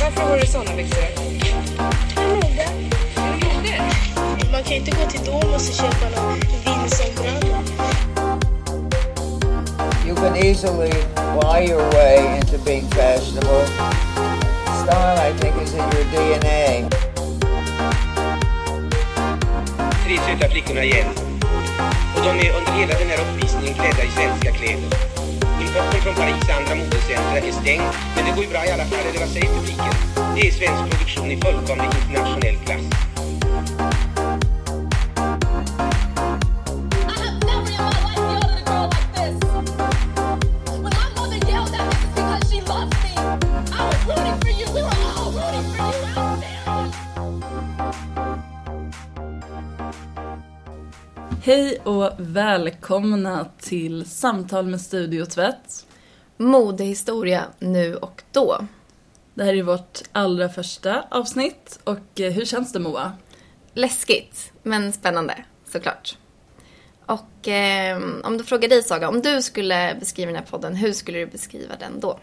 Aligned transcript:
Varför 0.00 0.22
har 0.22 0.38
du 0.38 0.46
såna 0.46 0.76
byxor? 0.76 1.02
Mode. 2.16 2.62
Är 3.16 3.38
det 3.40 3.46
mode? 3.46 3.82
Man 4.52 4.62
kan 4.62 4.72
ju 4.72 4.76
inte 4.76 4.90
gå 4.90 5.10
till 5.10 5.24
Domus 5.24 5.68
och 5.68 5.74
köpa 5.74 6.20
någon 6.20 6.40
vindsombralla. 6.64 7.62
You 10.06 10.16
can 10.16 10.36
easily 10.36 10.92
buy 11.40 11.66
your 11.70 11.90
way 11.92 12.36
into 12.36 12.58
being 12.64 12.88
fashionable. 12.90 13.66
Style, 14.82 15.18
I 15.18 15.32
think, 15.38 15.62
is 15.62 15.74
in 15.74 15.80
your 15.80 16.04
DNA. 16.12 16.88
tre 20.08 20.16
söta 20.16 20.48
flickorna 20.48 20.84
igen. 20.84 21.27
De 22.28 22.34
är 22.46 22.52
under 22.58 22.72
hela 22.72 22.98
den 22.98 23.08
här 23.08 23.20
uppvisningen 23.24 23.74
klädda 23.74 24.04
i 24.04 24.10
svenska 24.10 24.52
kläder. 24.52 24.90
Importen 25.60 26.00
från 26.02 26.14
Paris 26.14 26.48
andra 26.58 26.74
modercentra 26.74 27.38
är 27.38 27.52
stängd, 27.52 27.82
men 28.16 28.24
det 28.24 28.32
går 28.36 28.44
ju 28.44 28.50
bra 28.50 28.66
i 28.66 28.70
alla 28.70 28.84
fall, 28.84 29.06
eller 29.10 29.20
vad 29.20 29.28
säger 29.28 29.46
publiken? 29.46 29.94
Det 30.34 30.40
är 30.48 30.50
svensk 30.50 30.82
produktion 30.90 31.30
i 31.30 31.36
fullkomlig 31.40 31.90
internationell 32.02 32.56
klass. 32.64 33.07
Hej 51.48 51.78
och 51.78 52.12
välkomna 52.18 53.46
till 53.60 54.04
Samtal 54.04 54.66
med 54.66 54.80
Studio 54.80 55.24
Tvätt. 55.24 55.86
Modehistoria 56.36 57.44
nu 57.58 57.96
och 57.96 58.22
då. 58.32 58.66
Det 59.34 59.44
här 59.44 59.54
är 59.54 59.62
vårt 59.62 60.02
allra 60.12 60.48
första 60.48 61.04
avsnitt 61.10 61.80
och 61.84 62.20
eh, 62.20 62.32
hur 62.32 62.44
känns 62.44 62.72
det 62.72 62.78
Moa? 62.78 63.12
Läskigt, 63.74 64.52
men 64.62 64.92
spännande 64.92 65.44
såklart. 65.64 66.16
Och 67.06 67.48
eh, 67.48 68.02
om 68.24 68.38
du 68.38 68.44
frågar 68.44 68.68
dig 68.68 68.82
Saga, 68.82 69.08
om 69.08 69.20
du 69.20 69.42
skulle 69.42 69.96
beskriva 70.00 70.26
den 70.26 70.36
här 70.40 70.50
podden, 70.50 70.74
hur 70.74 70.92
skulle 70.92 71.18
du 71.18 71.26
beskriva 71.26 71.74
den 71.80 72.00
då? 72.00 72.18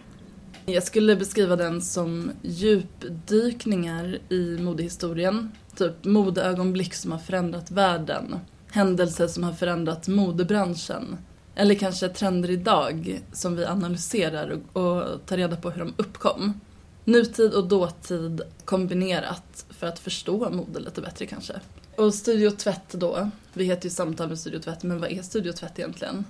Jag 0.66 0.84
skulle 0.84 1.16
beskriva 1.16 1.56
den 1.56 1.82
som 1.82 2.32
djupdykningar 2.42 4.20
i 4.30 4.58
modehistorien. 4.60 5.52
Typ 5.76 6.06
modeögonblick 6.06 6.94
som 6.94 7.12
har 7.12 7.20
förändrat 7.20 7.72
världen. 7.72 8.40
Händelser 8.76 9.28
som 9.28 9.44
har 9.44 9.54
förändrat 9.54 10.08
modebranschen. 10.08 11.18
Eller 11.56 11.76
kanske 11.76 12.10
trender 12.10 12.50
idag 12.50 13.22
som 13.34 13.56
vi 13.56 13.66
analyserar 13.66 14.62
och, 14.74 14.82
och 14.84 15.26
tar 15.26 15.38
reda 15.38 15.56
på 15.56 15.70
hur 15.70 15.80
de 15.80 15.94
uppkom. 15.98 16.62
Nutid 17.04 17.54
och 17.54 17.68
dåtid 17.68 18.42
kombinerat 18.66 19.66
för 19.70 19.88
att 19.88 20.00
förstå 20.00 20.50
mode 20.50 20.80
lite 20.80 21.02
bättre 21.02 21.26
kanske. 21.26 21.54
Och 21.96 22.14
Studio 22.14 22.50
Tvätt 22.50 22.90
då. 22.92 23.30
Vi 23.54 23.66
heter 23.66 23.84
ju 23.84 23.90
Samtal 23.90 24.30
med 24.30 24.40
Studio 24.40 24.60
Tvätt, 24.60 24.84
men 24.84 25.00
vad 25.00 25.12
är 25.12 25.22
Studio 25.22 25.52
Tvätt 25.52 25.80
egentligen? 25.80 26.26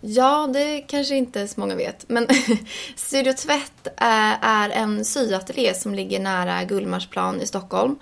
Ja, 0.00 0.50
det 0.52 0.80
kanske 0.80 1.16
inte 1.16 1.48
så 1.48 1.60
många 1.60 1.74
vet, 1.74 2.08
men 2.08 2.26
Studio 2.96 3.32
Tvätt 3.32 3.86
eh, 3.86 4.44
är, 4.44 4.70
en 4.70 5.04
syateljé 5.04 5.74
som 5.74 5.94
ligger 5.94 6.20
nära 6.20 6.64
Gullmarsplan 6.64 7.40
i 7.40 7.46
Stockholm. 7.46 7.98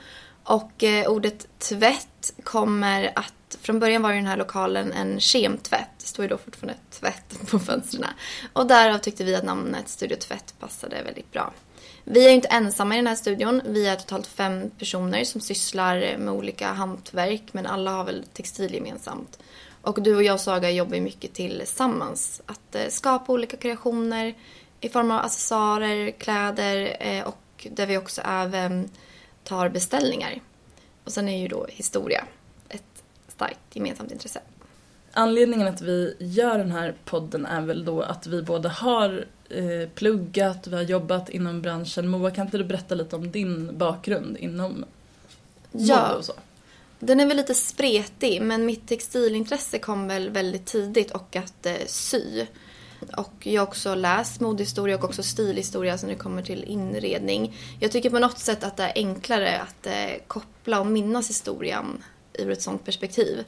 Och 0.46 0.84
eh, 0.84 1.10
ordet 1.10 1.58
tvätt 1.58 2.32
kommer 2.44 3.12
att, 3.16 3.45
från 3.60 3.78
början 3.78 4.02
var 4.02 4.10
ju 4.10 4.16
den 4.16 4.26
här 4.26 4.36
lokalen 4.36 4.92
en 4.92 5.20
kemtvätt, 5.20 5.88
det 5.98 6.06
står 6.06 6.24
ju 6.24 6.28
då 6.28 6.38
fortfarande 6.38 6.78
tvätt 6.90 7.40
på 7.50 7.58
fönstren. 7.58 8.04
Och 8.52 8.66
därav 8.66 8.98
tyckte 8.98 9.24
vi 9.24 9.34
att 9.34 9.44
namnet 9.44 9.88
Studio 9.88 10.16
Tvätt 10.16 10.54
passade 10.58 11.02
väldigt 11.02 11.32
bra. 11.32 11.52
Vi 12.04 12.24
är 12.24 12.28
ju 12.28 12.34
inte 12.34 12.48
ensamma 12.48 12.94
i 12.94 12.98
den 12.98 13.06
här 13.06 13.14
studion. 13.14 13.62
Vi 13.64 13.86
är 13.86 13.96
totalt 13.96 14.26
fem 14.26 14.70
personer 14.78 15.24
som 15.24 15.40
sysslar 15.40 16.16
med 16.18 16.34
olika 16.34 16.72
hantverk, 16.72 17.42
men 17.52 17.66
alla 17.66 17.90
har 17.90 18.04
väl 18.04 18.24
textil 18.32 18.74
gemensamt. 18.74 19.38
Och 19.82 20.02
du 20.02 20.16
och 20.16 20.22
jag 20.22 20.40
Saga 20.40 20.70
jobbar 20.70 20.94
ju 20.94 21.00
mycket 21.00 21.34
tillsammans. 21.34 22.42
Att 22.46 22.74
eh, 22.74 22.88
skapa 22.88 23.32
olika 23.32 23.56
kreationer 23.56 24.34
i 24.80 24.88
form 24.88 25.10
av 25.10 25.24
accessoarer, 25.24 26.10
kläder 26.10 26.96
eh, 27.00 27.24
och 27.24 27.66
där 27.70 27.86
vi 27.86 27.98
också 27.98 28.22
även 28.24 28.90
tar 29.44 29.68
beställningar. 29.68 30.40
Och 31.04 31.12
sen 31.12 31.28
är 31.28 31.38
ju 31.38 31.48
då 31.48 31.66
historia 31.68 32.24
starkt 33.36 33.60
gemensamt 33.76 34.12
intresse. 34.12 34.40
Anledningen 35.12 35.66
att 35.66 35.80
vi 35.80 36.16
gör 36.18 36.58
den 36.58 36.70
här 36.72 36.94
podden 37.04 37.46
är 37.46 37.60
väl 37.60 37.84
då 37.84 38.02
att 38.02 38.26
vi 38.26 38.42
båda 38.42 38.68
har 38.68 39.24
eh, 39.48 39.88
pluggat, 39.94 40.66
vi 40.66 40.76
har 40.76 40.82
jobbat 40.82 41.28
inom 41.28 41.62
branschen. 41.62 42.08
Moa, 42.08 42.30
kan 42.30 42.46
inte 42.46 42.58
du 42.58 42.64
berätta 42.64 42.94
lite 42.94 43.16
om 43.16 43.30
din 43.30 43.78
bakgrund 43.78 44.36
inom 44.36 44.84
Ja. 45.72 46.02
mode 46.02 46.18
och 46.18 46.24
så? 46.24 46.32
Den 46.98 47.20
är 47.20 47.26
väl 47.26 47.36
lite 47.36 47.54
spretig, 47.54 48.42
men 48.42 48.66
mitt 48.66 48.88
textilintresse 48.88 49.78
kom 49.78 50.08
väl 50.08 50.30
väldigt 50.30 50.66
tidigt 50.66 51.10
och 51.10 51.36
att 51.36 51.66
eh, 51.66 51.74
sy. 51.86 52.46
Och 53.16 53.32
jag 53.46 53.62
har 53.62 53.66
också 53.66 53.94
läst 53.94 54.40
modehistoria 54.40 54.96
och 54.96 55.04
också 55.04 55.22
stilhistoria 55.22 55.98
när 56.02 56.08
det 56.08 56.14
kommer 56.14 56.42
till 56.42 56.64
inredning. 56.64 57.56
Jag 57.80 57.92
tycker 57.92 58.10
på 58.10 58.18
något 58.18 58.38
sätt 58.38 58.64
att 58.64 58.76
det 58.76 58.82
är 58.82 58.92
enklare 58.94 59.60
att 59.60 59.86
eh, 59.86 60.22
koppla 60.26 60.80
och 60.80 60.86
minnas 60.86 61.30
historien 61.30 62.02
ur 62.38 62.50
ett 62.50 62.62
sånt 62.62 62.84
perspektiv. 62.84 63.44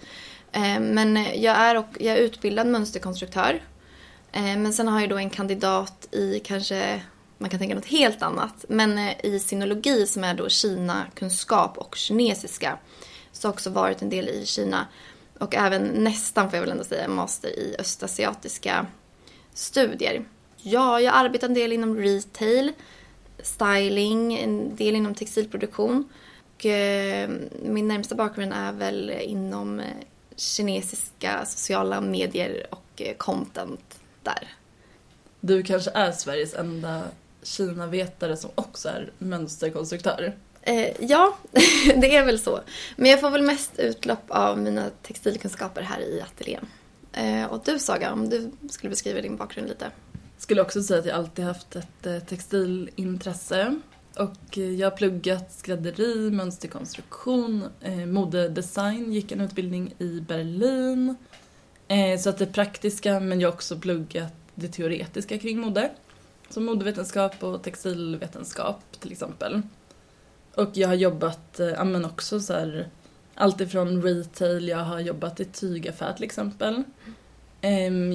Eh, 0.52 0.80
men 0.80 1.16
jag 1.16 1.56
är, 1.56 1.76
och, 1.76 1.88
jag 2.00 2.16
är 2.16 2.20
utbildad 2.20 2.66
mönsterkonstruktör. 2.66 3.62
Eh, 4.32 4.42
men 4.42 4.72
sen 4.72 4.88
har 4.88 5.00
jag 5.00 5.10
då 5.10 5.16
en 5.16 5.30
kandidat 5.30 6.08
i 6.10 6.40
kanske, 6.40 7.02
man 7.38 7.50
kan 7.50 7.58
tänka 7.58 7.74
något 7.74 7.86
helt 7.86 8.22
annat, 8.22 8.64
men 8.68 8.98
eh, 8.98 9.24
i 9.24 9.40
sinologi 9.40 10.06
som 10.06 10.24
är 10.24 10.34
då 10.34 10.48
Kina-kunskap 10.48 11.78
och 11.78 11.96
kinesiska. 11.96 12.78
Så 13.32 13.48
har 13.48 13.52
också 13.52 13.70
varit 13.70 14.02
en 14.02 14.10
del 14.10 14.28
i 14.28 14.46
Kina. 14.46 14.86
Och 15.38 15.54
även 15.54 15.82
nästan, 15.82 16.50
får 16.50 16.56
jag 16.56 16.60
väl 16.60 16.70
ändå 16.70 16.84
säga, 16.84 17.08
master 17.08 17.48
i 17.48 17.76
östasiatiska 17.78 18.86
studier. 19.54 20.24
Ja, 20.56 21.00
jag 21.00 21.14
arbetar 21.14 21.48
en 21.48 21.54
del 21.54 21.72
inom 21.72 21.96
retail, 21.96 22.72
styling, 23.42 24.38
en 24.38 24.76
del 24.76 24.96
inom 24.96 25.14
textilproduktion. 25.14 26.08
Och 26.58 26.66
eh, 26.66 27.30
min 27.62 27.88
närmsta 27.88 28.14
bakgrund 28.14 28.52
är 28.52 28.72
väl 28.72 29.10
inom 29.10 29.80
eh, 29.80 29.86
kinesiska 30.36 31.44
sociala 31.46 32.00
medier 32.00 32.66
och 32.70 33.02
eh, 33.02 33.16
content 33.16 34.00
där. 34.22 34.48
Du 35.40 35.62
kanske 35.62 35.90
är 35.90 36.12
Sveriges 36.12 36.54
enda 36.54 37.02
Kina-vetare 37.42 38.36
som 38.36 38.50
också 38.54 38.88
är 38.88 39.10
mönsterkonstruktör. 39.18 40.36
Eh, 40.62 40.88
ja, 41.00 41.38
det 41.96 42.16
är 42.16 42.24
väl 42.24 42.38
så. 42.38 42.60
Men 42.96 43.10
jag 43.10 43.20
får 43.20 43.30
väl 43.30 43.42
mest 43.42 43.78
utlopp 43.78 44.24
av 44.28 44.58
mina 44.58 44.90
textilkunskaper 45.02 45.82
här 45.82 46.00
i 46.00 46.20
ateljén. 46.20 46.66
Eh, 47.12 47.44
och 47.44 47.62
du 47.64 47.78
Saga, 47.78 48.12
om 48.12 48.28
du 48.28 48.50
skulle 48.70 48.90
beskriva 48.90 49.20
din 49.20 49.36
bakgrund 49.36 49.68
lite. 49.68 49.90
Skulle 50.38 50.62
också 50.62 50.82
säga 50.82 51.00
att 51.00 51.06
jag 51.06 51.16
alltid 51.16 51.44
haft 51.44 51.76
ett 51.76 52.28
textilintresse. 52.28 53.80
Och 54.18 54.58
jag 54.58 54.90
har 54.90 54.96
pluggat 54.96 55.52
skrädderi, 55.52 56.30
mönsterkonstruktion, 56.30 57.64
eh, 57.80 58.06
modedesign, 58.06 59.12
gick 59.12 59.32
en 59.32 59.40
utbildning 59.40 59.94
i 59.98 60.20
Berlin. 60.20 61.16
Eh, 61.88 62.18
så 62.18 62.30
att 62.30 62.38
det 62.38 62.46
praktiska, 62.46 63.20
men 63.20 63.40
jag 63.40 63.48
har 63.48 63.54
också 63.54 63.78
pluggat 63.78 64.32
det 64.54 64.68
teoretiska 64.68 65.38
kring 65.38 65.60
mode. 65.60 65.90
Som 66.48 66.64
modevetenskap 66.64 67.44
och 67.44 67.62
textilvetenskap 67.62 68.80
till 69.00 69.12
exempel. 69.12 69.62
Och 70.54 70.70
jag 70.72 70.88
har 70.88 70.94
jobbat, 70.94 71.60
eh, 71.60 71.84
men 71.84 72.04
också 72.04 72.40
så 72.40 72.52
här, 72.52 72.88
allt 73.34 73.60
ifrån 73.60 74.02
retail, 74.02 74.68
jag 74.68 74.78
har 74.78 75.00
jobbat 75.00 75.40
i 75.40 75.44
tygaffär 75.44 76.12
till 76.12 76.24
exempel. 76.24 76.82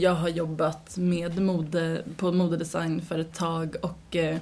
Jag 0.02 0.12
har 0.12 0.30
jobbat 0.30 0.98
med 0.98 1.42
mode, 1.42 2.04
på 2.18 2.32
modedesignföretag 2.32 3.76
och 3.82 4.16
eh, 4.16 4.38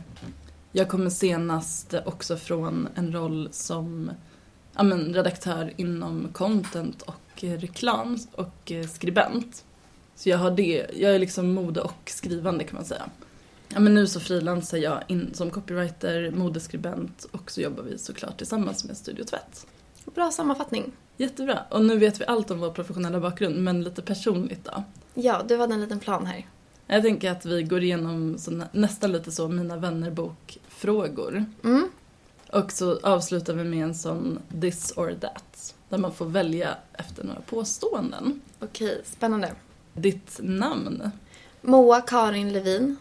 jag 0.71 0.89
kommer 0.89 1.09
senast 1.09 1.93
också 2.05 2.37
från 2.37 2.87
en 2.95 3.13
roll 3.13 3.49
som 3.51 4.11
ja, 4.75 4.83
men, 4.83 5.13
redaktör 5.13 5.73
inom 5.77 6.27
content 6.33 7.01
och 7.01 7.43
eh, 7.43 7.51
reklam 7.51 8.17
och 8.31 8.71
eh, 8.71 8.87
skribent. 8.87 9.63
Så 10.15 10.29
jag 10.29 10.37
har 10.37 10.51
det, 10.51 10.85
jag 10.93 11.15
är 11.15 11.19
liksom 11.19 11.53
mode 11.53 11.81
och 11.81 12.01
skrivande 12.05 12.63
kan 12.63 12.75
man 12.75 12.85
säga. 12.85 13.09
Ja, 13.73 13.79
men 13.79 13.93
nu 13.93 14.07
så 14.07 14.19
frilansar 14.19 14.77
jag 14.77 15.03
in 15.07 15.29
som 15.33 15.49
copywriter, 15.49 16.31
modeskribent 16.31 17.27
och 17.31 17.51
så 17.51 17.61
jobbar 17.61 17.83
vi 17.83 17.97
såklart 17.97 18.37
tillsammans 18.37 18.85
med 18.85 18.97
Studio 18.97 19.23
Tvätt. 19.23 19.67
Bra 20.15 20.31
sammanfattning. 20.31 20.91
Jättebra. 21.17 21.59
Och 21.69 21.85
nu 21.85 21.97
vet 21.97 22.21
vi 22.21 22.25
allt 22.25 22.51
om 22.51 22.59
vår 22.59 22.71
professionella 22.71 23.19
bakgrund, 23.19 23.63
men 23.63 23.83
lite 23.83 24.01
personligt 24.01 24.65
då. 24.65 24.83
Ja, 25.13 25.41
du 25.47 25.57
hade 25.57 25.73
en 25.73 25.81
liten 25.81 25.99
plan 25.99 26.25
här. 26.25 26.47
Jag 26.87 27.03
tänker 27.03 27.31
att 27.31 27.45
vi 27.45 27.63
går 27.63 27.83
igenom 27.83 28.37
så 28.37 28.63
nästan 28.71 29.11
lite 29.11 29.31
så 29.31 29.47
Mina 29.47 29.77
vänner-bokfrågor. 30.85 31.45
Mm. 31.63 31.89
Och 32.51 32.71
så 32.71 32.99
avslutar 33.03 33.53
vi 33.53 33.63
med 33.63 33.83
en 33.83 33.95
sån 33.95 34.39
this 34.61 34.93
or 34.97 35.15
that. 35.21 35.75
där 35.89 35.97
man 35.97 36.13
får 36.13 36.25
välja 36.25 36.75
efter 36.93 37.23
några 37.23 37.41
påståenden. 37.41 38.41
Okej, 38.59 39.01
spännande. 39.05 39.51
Ditt 39.93 40.39
namn. 40.41 41.11
Moa 41.61 42.01
Karin 42.01 42.53
Levin. 42.53 42.97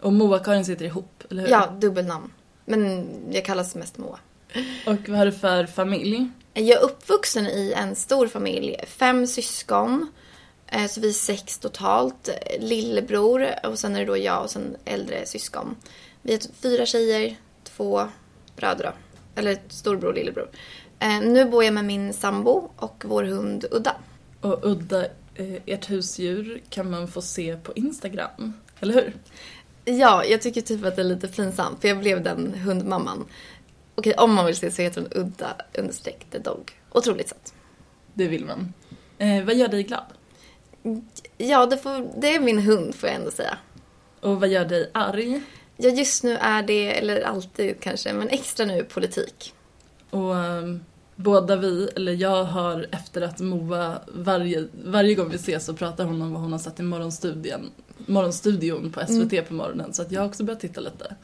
Och 0.00 0.12
Moa-Karin 0.12 0.64
sitter 0.64 0.84
ihop, 0.84 1.24
eller 1.30 1.42
hur? 1.42 1.48
Ja, 1.50 1.66
dubbelnamn. 1.80 2.32
Men 2.64 3.06
jag 3.32 3.44
kallas 3.44 3.74
mest 3.74 3.98
Moa. 3.98 4.18
Och 4.86 5.08
vad 5.08 5.18
har 5.18 5.26
du 5.26 5.32
för 5.32 5.66
familj? 5.66 6.30
Jag 6.54 6.66
är 6.68 6.82
uppvuxen 6.84 7.46
i 7.46 7.72
en 7.76 7.94
stor 7.96 8.28
familj. 8.28 8.76
Fem 8.86 9.26
syskon. 9.26 10.12
Eh, 10.66 10.86
Så 10.86 11.00
vi 11.00 11.08
är 11.08 11.12
sex 11.12 11.58
totalt. 11.58 12.28
Lillebror 12.58 13.46
och 13.64 13.78
sen 13.78 13.96
är 13.96 14.00
det 14.00 14.06
då 14.06 14.16
jag 14.16 14.42
och 14.42 14.50
sen 14.50 14.76
äldre 14.84 15.26
syskon. 15.26 15.76
Vi 16.26 16.34
är 16.34 16.40
fyra 16.62 16.86
tjejer, 16.86 17.36
två 17.64 18.08
bröder 18.56 18.84
då. 18.84 18.92
Eller 19.40 19.58
storbror 19.68 20.08
och 20.08 20.14
lillebror. 20.14 20.50
Eh, 20.98 21.20
Nu 21.20 21.44
bor 21.44 21.64
jag 21.64 21.74
med 21.74 21.84
min 21.84 22.12
sambo 22.12 22.70
och 22.76 23.04
vår 23.06 23.22
hund 23.24 23.64
Udda. 23.70 23.96
Och 24.40 24.58
Udda, 24.66 25.04
eh, 25.34 25.54
ert 25.66 25.90
husdjur 25.90 26.62
kan 26.70 26.90
man 26.90 27.08
få 27.08 27.22
se 27.22 27.56
på 27.56 27.72
Instagram, 27.74 28.52
eller 28.80 28.94
hur? 28.94 29.12
Ja, 29.84 30.24
jag 30.24 30.42
tycker 30.42 30.60
typ 30.60 30.84
att 30.84 30.96
det 30.96 31.02
är 31.02 31.06
lite 31.06 31.28
pinsamt 31.28 31.80
för 31.80 31.88
jag 31.88 31.98
blev 31.98 32.22
den 32.22 32.54
hundmamman. 32.54 33.24
Okej, 33.94 34.14
om 34.14 34.34
man 34.34 34.46
vill 34.46 34.56
se 34.56 34.70
så 34.70 34.82
heter 34.82 35.00
hon 35.00 35.22
Udda 35.22 35.56
understreck 35.78 36.26
the 36.30 36.38
dog. 36.38 36.72
Otroligt 36.92 37.28
söt. 37.28 37.54
Det 38.14 38.28
vill 38.28 38.44
man. 38.44 38.72
Eh, 39.18 39.44
vad 39.44 39.54
gör 39.54 39.68
dig 39.68 39.82
glad? 39.82 40.04
Ja, 41.38 41.66
det, 41.66 41.78
får, 41.78 42.20
det 42.20 42.34
är 42.34 42.40
min 42.40 42.58
hund 42.58 42.94
får 42.94 43.08
jag 43.08 43.16
ändå 43.16 43.30
säga. 43.30 43.58
Och 44.20 44.40
vad 44.40 44.48
gör 44.48 44.64
dig 44.64 44.90
arg? 44.94 45.42
Ja, 45.76 45.90
just 45.90 46.24
nu 46.24 46.36
är 46.36 46.62
det, 46.62 46.98
eller 46.98 47.22
alltid 47.22 47.80
kanske, 47.80 48.12
men 48.12 48.28
extra 48.28 48.66
nu 48.66 48.84
politik. 48.84 49.54
Och 50.10 50.36
ehm, 50.36 50.80
båda 51.16 51.56
vi, 51.56 51.88
eller 51.96 52.12
jag 52.12 52.44
har 52.44 52.86
efter 52.92 53.22
att 53.22 53.40
Moa, 53.40 54.00
varje, 54.08 54.68
varje 54.84 55.14
gång 55.14 55.28
vi 55.28 55.36
ses 55.36 55.64
så 55.64 55.74
pratar 55.74 56.04
hon 56.04 56.22
om 56.22 56.32
vad 56.32 56.42
hon 56.42 56.52
har 56.52 56.58
sett 56.58 56.80
i 56.80 56.82
morgonstudien, 56.82 57.70
morgonstudion 58.06 58.92
på 58.92 59.00
SVT 59.06 59.48
på 59.48 59.54
morgonen. 59.54 59.94
Så 59.94 60.02
att 60.02 60.12
jag 60.12 60.20
har 60.20 60.28
också 60.28 60.44
börjat 60.44 60.60
titta 60.60 60.80
lite. 60.80 61.16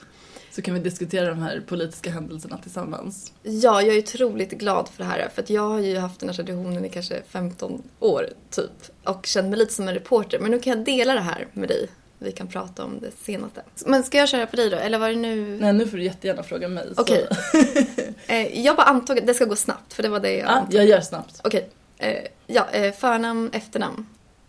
Så 0.51 0.63
kan 0.63 0.75
vi 0.75 0.81
diskutera 0.81 1.29
de 1.29 1.39
här 1.39 1.63
politiska 1.67 2.11
händelserna 2.11 2.59
tillsammans. 2.59 3.33
Ja, 3.43 3.83
jag 3.83 3.97
är 3.97 3.99
otroligt 3.99 4.51
glad 4.51 4.89
för 4.89 5.03
det 5.03 5.11
här. 5.11 5.29
För 5.35 5.43
att 5.43 5.51
jag 5.51 5.69
har 5.69 5.81
ju 5.81 5.97
haft 5.99 6.21
den 6.21 6.29
här 6.29 6.37
traditionen 6.37 6.85
i 6.85 6.89
kanske 6.89 7.23
15 7.29 7.83
år, 8.01 8.29
typ. 8.51 8.71
Och 9.05 9.27
känt 9.27 9.49
mig 9.49 9.59
lite 9.59 9.73
som 9.73 9.89
en 9.89 9.95
reporter. 9.95 10.39
Men 10.39 10.51
nu 10.51 10.59
kan 10.59 10.77
jag 10.77 10.85
dela 10.85 11.15
det 11.15 11.21
här 11.21 11.47
med 11.53 11.69
dig. 11.69 11.89
Vi 12.23 12.33
kan 12.33 12.49
prata 12.49 12.85
om 12.85 13.01
det 13.01 13.11
senaste. 13.25 13.63
Men 13.87 14.03
ska 14.03 14.19
jag 14.19 14.29
köra 14.29 14.47
på 14.47 14.57
dig 14.57 14.71
då? 14.71 14.77
Eller 14.77 14.99
var 14.99 15.09
det 15.09 15.17
nu? 15.17 15.59
Nej, 15.61 15.73
nu 15.73 15.87
får 15.87 15.97
du 15.97 16.05
jättegärna 16.05 16.43
fråga 16.43 16.69
mig. 16.69 16.89
Okej. 16.97 17.29
Eh, 18.27 18.65
jag 18.65 18.77
bara 18.77 18.87
antog 18.87 19.19
att 19.19 19.27
det 19.27 19.35
ska 19.35 19.45
gå 19.45 19.57
snabbt, 19.57 19.93
för 19.93 20.03
det 20.03 20.09
var 20.09 20.21
det 20.21 20.33
jag 20.33 20.49
ja, 20.49 20.51
antog. 20.51 20.75
jag 20.75 20.87
gör 20.87 21.01
snabbt. 21.01 21.41
Okej. 21.45 21.69
Eh, 21.99 22.25
ja, 22.47 22.67
eh, 22.73 22.93
förnamn, 22.93 23.51
efternamn. 23.53 24.07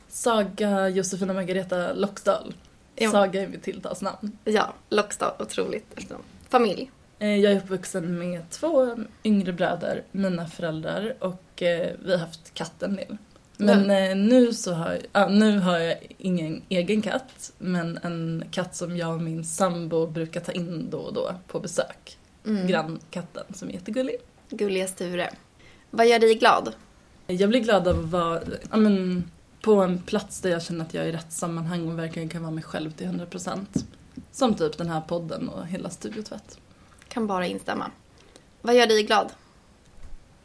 Saga 0.10 0.90
Josefina 0.90 1.34
Margareta 1.34 1.94
Loxdal. 1.94 2.54
Ja. 2.96 3.12
Saga 3.12 3.42
är 3.42 3.48
mitt 3.48 3.64
tilltalsnamn. 3.64 4.38
Ja, 4.44 4.74
Lockstad, 4.90 5.36
otroligt 5.40 5.98
efternamn. 5.98 6.24
Familj. 6.50 6.92
Jag 7.18 7.44
är 7.44 7.58
uppvuxen 7.58 8.20
med 8.20 8.50
två 8.50 8.96
yngre 9.24 9.54
bröder, 9.54 10.04
mina 10.12 10.48
föräldrar 10.48 11.16
och 11.20 11.44
vi 11.58 12.12
har 12.12 12.18
haft 12.18 12.54
katten 12.54 12.94
Lill. 12.94 13.18
Men 13.66 13.92
eh, 13.92 14.16
nu 14.16 14.54
så 14.54 14.74
har 14.74 15.00
ja, 15.14 15.28
nu 15.30 15.60
har 15.60 15.80
jag 15.80 15.98
ingen 16.18 16.62
egen 16.70 17.02
katt, 17.02 17.54
men 17.58 18.00
en 18.04 18.44
katt 18.52 18.76
som 18.76 18.98
jag 18.98 19.14
och 19.14 19.22
min 19.22 19.46
sambo 19.46 20.08
brukar 20.08 20.42
ta 20.42 20.52
in 20.52 20.90
då 20.90 20.98
och 20.98 21.14
då 21.14 21.36
på 21.48 21.60
besök. 21.60 22.18
Mm. 22.46 22.68
Grannkatten 22.68 23.44
som 23.54 23.70
är 23.70 23.74
jättegullig. 23.74 24.16
Gulliga 24.50 24.88
Sture. 24.88 25.30
Vad 25.90 26.08
gör 26.08 26.20
dig 26.20 26.36
glad? 26.36 26.74
Jag 27.28 27.50
blir 27.50 27.60
glad 27.60 27.88
av 27.88 28.00
att 28.00 28.06
vara 28.06 28.42
ja, 28.72 28.78
men, 28.78 29.24
på 29.62 29.74
en 29.76 30.02
plats 30.02 30.42
där 30.42 30.50
jag 30.50 30.62
känner 30.62 30.86
att 30.86 30.94
jag 30.94 31.04
är 31.04 31.10
i 31.10 31.12
rätt 31.12 31.32
sammanhang 31.32 31.88
och 31.88 32.00
verkligen 32.00 32.30
kan 32.30 32.42
vara 32.42 32.52
mig 32.52 32.64
själv 32.64 32.92
till 32.92 33.08
100%. 33.08 33.66
Som 34.32 34.56
typ 34.56 34.78
den 34.78 34.90
här 34.90 35.02
podden 35.02 35.50
och 35.50 35.68
hela 35.68 35.90
Studiotvätt. 35.90 36.58
Kan 37.08 37.28
bara 37.28 37.48
instämma. 37.48 37.92
Vad 38.62 38.76
gör 38.76 38.88
dig 38.88 39.04
glad? 39.04 39.32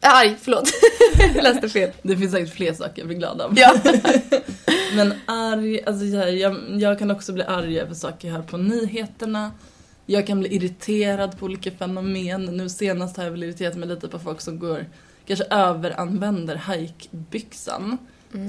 Äh, 0.01 0.11
Arg, 0.11 0.37
förlåt. 0.41 0.71
jag 1.35 1.43
läste 1.43 1.69
fel. 1.69 1.91
Det 2.03 2.17
finns 2.17 2.33
säkert 2.33 2.55
fler 2.55 2.73
saker 2.73 3.03
jag 3.03 3.07
blir 3.07 3.19
glad 3.19 3.41
av. 3.41 3.53
Ja. 3.57 3.75
Men 4.97 5.15
arg, 5.27 5.85
alltså 5.85 6.05
jag, 6.05 6.81
jag, 6.81 6.99
kan 6.99 7.11
också 7.11 7.33
bli 7.33 7.45
arg 7.45 7.81
över 7.81 7.95
saker 7.95 8.29
jag 8.29 8.35
hör 8.35 8.43
på 8.43 8.57
nyheterna. 8.57 9.53
Jag 10.07 10.27
kan 10.27 10.41
bli 10.41 10.55
irriterad 10.55 11.39
på 11.39 11.45
olika 11.45 11.71
fenomen. 11.71 12.45
Nu 12.45 12.69
senast 12.69 13.17
har 13.17 13.25
jag 13.25 13.31
väl 13.31 13.43
irriterat 13.43 13.77
mig 13.77 13.89
lite 13.89 14.09
på 14.09 14.19
folk 14.19 14.41
som 14.41 14.59
går, 14.59 14.87
kanske 15.27 15.45
överanvänder 15.45 16.57
hajkbyxan. 16.57 17.99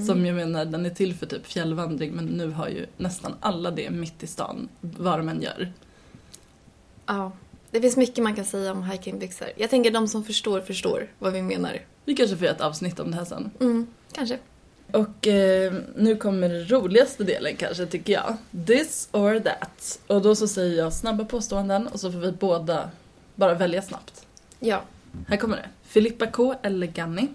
Som 0.06 0.26
jag 0.26 0.36
menar, 0.36 0.64
den 0.64 0.86
är 0.86 0.90
till 0.90 1.14
för 1.14 1.26
typ 1.26 1.46
fjällvandring 1.46 2.12
men 2.12 2.24
nu 2.24 2.50
har 2.50 2.68
ju 2.68 2.86
nästan 2.96 3.34
alla 3.40 3.70
det 3.70 3.90
mitt 3.90 4.22
i 4.22 4.26
stan, 4.26 4.68
vad 4.80 5.18
de 5.18 5.28
än 5.28 5.42
gör. 5.42 5.72
ja. 7.06 7.32
Det 7.70 7.80
finns 7.80 7.96
mycket 7.96 8.24
man 8.24 8.34
kan 8.34 8.44
säga 8.44 8.72
om 8.72 8.82
hikingbyxor. 8.84 9.48
Jag 9.56 9.70
tänker 9.70 9.90
de 9.90 10.08
som 10.08 10.24
förstår, 10.24 10.60
förstår 10.60 11.08
vad 11.18 11.32
vi 11.32 11.42
menar. 11.42 11.80
Vi 12.04 12.16
kanske 12.16 12.36
får 12.36 12.44
göra 12.46 12.54
ett 12.56 12.60
avsnitt 12.62 13.00
om 13.00 13.10
det 13.10 13.16
här 13.16 13.24
sen. 13.24 13.50
Mm, 13.60 13.86
kanske. 14.12 14.38
Och 14.92 15.26
eh, 15.26 15.74
nu 15.96 16.16
kommer 16.16 16.48
den 16.48 16.68
roligaste 16.70 17.24
delen 17.24 17.56
kanske 17.56 17.86
tycker 17.86 18.12
jag. 18.12 18.36
This 18.66 19.08
or 19.12 19.40
that. 19.40 20.00
Och 20.06 20.22
då 20.22 20.34
så 20.34 20.48
säger 20.48 20.78
jag 20.78 20.92
snabba 20.92 21.24
påståenden 21.24 21.86
och 21.86 22.00
så 22.00 22.12
får 22.12 22.18
vi 22.18 22.32
båda 22.32 22.90
bara 23.34 23.54
välja 23.54 23.82
snabbt. 23.82 24.26
Ja, 24.60 24.82
Här 25.28 25.36
kommer 25.36 25.56
det. 25.56 25.68
Filippa 25.82 26.26
K 26.26 26.54
eller 26.62 26.86
Ganni? 26.86 27.28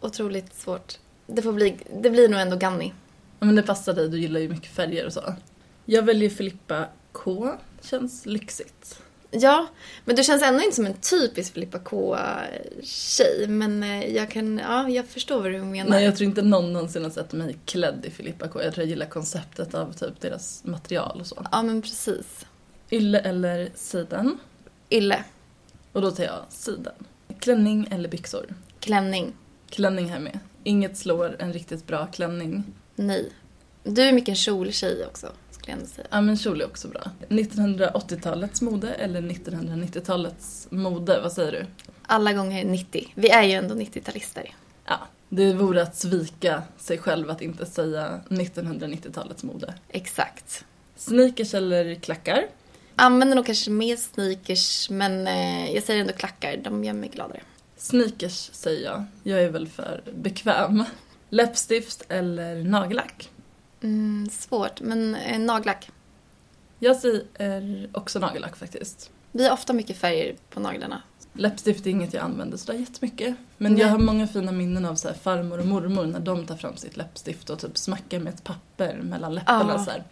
otroligt 0.00 0.54
svårt. 0.54 0.98
Det 1.26 1.42
får 1.42 1.52
bli, 1.52 1.76
det 2.02 2.10
blir 2.10 2.28
nog 2.28 2.40
ändå 2.40 2.56
Ganni. 2.56 2.92
Ja, 3.40 3.46
men 3.46 3.54
det 3.54 3.62
passar 3.62 3.92
dig, 3.92 4.08
du 4.08 4.20
gillar 4.20 4.40
ju 4.40 4.48
mycket 4.48 4.70
färger 4.72 5.06
och 5.06 5.12
så. 5.12 5.34
Jag 5.84 6.02
väljer 6.02 6.30
Filippa 6.30 6.84
K. 7.12 7.52
Känns 7.82 8.26
lyxigt. 8.26 9.00
Ja, 9.30 9.66
men 10.04 10.16
du 10.16 10.22
känns 10.22 10.42
ändå 10.42 10.62
inte 10.62 10.76
som 10.76 10.86
en 10.86 10.94
typisk 10.94 11.52
Filippa 11.54 11.78
K-tjej. 11.78 13.46
Men 13.48 13.82
eh, 13.82 14.06
jag 14.06 14.30
kan, 14.30 14.58
ja, 14.58 14.88
jag 14.88 15.06
förstår 15.06 15.42
vad 15.42 15.52
du 15.52 15.62
menar. 15.62 15.90
Nej, 15.90 16.04
jag 16.04 16.16
tror 16.16 16.28
inte 16.28 16.42
någon 16.42 16.72
någonsin 16.72 17.04
har 17.04 17.10
sett 17.10 17.32
mig 17.32 17.56
klädd 17.64 18.04
i 18.06 18.10
Filippa 18.10 18.48
K. 18.48 18.62
Jag 18.62 18.74
tror 18.74 18.84
jag 18.84 18.90
gillar 18.90 19.06
konceptet 19.06 19.74
av 19.74 19.92
typ 19.92 20.20
deras 20.20 20.64
material 20.64 21.20
och 21.20 21.26
så. 21.26 21.46
Ja, 21.52 21.62
men 21.62 21.82
precis. 21.82 22.46
Ylle 22.90 23.18
eller 23.18 23.70
siden? 23.74 24.38
Ille. 24.88 25.24
Och 25.92 26.02
då 26.02 26.10
tar 26.10 26.24
jag 26.24 26.44
siden. 26.48 26.94
Klänning 27.40 27.88
eller 27.90 28.08
byxor? 28.08 28.46
Klänning. 28.80 29.32
Klänning 29.68 30.08
här 30.08 30.20
med. 30.20 30.38
Inget 30.64 30.96
slår 30.96 31.36
en 31.38 31.52
riktigt 31.52 31.86
bra 31.86 32.06
klänning. 32.06 32.64
Nej. 32.94 33.32
Du 33.82 34.02
är 34.02 34.12
mycket 34.12 34.28
en 34.28 34.36
kjoltjej 34.36 35.06
också, 35.06 35.32
ändå 35.72 35.86
säga. 35.86 36.06
Ja 36.10 36.20
men 36.20 36.36
kjol 36.36 36.60
är 36.60 36.66
också 36.66 36.88
bra. 36.88 37.10
1980-talets 37.28 38.62
mode 38.62 38.94
eller 38.94 39.20
1990-talets 39.20 40.66
mode, 40.70 41.20
vad 41.20 41.32
säger 41.32 41.52
du? 41.52 41.66
Alla 42.02 42.32
gånger 42.32 42.64
90. 42.64 43.12
Vi 43.14 43.30
är 43.30 43.42
ju 43.42 43.52
ändå 43.52 43.74
90-talister. 43.74 44.46
Ja, 44.86 44.98
det 45.28 45.52
vore 45.52 45.82
att 45.82 45.96
svika 45.96 46.62
sig 46.78 46.98
själv 46.98 47.30
att 47.30 47.42
inte 47.42 47.66
säga 47.66 48.20
1990-talets 48.28 49.44
mode. 49.44 49.74
Exakt. 49.88 50.64
Sneakers 50.96 51.54
eller 51.54 51.94
klackar? 51.94 52.46
Använder 52.96 53.36
nog 53.36 53.46
kanske 53.46 53.70
mer 53.70 53.96
sneakers, 53.96 54.90
men 54.90 55.26
eh, 55.26 55.74
jag 55.74 55.82
säger 55.82 56.00
ändå 56.00 56.12
klackar. 56.12 56.56
De 56.56 56.84
gör 56.84 56.92
mig 56.92 57.08
gladare. 57.08 57.40
Sneakers 57.76 58.50
säger 58.52 58.84
jag. 58.84 59.04
Jag 59.22 59.42
är 59.42 59.48
väl 59.50 59.68
för 59.68 60.02
bekväm. 60.14 60.84
Läppstift 61.30 62.04
eller 62.08 62.64
nagellack? 62.64 63.30
Mm, 63.82 64.28
svårt, 64.30 64.80
men 64.80 65.14
eh, 65.14 65.38
nagellack. 65.38 65.90
Jag 66.78 66.96
säger 66.96 67.88
också 67.92 68.18
nagellack 68.18 68.56
faktiskt. 68.56 69.10
Vi 69.32 69.44
har 69.46 69.52
ofta 69.52 69.72
mycket 69.72 69.96
färger 69.96 70.34
på 70.50 70.60
naglarna. 70.60 71.02
Läppstift 71.32 71.86
är 71.86 71.90
inget 71.90 72.14
jag 72.14 72.24
använder 72.24 72.56
sådär 72.58 72.78
jättemycket. 72.78 73.34
Men 73.56 73.72
Nej. 73.72 73.80
jag 73.82 73.88
har 73.88 73.98
många 73.98 74.26
fina 74.26 74.52
minnen 74.52 74.84
av 74.84 74.94
så 74.94 75.08
här 75.08 75.14
farmor 75.14 75.58
och 75.58 75.66
mormor 75.66 76.04
när 76.06 76.20
de 76.20 76.46
tar 76.46 76.56
fram 76.56 76.76
sitt 76.76 76.96
läppstift 76.96 77.50
och 77.50 77.58
typ 77.58 77.78
smackar 77.78 78.18
med 78.18 78.34
ett 78.34 78.44
papper 78.44 78.96
mellan 79.02 79.34
läpparna 79.34 79.72
Ja. 79.76 79.84
så 79.84 79.90
här. 79.90 80.04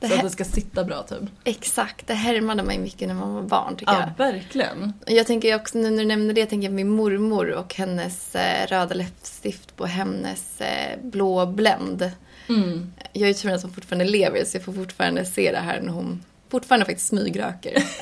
Det 0.00 0.08
Så 0.08 0.14
att 0.14 0.22
det 0.22 0.30
ska 0.30 0.44
sitta 0.44 0.84
bra 0.84 1.02
typ. 1.02 1.22
Exakt, 1.44 2.06
det 2.06 2.14
härmade 2.14 2.62
mig 2.62 2.78
mycket 2.78 3.08
när 3.08 3.14
man 3.14 3.34
var 3.34 3.42
barn 3.42 3.76
tycker 3.76 3.92
Ja, 3.92 4.10
verkligen. 4.18 4.92
jag. 5.06 5.16
Jag 5.16 5.26
tänker 5.26 5.54
också, 5.56 5.78
nu 5.78 5.90
när 5.90 5.98
du 5.98 6.04
nämner 6.04 6.34
det, 6.34 6.46
tänker 6.46 6.68
jag 6.68 6.74
min 6.74 6.88
mormor 6.88 7.50
och 7.50 7.74
hennes 7.74 8.34
eh, 8.34 8.66
röda 8.66 8.94
läppstift 8.94 9.76
på 9.76 9.86
hennes 9.86 10.60
eh, 10.60 10.98
blå 11.02 11.46
Blend. 11.46 12.10
Mm. 12.48 12.92
Jag 13.12 13.22
är 13.22 13.28
ju 13.28 13.34
tur 13.34 13.50
att 13.50 13.62
hon 13.62 13.72
fortfarande 13.72 14.04
lever 14.04 14.44
så 14.44 14.56
jag 14.56 14.64
får 14.64 14.72
fortfarande 14.72 15.24
se 15.24 15.52
det 15.52 15.58
här 15.58 15.80
när 15.80 15.92
hon 15.92 16.24
fortfarande 16.48 16.86
faktiskt 16.86 17.08
smygröker. 17.08 17.82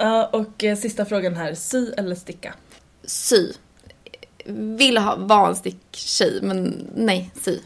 Ja, 0.00 0.26
och 0.26 0.64
eh, 0.64 0.76
sista 0.76 1.04
frågan 1.04 1.34
här. 1.36 1.54
Sy 1.54 1.92
eller 1.92 2.14
sticka? 2.14 2.54
sy. 3.08 3.52
Vill 4.78 4.98
ha, 4.98 5.16
vara 5.16 5.48
en 5.48 5.56
sticktjej, 5.56 6.38
men 6.42 6.86
nej, 6.94 7.30
sy. 7.42 7.58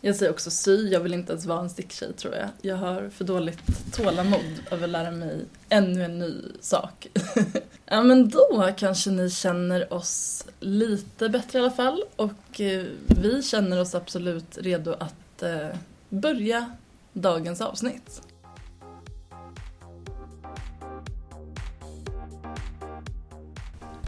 Jag 0.00 0.16
säger 0.16 0.32
också 0.32 0.50
sy, 0.50 0.88
jag 0.88 1.00
vill 1.00 1.14
inte 1.14 1.32
ens 1.32 1.46
vara 1.46 1.60
en 1.60 1.70
sticktjej 1.70 2.12
tror 2.12 2.34
jag. 2.34 2.48
Jag 2.62 2.76
har 2.76 3.08
för 3.08 3.24
dåligt 3.24 3.92
tålamod 3.92 4.60
över 4.70 4.84
att 4.84 4.90
lära 4.90 5.10
mig 5.10 5.44
ännu 5.68 6.04
en 6.04 6.18
ny 6.18 6.42
sak. 6.60 7.06
ja 7.86 8.02
men 8.02 8.28
då 8.28 8.72
kanske 8.76 9.10
ni 9.10 9.30
känner 9.30 9.92
oss 9.92 10.44
lite 10.60 11.28
bättre 11.28 11.58
i 11.58 11.62
alla 11.62 11.70
fall 11.70 12.04
och 12.16 12.60
eh, 12.60 12.84
vi 13.06 13.42
känner 13.42 13.80
oss 13.80 13.94
absolut 13.94 14.58
redo 14.58 14.92
att 14.92 15.42
eh, 15.42 15.68
börja 16.08 16.72
dagens 17.12 17.60
avsnitt. 17.60 18.22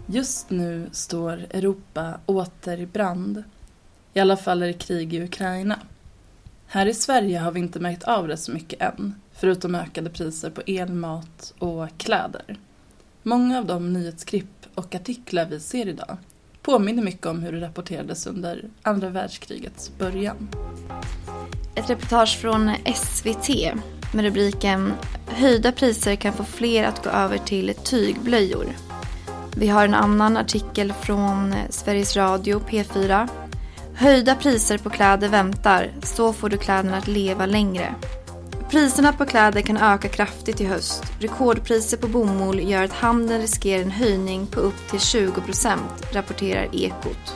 Just 0.07 0.51
nu 0.51 0.89
står 0.93 1.47
Europa 1.51 2.21
åter 2.27 2.81
i 2.81 2.87
brand. 2.87 3.45
I 4.21 4.23
alla 4.23 4.37
fall 4.37 4.63
är 4.63 4.67
det 4.67 4.73
krig 4.73 5.15
i 5.15 5.23
Ukraina. 5.23 5.79
Här 6.67 6.87
i 6.87 6.95
Sverige 6.95 7.39
har 7.39 7.53
vi 7.53 7.61
inte 7.61 7.81
märkt 7.81 8.05
av 8.05 8.29
det 8.29 8.37
så 8.37 8.53
mycket 8.53 8.83
än, 8.83 9.15
förutom 9.33 9.75
ökade 9.75 10.11
priser 10.11 10.51
på 10.51 10.63
el, 10.67 10.93
mat 10.93 11.55
och 11.59 11.89
kläder. 11.97 12.59
Många 13.23 13.59
av 13.59 13.67
de 13.67 13.93
nyhetsklipp 13.93 14.67
och 14.75 14.95
artiklar 14.95 15.47
vi 15.47 15.61
ser 15.61 15.89
idag 15.89 16.17
påminner 16.63 17.03
mycket 17.03 17.27
om 17.27 17.43
hur 17.43 17.53
det 17.53 17.61
rapporterades 17.61 18.27
under 18.27 18.65
andra 18.83 19.09
världskrigets 19.09 19.93
början. 19.99 20.49
Ett 21.75 21.91
reportage 21.91 22.39
från 22.39 22.71
SVT 22.95 23.49
med 24.15 24.25
rubriken 24.25 24.93
Höjda 25.27 25.73
priser 25.73 26.17
kan 26.17 26.33
få 26.33 26.45
fler 26.45 26.85
att 26.85 27.05
gå 27.05 27.11
över 27.11 27.39
till 27.39 27.75
tygblöjor. 27.75 28.67
Vi 29.57 29.69
har 29.69 29.85
en 29.85 29.95
annan 29.95 30.37
artikel 30.37 30.93
från 30.93 31.55
Sveriges 31.71 32.17
Radio 32.17 32.61
P4. 32.69 33.29
Höjda 34.01 34.35
priser 34.35 34.79
på 34.79 34.91
kläder 34.91 35.29
väntar, 35.29 35.91
så 36.03 36.33
får 36.33 36.49
du 36.49 36.59
kläderna 36.59 36.97
att 36.97 37.09
leva 37.09 37.47
längre. 37.47 37.95
Priserna 38.71 39.13
på 39.13 39.27
kläder 39.27 39.61
kan 39.61 39.77
öka 39.77 40.09
kraftigt 40.09 40.61
i 40.61 40.65
höst. 40.65 41.03
Rekordpriser 41.19 41.97
på 41.97 42.09
bomull 42.09 42.71
gör 42.71 42.83
att 42.83 42.93
handeln 42.93 43.41
riskerar 43.41 43.83
en 43.83 43.91
höjning 43.91 44.47
på 44.47 44.61
upp 44.61 44.89
till 44.91 44.99
20%, 44.99 45.77
rapporterar 46.13 46.69
Ekot. 46.73 47.35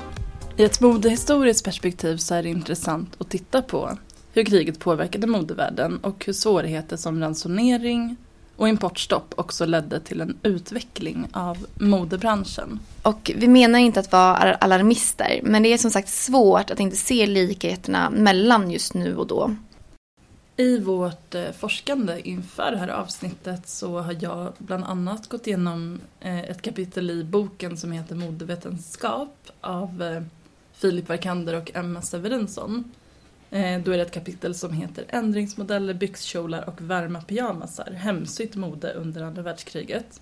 I 0.57 0.65
ett 0.65 0.81
modehistoriskt 0.81 1.65
perspektiv 1.65 2.17
så 2.17 2.35
är 2.35 2.43
det 2.43 2.49
intressant 2.49 3.17
att 3.19 3.31
titta 3.31 3.63
på 3.63 3.99
hur 4.33 4.45
kriget 4.45 4.79
påverkade 4.79 5.27
modevärlden 5.27 5.99
och 5.99 6.25
hur 6.27 6.33
svårigheter 6.33 6.97
som 6.97 7.21
ransonering 7.21 8.17
och 8.57 8.69
importstopp 8.69 9.35
också 9.37 9.67
ledde 9.67 10.01
till 10.01 10.21
en 10.21 10.39
utveckling 10.43 11.29
av 11.33 11.67
modebranschen. 11.75 12.81
Och 13.03 13.31
vi 13.37 13.49
menar 13.49 13.79
inte 13.79 14.01
att 14.01 14.13
vara 14.13 14.55
alarmister, 14.55 15.41
men 15.43 15.63
det 15.63 15.73
är 15.73 15.79
som 15.79 15.91
sagt 15.91 16.09
svårt 16.09 16.71
att 16.71 16.81
inte 16.81 16.97
se 16.97 17.27
likheterna 17.27 18.11
mellan 18.11 18.71
just 18.71 18.95
nu 18.95 19.17
och 19.17 19.27
då. 19.27 19.57
I 20.57 20.79
vårt 20.79 21.35
eh, 21.35 21.53
forskande 21.59 22.21
inför 22.29 22.71
det 22.71 22.77
här 22.77 22.89
avsnittet 22.89 23.69
så 23.69 24.01
har 24.01 24.17
jag 24.21 24.53
bland 24.59 24.85
annat 24.85 25.29
gått 25.29 25.47
igenom 25.47 26.01
eh, 26.21 26.45
ett 26.45 26.63
kapitel 26.63 27.11
i 27.11 27.25
boken 27.25 27.77
som 27.77 27.93
heter 27.93 28.15
Modevetenskap 28.15 29.37
av 29.61 30.03
eh, 30.03 30.23
Filip 30.73 31.09
Varkander 31.09 31.55
och 31.55 31.71
Emma 31.75 32.03
Severinsson. 32.03 32.93
Eh, 33.55 33.81
då 33.81 33.91
är 33.91 33.97
det 33.97 34.03
ett 34.03 34.11
kapitel 34.11 34.55
som 34.55 34.73
heter 34.73 35.05
Ändringsmodeller, 35.09 35.95
byxkjolar 35.95 36.69
och 36.69 36.83
varma 36.83 37.23
pyjamasar, 37.23 37.91
hemsytt 37.91 38.57
mode 38.57 38.93
under 38.93 39.23
andra 39.23 39.43
världskriget 39.43 40.21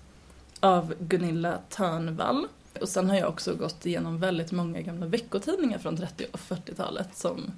av 0.59 0.93
Gunilla 0.99 1.57
Törnvall. 1.69 2.47
Och 2.81 2.89
sen 2.89 3.09
har 3.09 3.17
jag 3.17 3.29
också 3.29 3.55
gått 3.55 3.85
igenom 3.85 4.19
väldigt 4.19 4.51
många 4.51 4.81
gamla 4.81 5.05
veckotidningar 5.05 5.77
från 5.77 5.97
30 5.97 6.25
och 6.31 6.39
40-talet 6.39 7.17
som 7.17 7.51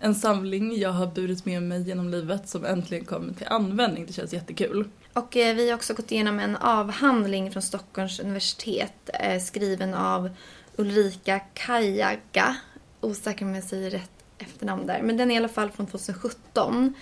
en 0.00 0.14
samling 0.14 0.78
jag 0.78 0.90
har 0.90 1.06
burit 1.06 1.44
med 1.44 1.62
mig 1.62 1.82
genom 1.82 2.08
livet 2.08 2.48
som 2.48 2.64
äntligen 2.64 3.04
kommer 3.04 3.32
till 3.32 3.46
användning. 3.46 4.06
Det 4.06 4.12
känns 4.12 4.32
jättekul. 4.32 4.88
Och 5.12 5.36
eh, 5.36 5.54
vi 5.56 5.68
har 5.70 5.76
också 5.76 5.94
gått 5.94 6.12
igenom 6.12 6.38
en 6.38 6.56
avhandling 6.56 7.52
från 7.52 7.62
Stockholms 7.62 8.20
universitet 8.20 9.10
eh, 9.14 9.40
skriven 9.40 9.94
av 9.94 10.30
Ulrika 10.76 11.38
Kajaga. 11.38 12.56
Osäker 13.00 13.44
om 13.44 13.54
jag 13.54 13.64
säger 13.64 13.90
rätt 13.90 14.13
efternamn 14.38 14.86
där. 14.86 15.02
Men 15.02 15.16
den 15.16 15.30
är 15.30 15.34
i 15.34 15.38
alla 15.38 15.48
fall 15.48 15.70
från 15.70 15.86
2017. 15.86 16.94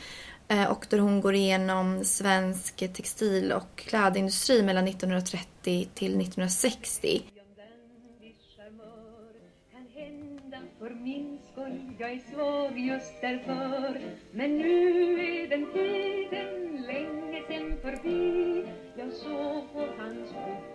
Eh, 0.48 0.70
och 0.70 0.86
där 0.90 0.98
hon 0.98 1.20
går 1.20 1.34
igenom 1.34 2.04
svensk 2.04 2.76
textil 2.76 3.52
och 3.52 3.76
klädindustri 3.76 4.62
mellan 4.62 4.88
1930 4.88 5.88
till 5.94 6.20
1960. 6.20 7.22
För 10.78 10.90
min 10.90 11.38
skull, 11.52 11.92
jag 11.98 12.12
är 12.12 12.20
svag 12.34 12.78
just 12.78 13.20
därför 13.20 14.00
Men 14.32 14.58
nu 14.58 15.20
är 15.20 15.48
den 15.48 15.66
tiden 15.72 16.82
länge 16.86 17.42
sen 17.48 17.76
förbi 17.82 18.64
Jag 18.96 19.12
såg 19.12 19.72
på 19.72 19.86
hans 19.98 20.30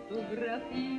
fotografi 0.08 0.98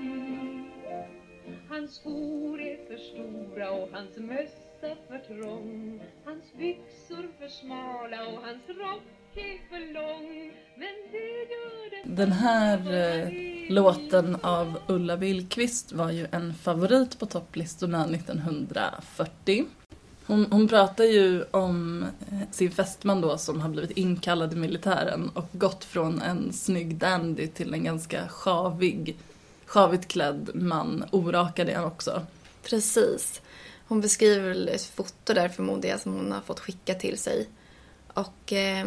Hans 1.69 1.95
skor 1.95 2.61
är 2.61 2.77
för 2.87 2.97
stora 2.97 3.71
och 3.71 3.89
hans 3.91 4.17
mössa 4.17 4.68
för 4.81 5.35
trång 5.35 6.01
Hans 6.25 6.43
byxor 6.57 7.27
för 7.39 7.47
smala 7.47 8.27
och 8.27 8.43
hans 8.45 8.67
rock 8.67 9.03
är 9.35 9.69
för 9.69 9.93
lång 9.93 10.51
Men 10.75 10.95
det 11.11 11.17
gör 11.17 12.05
den 12.05 12.15
Den 12.15 12.31
här 12.31 12.93
eh, 12.93 13.29
låten 13.69 14.37
av 14.41 14.79
Ulla 14.87 15.17
Billqvist 15.17 15.91
var 15.91 16.11
ju 16.11 16.27
en 16.31 16.53
favorit 16.53 17.19
på 17.19 17.25
topplistorna 17.25 18.05
1940. 18.05 19.65
Hon, 20.25 20.47
hon 20.51 20.67
pratar 20.67 21.03
ju 21.03 21.43
om 21.51 22.03
eh, 22.03 22.37
sin 22.51 22.71
fästman 22.71 23.21
då 23.21 23.37
som 23.37 23.61
har 23.61 23.69
blivit 23.69 23.97
inkallad 23.97 24.53
i 24.53 24.55
militären 24.55 25.31
och 25.33 25.47
gått 25.51 25.83
från 25.83 26.21
en 26.21 26.53
snygg 26.53 26.95
dandy 26.95 27.47
till 27.47 27.73
en 27.73 27.83
ganska 27.83 28.27
sjavig, 28.27 29.17
sjavigt 29.65 30.07
klädd 30.07 30.49
man. 30.53 31.03
Orakad 31.11 31.69
är 31.69 31.75
han 31.75 31.85
också. 31.85 32.21
Precis. 32.63 33.41
Hon 33.89 34.01
beskriver 34.01 34.67
ett 34.67 34.83
foto 34.83 35.33
där 35.33 35.49
förmodar 35.49 35.89
jag 35.89 35.99
som 35.99 36.13
hon 36.13 36.31
har 36.31 36.41
fått 36.41 36.59
skicka 36.59 36.93
till 36.93 37.17
sig. 37.17 37.49
Och 38.07 38.53
eh, 38.53 38.85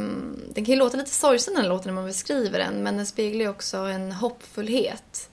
den 0.49 0.65
kan 0.65 0.65
ju 0.65 0.77
låta 0.77 0.97
lite 0.97 1.11
sorgsen 1.11 1.55
den 1.55 1.69
låten 1.69 1.87
när 1.87 1.95
man 1.95 2.07
beskriver 2.07 2.59
den 2.59 2.83
men 2.83 2.97
den 2.97 3.07
speglar 3.07 3.41
ju 3.41 3.49
också 3.49 3.77
en 3.77 4.13
hoppfullhet. 4.13 5.31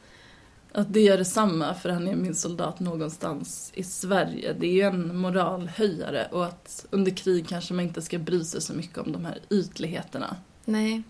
Att 0.71 0.93
det 0.93 0.99
gör 0.99 1.17
detsamma 1.17 1.73
för 1.73 1.89
han 1.89 2.07
är 2.07 2.15
min 2.15 2.35
soldat 2.35 2.79
någonstans 2.79 3.71
i 3.75 3.83
Sverige. 3.83 4.53
Det 4.53 4.67
är 4.67 4.71
ju 4.71 4.81
en 4.81 5.17
moralhöjare 5.17 6.27
och 6.31 6.45
att 6.45 6.85
under 6.89 7.11
krig 7.11 7.47
kanske 7.47 7.73
man 7.73 7.85
inte 7.85 8.01
ska 8.01 8.17
bry 8.17 8.43
sig 8.43 8.61
så 8.61 8.73
mycket 8.73 8.97
om 8.97 9.11
de 9.11 9.25
här 9.25 9.39
ytligheterna. 9.49 10.35
Nej. 10.65 11.03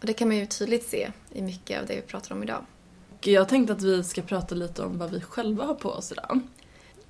Och 0.00 0.06
det 0.06 0.12
kan 0.12 0.28
man 0.28 0.36
ju 0.36 0.46
tydligt 0.46 0.88
se 0.88 1.10
i 1.32 1.42
mycket 1.42 1.80
av 1.80 1.86
det 1.86 1.96
vi 1.96 2.02
pratar 2.02 2.34
om 2.34 2.42
idag. 2.42 2.64
Och 3.18 3.26
jag 3.26 3.48
tänkte 3.48 3.72
att 3.72 3.82
vi 3.82 4.04
ska 4.04 4.22
prata 4.22 4.54
lite 4.54 4.82
om 4.82 4.98
vad 4.98 5.10
vi 5.10 5.20
själva 5.20 5.64
har 5.64 5.74
på 5.74 5.90
oss 5.90 6.12
idag. 6.12 6.40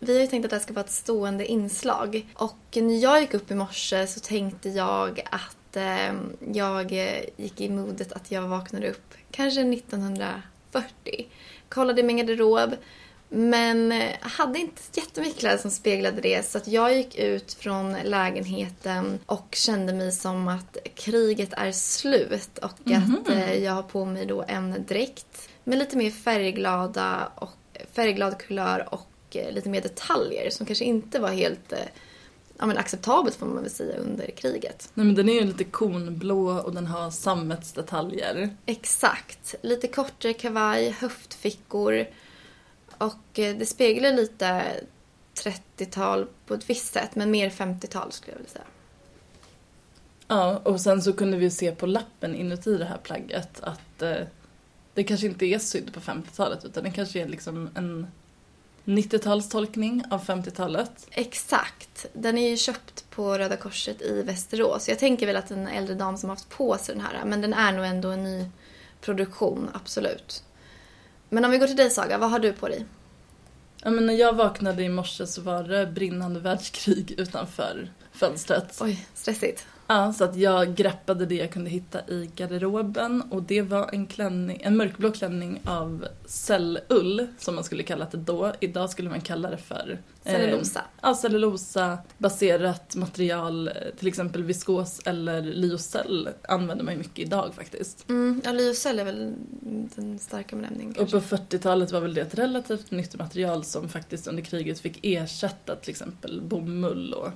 Vi 0.02 0.14
har 0.14 0.21
ju 0.21 0.26
tänkt 0.26 0.45
att 0.45 0.50
det 0.50 0.57
här 0.57 0.62
ska 0.62 0.73
vara 0.73 0.85
ett 0.85 0.90
stående 0.90 1.47
inslag. 1.47 2.26
Och 2.35 2.59
när 2.73 3.02
jag 3.02 3.21
gick 3.21 3.35
upp 3.35 3.50
i 3.50 3.54
morse 3.54 4.07
så 4.07 4.21
tänkte 4.21 4.69
jag 4.69 5.21
att 5.30 5.76
eh, 5.76 6.14
jag 6.52 6.92
gick 7.37 7.61
i 7.61 7.69
modet 7.69 8.12
att 8.12 8.30
jag 8.30 8.42
vaknade 8.42 8.90
upp 8.90 9.14
kanske 9.30 9.61
1940. 9.61 11.28
Kollade 11.69 12.00
i 12.00 12.04
min 12.04 12.16
garderob. 12.16 12.75
Men 13.33 14.02
hade 14.21 14.59
inte 14.59 14.83
jättemycket 14.95 15.38
kläder 15.38 15.59
som 15.59 15.71
speglade 15.71 16.21
det 16.21 16.47
så 16.47 16.59
att 16.59 16.69
jag 16.69 16.97
gick 16.97 17.19
ut 17.19 17.52
från 17.52 17.97
lägenheten 18.04 19.19
och 19.26 19.49
kände 19.50 19.92
mig 19.92 20.12
som 20.12 20.49
att 20.49 20.76
kriget 20.95 21.52
är 21.52 21.73
slut 21.73 22.59
och 22.59 22.87
mm 22.87 23.02
-hmm. 23.02 23.21
att 23.21 23.28
eh, 23.28 23.54
jag 23.54 23.73
har 23.73 23.83
på 23.83 24.04
mig 24.04 24.26
då 24.26 24.45
en 24.49 24.85
dräkt 24.88 25.49
med 25.64 25.78
lite 25.78 25.97
mer 25.97 26.11
färgglada 26.11 27.33
och 27.35 27.57
färgglad 27.92 28.38
kulör 28.38 28.95
och 28.95 29.10
eh, 29.37 29.53
lite 29.53 29.69
mer 29.69 29.81
detaljer 29.81 30.51
som 30.51 30.67
kanske 30.67 30.85
inte 30.85 31.19
var 31.19 31.31
helt 31.31 31.73
ja, 32.61 32.67
men 32.67 32.79
acceptabelt 32.79 33.37
får 33.37 33.47
man 33.47 33.63
väl 33.63 33.71
säga 33.71 33.97
under 33.97 34.31
kriget. 34.31 34.91
Nej 34.95 35.07
men 35.07 35.15
den 35.15 35.29
är 35.29 35.33
ju 35.33 35.45
lite 35.45 35.65
kornblå 35.65 36.51
och 36.51 36.75
den 36.75 36.87
har 36.87 37.11
sammetsdetaljer. 37.11 38.57
Exakt. 38.67 39.55
Lite 39.63 39.89
kortare 39.89 40.33
kavaj, 40.33 40.91
höftfickor 40.91 42.07
och 42.99 43.39
eh, 43.39 43.57
det 43.57 43.67
speglar 43.67 44.13
lite 44.13 44.65
30-tal 45.35 46.27
på 46.47 46.55
ett 46.55 46.71
visst 46.71 46.93
sätt 46.93 47.15
men 47.15 47.31
mer 47.31 47.51
50-tal 47.51 48.13
skulle 48.13 48.33
jag 48.33 48.39
vilja 48.39 48.53
säga. 48.53 48.65
Ja, 50.29 50.61
och 50.65 50.81
sen 50.81 51.03
så 51.03 51.13
kunde 51.13 51.37
vi 51.37 51.51
se 51.51 51.73
på 51.73 51.87
lappen 51.87 52.35
inuti 52.35 52.77
det 52.77 52.85
här 52.85 52.99
plagget 52.99 53.61
att 53.61 54.03
eh, 54.03 54.27
det 54.95 55.05
kanske 55.05 55.27
inte 55.27 55.47
är 55.47 55.59
sydd 55.59 55.93
på 55.95 56.01
50-talet 56.01 56.65
utan 56.65 56.85
det 56.85 56.91
kanske 56.91 57.21
är 57.21 57.29
liksom 57.29 57.71
en 57.75 58.07
90-talstolkning 58.85 60.05
av 60.11 60.25
50-talet. 60.25 61.07
Exakt. 61.11 62.07
Den 62.13 62.39
är 62.39 62.51
ju 62.51 62.57
köpt 62.57 63.11
på 63.11 63.39
Röda 63.39 63.57
Korset 63.57 64.03
i 64.03 64.23
Västerås. 64.23 64.89
Jag 64.89 64.99
tänker 64.99 65.27
väl 65.27 65.37
att 65.37 65.51
en 65.51 65.69
äldre 65.69 65.95
dam 65.95 66.17
som 66.17 66.29
har 66.29 66.37
haft 66.37 66.49
på 66.49 66.79
sig 66.79 66.95
den 66.95 67.05
här, 67.05 67.25
men 67.25 67.41
den 67.41 67.55
är 67.55 67.73
nog 67.73 67.87
ändå 67.87 68.09
en 68.09 68.25
ny 68.25 68.51
produktion, 69.01 69.71
absolut. 69.73 70.45
Men 71.29 71.45
om 71.45 71.51
vi 71.51 71.59
går 71.59 71.67
till 71.67 71.77
dig 71.77 71.91
Saga, 71.91 72.19
vad 72.19 72.31
har 72.31 72.39
du 72.39 72.53
på 72.53 72.69
dig? 72.69 72.87
Ja, 73.83 73.91
men 73.91 74.07
när 74.07 74.15
jag 74.15 74.33
vaknade 74.33 74.83
i 74.83 74.89
morse 74.89 75.27
så 75.27 75.41
var 75.41 75.63
det 75.63 75.87
brinnande 75.87 76.41
världskrig 76.41 77.11
utanför 77.11 77.93
fönstret. 78.13 78.79
Oj, 78.81 79.07
stressigt. 79.15 79.67
Ja, 79.91 80.13
så 80.13 80.25
att 80.25 80.37
jag 80.37 80.75
greppade 80.75 81.27
det 81.27 81.35
jag 81.35 81.51
kunde 81.51 81.71
hitta 81.71 82.01
i 82.09 82.31
garderoben 82.37 83.23
och 83.31 83.43
det 83.43 83.63
var 83.63 83.91
en, 83.93 84.07
klänning, 84.07 84.61
en 84.63 84.77
mörkblå 84.77 85.13
klänning 85.13 85.61
av 85.65 86.07
cellull 86.27 87.27
som 87.39 87.55
man 87.55 87.65
skulle 87.65 87.83
kalla 87.83 88.07
det 88.11 88.17
då. 88.17 88.53
Idag 88.61 88.91
skulle 88.91 89.11
man 89.11 89.21
kalla 89.21 89.51
det 89.51 89.57
för 89.57 89.99
eh, 90.25 90.33
Cellulosa. 90.33 90.85
ja, 91.01 91.15
cellulosa 91.15 91.99
baserat 92.19 92.97
material, 92.97 93.69
eh, 93.69 93.75
till 93.99 94.09
exempel 94.09 94.43
viskos 94.43 95.01
eller 95.05 95.43
lyocell 95.43 96.29
använder 96.49 96.85
man 96.85 96.95
ju 96.95 96.99
mycket 96.99 97.19
idag 97.19 97.55
faktiskt. 97.55 98.09
Mm, 98.09 98.41
ja, 98.45 98.53
lyocell 98.53 98.99
är 98.99 99.05
väl 99.05 99.35
den 99.95 100.19
starka 100.19 100.57
benämningen 100.57 100.95
Och 100.99 101.11
på 101.11 101.21
40-talet 101.21 101.93
var 101.93 102.01
väl 102.01 102.15
det 102.15 102.21
ett 102.21 102.39
relativt 102.39 102.91
nytt 102.91 103.19
material 103.19 103.65
som 103.65 103.89
faktiskt 103.89 104.27
under 104.27 104.43
kriget 104.43 104.81
fick 104.81 104.99
ersätta 105.03 105.77
till 105.77 105.91
exempel 105.91 106.41
bomull 106.41 107.15
och 107.15 107.31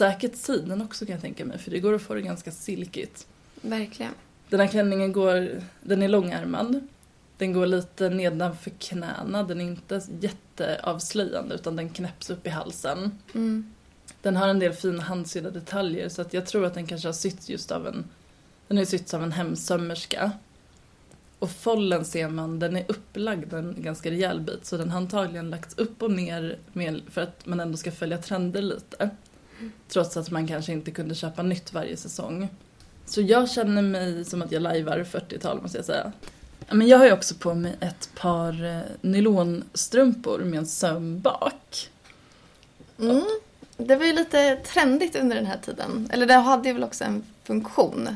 säkert 0.00 0.36
siden 0.36 0.82
också 0.82 1.06
kan 1.06 1.12
jag 1.12 1.22
tänka 1.22 1.44
mig 1.44 1.58
för 1.58 1.70
det 1.70 1.80
går 1.80 1.94
att 1.94 2.02
få 2.02 2.14
det 2.14 2.22
ganska 2.22 2.50
silkigt. 2.50 3.26
Verkligen. 3.60 4.12
Den 4.48 4.60
här 4.60 4.66
klänningen 4.66 5.12
går, 5.12 5.62
den 5.80 6.02
är 6.02 6.08
långärmad. 6.08 6.80
Den 7.36 7.52
går 7.52 7.66
lite 7.66 8.08
nedanför 8.08 8.70
knäna, 8.70 9.42
den 9.42 9.60
är 9.60 9.64
inte 9.64 10.00
jätteavslöjande 10.20 11.54
utan 11.54 11.76
den 11.76 11.88
knäpps 11.88 12.30
upp 12.30 12.46
i 12.46 12.50
halsen. 12.50 13.18
Mm. 13.34 13.72
Den 14.22 14.36
har 14.36 14.48
en 14.48 14.58
del 14.58 14.72
fina 14.72 15.02
handsydda 15.02 15.50
detaljer 15.50 16.08
så 16.08 16.22
att 16.22 16.34
jag 16.34 16.46
tror 16.46 16.64
att 16.64 16.74
den 16.74 16.86
kanske 16.86 17.08
har 17.08 17.12
sytts 17.12 17.48
just 17.48 17.72
av 17.72 17.86
en, 17.86 18.04
den 18.68 18.78
ju 18.78 18.86
sytts 18.86 19.14
av 19.14 19.22
en 19.22 19.32
hemsömmerska. 19.32 20.32
Och 21.38 21.50
follen 21.50 22.04
ser 22.04 22.28
man, 22.28 22.58
den 22.58 22.76
är 22.76 22.84
upplagd 22.88 23.52
en 23.52 23.74
ganska 23.78 24.10
rejäl 24.10 24.40
bit 24.40 24.66
så 24.66 24.76
den 24.76 24.90
har 24.90 25.00
antagligen 25.00 25.50
lagts 25.50 25.78
upp 25.78 26.02
och 26.02 26.10
ner 26.10 26.58
med, 26.72 27.00
för 27.10 27.20
att 27.20 27.46
man 27.46 27.60
ändå 27.60 27.76
ska 27.76 27.92
följa 27.92 28.18
trender 28.18 28.62
lite. 28.62 29.10
Trots 29.88 30.16
att 30.16 30.30
man 30.30 30.46
kanske 30.46 30.72
inte 30.72 30.90
kunde 30.90 31.14
köpa 31.14 31.42
nytt 31.42 31.72
varje 31.72 31.96
säsong. 31.96 32.48
Så 33.06 33.20
jag 33.20 33.50
känner 33.50 33.82
mig 33.82 34.24
som 34.24 34.42
att 34.42 34.52
jag 34.52 34.62
lajvar 34.62 35.06
40-tal 35.12 35.62
måste 35.62 35.78
jag 35.78 35.84
säga. 35.84 36.12
Men 36.70 36.88
jag 36.88 36.98
har 36.98 37.06
ju 37.06 37.12
också 37.12 37.34
på 37.34 37.54
mig 37.54 37.76
ett 37.80 38.10
par 38.14 38.64
eh, 38.64 38.80
nylonstrumpor 39.00 40.38
med 40.38 40.58
en 40.58 40.66
söm 40.66 41.20
bak. 41.20 41.90
Mm. 42.98 43.24
Det 43.76 43.96
var 43.96 44.06
ju 44.06 44.12
lite 44.12 44.56
trendigt 44.56 45.16
under 45.16 45.36
den 45.36 45.46
här 45.46 45.58
tiden. 45.64 46.08
Eller 46.12 46.26
det 46.26 46.34
hade 46.34 46.68
ju 46.68 46.74
väl 46.74 46.84
också 46.84 47.04
en 47.04 47.22
funktion. 47.44 48.08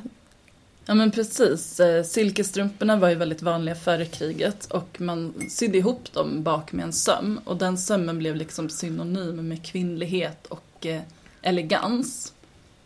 Ja 0.86 0.94
men 0.94 1.10
precis. 1.10 1.80
Eh, 1.80 2.04
Silkesstrumporna 2.04 2.96
var 2.96 3.08
ju 3.08 3.14
väldigt 3.14 3.42
vanliga 3.42 3.74
före 3.74 4.04
kriget 4.04 4.66
och 4.66 5.00
man 5.00 5.34
sydde 5.50 5.78
ihop 5.78 6.12
dem 6.12 6.42
bak 6.42 6.72
med 6.72 6.84
en 6.84 6.92
söm 6.92 7.40
och 7.44 7.56
den 7.56 7.78
sömmen 7.78 8.18
blev 8.18 8.36
liksom 8.36 8.70
synonym 8.70 9.48
med 9.48 9.64
kvinnlighet 9.64 10.46
och 10.46 10.86
eh, 10.86 11.02
elegans. 11.44 12.32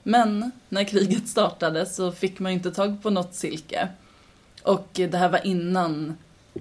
Men 0.02 0.50
när 0.68 0.84
kriget 0.84 1.28
startade 1.28 1.86
så 1.86 2.12
fick 2.12 2.38
man 2.38 2.52
inte 2.52 2.70
tag 2.70 3.02
på 3.02 3.10
något 3.10 3.34
silke. 3.34 3.88
Och 4.62 4.88
det 4.92 5.16
här 5.16 5.28
var 5.28 5.46
innan, 5.46 6.16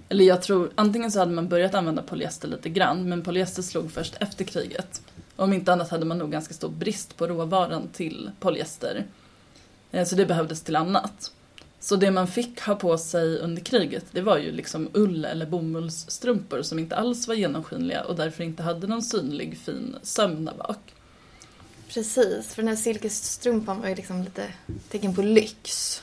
eller 0.09 0.25
jag 0.25 0.41
tror, 0.41 0.71
antingen 0.75 1.11
så 1.11 1.19
hade 1.19 1.31
man 1.31 1.47
börjat 1.47 1.75
använda 1.75 2.01
polyester 2.01 2.47
lite 2.47 2.69
grann 2.69 3.09
men 3.09 3.23
polyester 3.23 3.61
slog 3.61 3.91
först 3.91 4.15
efter 4.19 4.45
kriget. 4.45 5.01
Om 5.35 5.53
inte 5.53 5.73
annat 5.73 5.89
hade 5.89 6.05
man 6.05 6.17
nog 6.17 6.31
ganska 6.31 6.53
stor 6.53 6.69
brist 6.69 7.17
på 7.17 7.27
råvaran 7.27 7.87
till 7.93 8.31
polyester. 8.39 9.05
Eh, 9.91 10.05
så 10.05 10.15
det 10.15 10.25
behövdes 10.25 10.61
till 10.61 10.75
annat. 10.75 11.31
Så 11.79 11.95
det 11.95 12.11
man 12.11 12.27
fick 12.27 12.61
ha 12.61 12.75
på 12.75 12.97
sig 12.97 13.39
under 13.39 13.61
kriget, 13.61 14.05
det 14.11 14.21
var 14.21 14.37
ju 14.37 14.51
liksom 14.51 14.89
ull 14.93 15.25
eller 15.25 15.45
bomullsstrumpor 15.45 16.61
som 16.61 16.79
inte 16.79 16.95
alls 16.95 17.27
var 17.27 17.35
genomskinliga 17.35 18.03
och 18.03 18.15
därför 18.15 18.43
inte 18.43 18.63
hade 18.63 18.87
någon 18.87 19.01
synlig 19.01 19.57
fin 19.57 19.95
söm 20.01 20.45
där 20.45 20.53
bak. 20.53 20.93
Precis, 21.93 22.53
för 22.53 22.61
den 22.61 22.67
här 22.69 22.75
silkesstrumpan 22.75 23.81
var 23.81 23.89
ju 23.89 23.95
liksom 23.95 24.23
lite 24.23 24.47
tecken 24.89 25.15
på 25.15 25.21
lyx. 25.21 26.01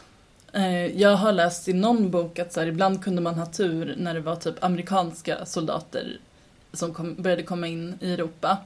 Eh, 0.53 0.87
Jag 0.87 1.17
har 1.17 1.33
läst 1.33 1.69
i 1.69 1.73
någon 1.73 2.11
bok 2.11 2.38
att 2.38 2.53
så 2.53 2.61
här, 2.61 2.67
ibland 2.67 3.05
kunde 3.05 3.23
man 3.23 3.35
ha 3.35 3.47
tur 3.47 3.95
när 3.99 4.14
det 4.14 4.21
var 4.21 4.37
typ 4.37 4.64
amerikanska 4.64 5.47
soldater 5.47 6.19
som 6.73 6.95
kom, 6.95 7.14
började 7.23 7.43
komma 7.43 7.67
in 7.67 7.99
i 8.00 8.12
Europa. 8.12 8.59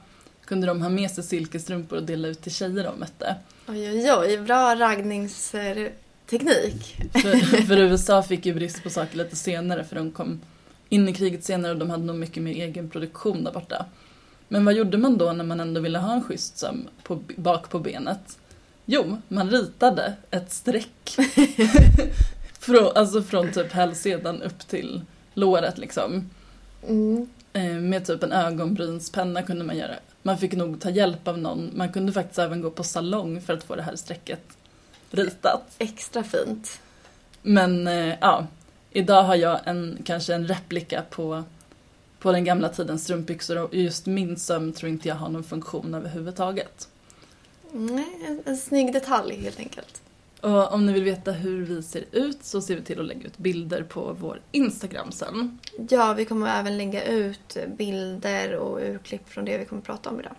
Kunde 0.45 0.67
de 0.67 0.81
ha 0.81 0.89
med 0.89 1.11
sig 1.11 1.23
silkesstrumpor 1.23 1.97
och 1.97 2.03
dela 2.03 2.27
ut 2.27 2.41
till 2.41 2.51
tjejer 2.53 2.83
de 2.83 2.99
mötte. 2.99 3.35
Oj, 3.67 3.89
oj, 3.89 4.13
oj. 4.13 4.37
Bra 4.37 4.75
raggningsteknik. 4.75 6.97
För, 7.13 7.61
för 7.67 7.77
USA 7.77 8.23
fick 8.23 8.45
ju 8.45 8.53
brist 8.53 8.83
på 8.83 8.89
saker 8.89 9.17
lite 9.17 9.35
senare 9.35 9.83
för 9.83 9.95
de 9.95 10.11
kom 10.11 10.41
in 10.89 11.09
i 11.09 11.13
kriget 11.13 11.43
senare 11.43 11.71
och 11.71 11.77
de 11.77 11.89
hade 11.89 12.03
nog 12.03 12.15
mycket 12.15 12.43
mer 12.43 12.51
egen 12.51 12.89
produktion 12.89 13.43
där 13.43 13.51
borta. 13.51 13.85
Men 14.51 14.65
vad 14.65 14.73
gjorde 14.73 14.97
man 14.97 15.17
då 15.17 15.31
när 15.33 15.43
man 15.43 15.59
ändå 15.59 15.81
ville 15.81 15.99
ha 15.99 16.13
en 16.13 16.23
schysst 16.23 16.57
söm 16.57 16.87
på, 17.03 17.19
bak 17.35 17.69
på 17.69 17.79
benet? 17.79 18.37
Jo, 18.85 19.17
man 19.27 19.49
ritade 19.51 20.13
ett 20.31 20.51
streck. 20.51 21.17
från, 22.59 22.91
alltså 22.95 23.21
från 23.21 23.51
typ 23.51 23.71
hälsenan 23.71 24.41
upp 24.41 24.59
till 24.59 25.01
låret 25.33 25.77
liksom. 25.77 26.29
Mm. 26.87 27.29
Eh, 27.53 27.63
Med 27.63 28.05
typ 28.05 28.23
en 28.23 28.31
ögonbrynspenna 28.31 29.43
kunde 29.43 29.65
man 29.65 29.77
göra. 29.77 29.95
Man 30.21 30.37
fick 30.37 30.53
nog 30.53 30.81
ta 30.81 30.89
hjälp 30.89 31.27
av 31.27 31.37
någon. 31.37 31.71
Man 31.75 31.91
kunde 31.91 32.11
faktiskt 32.11 32.39
även 32.39 32.61
gå 32.61 32.71
på 32.71 32.83
salong 32.83 33.41
för 33.41 33.53
att 33.53 33.63
få 33.63 33.75
det 33.75 33.81
här 33.81 33.95
strecket 33.95 34.41
ritat. 35.11 35.75
Extra 35.77 36.23
fint. 36.23 36.79
Men 37.41 37.87
eh, 37.87 38.15
ja, 38.21 38.47
idag 38.91 39.23
har 39.23 39.35
jag 39.35 39.59
en, 39.65 39.97
kanske 40.05 40.33
en 40.33 40.47
replika 40.47 41.03
på, 41.09 41.43
på 42.19 42.31
den 42.31 42.43
gamla 42.43 42.69
tidens 42.69 43.03
strumpbyxor 43.03 43.57
och 43.63 43.75
just 43.75 44.05
min 44.05 44.37
söm 44.37 44.73
tror 44.73 44.89
inte 44.89 45.07
jag 45.07 45.15
har 45.15 45.29
någon 45.29 45.43
funktion 45.43 45.93
överhuvudtaget. 45.93 46.87
Nej, 47.71 48.19
en, 48.27 48.41
en 48.45 48.57
snygg 48.57 48.93
detalj 48.93 49.35
helt 49.35 49.59
enkelt. 49.59 50.01
Och 50.41 50.73
om 50.73 50.85
ni 50.85 50.93
vill 50.93 51.03
veta 51.03 51.31
hur 51.31 51.65
vi 51.65 51.83
ser 51.83 52.05
ut 52.11 52.43
så 52.43 52.61
ser 52.61 52.75
vi 52.75 52.81
till 52.81 52.99
att 52.99 53.05
lägga 53.05 53.27
ut 53.27 53.37
bilder 53.37 53.83
på 53.83 54.15
vår 54.19 54.41
Instagram 54.51 55.11
sen. 55.11 55.59
Ja, 55.89 56.13
vi 56.13 56.25
kommer 56.25 56.59
även 56.59 56.77
lägga 56.77 57.03
ut 57.03 57.57
bilder 57.77 58.55
och 58.55 58.79
urklipp 58.79 59.29
från 59.29 59.45
det 59.45 59.57
vi 59.57 59.65
kommer 59.65 59.81
prata 59.81 60.09
om 60.09 60.19
idag. 60.19 60.35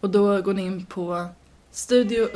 Och 0.00 0.10
då 0.10 0.42
går 0.42 0.54
ni 0.54 0.62
in 0.62 0.86
på 0.86 1.26
studio 1.70 2.28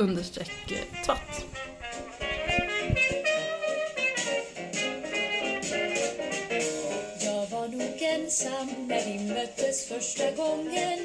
nog 7.77 8.01
ensam 8.01 8.87
när 8.87 9.05
vi 9.05 9.33
möttes 9.33 9.87
första 9.87 10.31
gången 10.31 10.99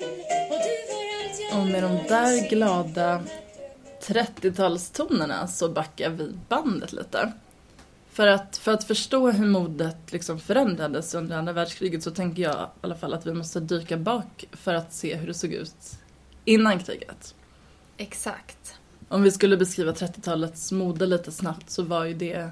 och 0.51 0.59
du 0.67 0.77
var 0.91 1.05
allt 1.21 1.41
jag 1.51 1.61
Och 1.61 1.67
med 1.67 1.83
de 1.83 2.09
där 2.09 2.49
glada 2.51 3.23
30-talstonerna 4.03 5.47
så 5.47 5.69
backar 5.69 6.11
vi 6.11 6.33
bandet 6.49 6.93
lite. 6.93 7.33
För 8.13 8.27
att, 8.27 8.57
för 8.57 8.73
att 8.73 8.85
förstå 8.85 9.31
hur 9.31 9.47
modet 9.47 10.13
liksom 10.13 10.41
förändrades 10.41 11.15
under 11.15 11.39
andra 11.39 11.53
världskriget 11.53 12.03
så 12.03 12.11
tänker 12.11 12.43
jag 12.43 12.55
i 12.55 12.67
alla 12.81 12.97
fall 12.97 13.15
att 13.15 13.27
vi 13.27 13.35
måste 13.35 13.61
dyka 13.61 13.97
bak 13.97 14.45
för 14.53 14.75
att 14.75 14.93
se 14.93 15.17
hur 15.17 15.27
det 15.27 15.35
såg 15.35 15.53
ut 15.53 15.99
innan 16.45 16.79
kriget. 16.79 17.35
Exakt. 17.97 18.75
Om 19.09 19.23
vi 19.23 19.31
skulle 19.31 19.57
beskriva 19.57 19.93
30-talets 19.93 20.73
mode 20.73 21.07
lite 21.07 21.33
snabbt 21.33 21.71
så 21.71 21.83
var 21.83 22.05
ju 22.05 22.15
det 22.15 22.51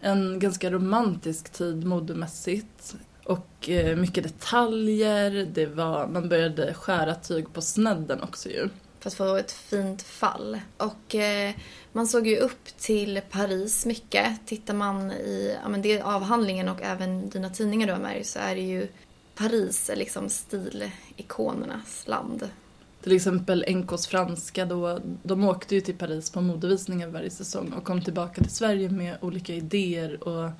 en 0.00 0.38
ganska 0.38 0.70
romantisk 0.70 1.52
tid 1.52 1.86
modemässigt. 1.86 2.96
Och 3.24 3.68
eh, 3.68 3.96
mycket 3.96 4.24
detaljer, 4.24 5.30
det 5.52 5.66
var, 5.66 6.06
man 6.06 6.28
började 6.28 6.74
skära 6.74 7.14
tyg 7.14 7.52
på 7.52 7.60
snedden 7.60 8.22
också 8.22 8.48
ju. 8.48 8.68
För 9.00 9.08
att 9.08 9.14
få 9.14 9.36
ett 9.36 9.52
fint 9.52 10.02
fall. 10.02 10.60
Och 10.76 11.14
eh, 11.14 11.54
man 11.92 12.06
såg 12.06 12.26
ju 12.26 12.36
upp 12.36 12.64
till 12.78 13.20
Paris 13.30 13.86
mycket. 13.86 14.46
Tittar 14.46 14.74
man 14.74 15.12
i 15.12 15.56
ja, 15.62 15.68
men 15.68 15.82
det 15.82 16.00
avhandlingen 16.00 16.68
och 16.68 16.82
även 16.82 17.28
dina 17.28 17.50
tidningar 17.50 17.86
du 17.86 17.92
har 17.92 18.00
med 18.00 18.16
dig 18.16 18.24
så 18.24 18.38
är 18.38 18.54
det 18.54 18.60
ju 18.60 18.88
Paris 19.34 19.90
är 19.90 19.96
liksom 19.96 20.28
stilikonernas 20.28 22.04
land. 22.06 22.48
Till 23.02 23.12
exempel 23.12 23.64
NKs 23.68 24.06
franska 24.06 24.64
då, 24.64 25.00
de 25.22 25.44
åkte 25.44 25.74
ju 25.74 25.80
till 25.80 25.94
Paris 25.94 26.30
på 26.30 26.40
modevisningar 26.40 27.08
varje 27.08 27.30
säsong 27.30 27.72
och 27.72 27.84
kom 27.84 28.02
tillbaka 28.02 28.42
till 28.42 28.54
Sverige 28.54 28.88
med 28.88 29.18
olika 29.20 29.54
idéer 29.54 30.28
och 30.28 30.50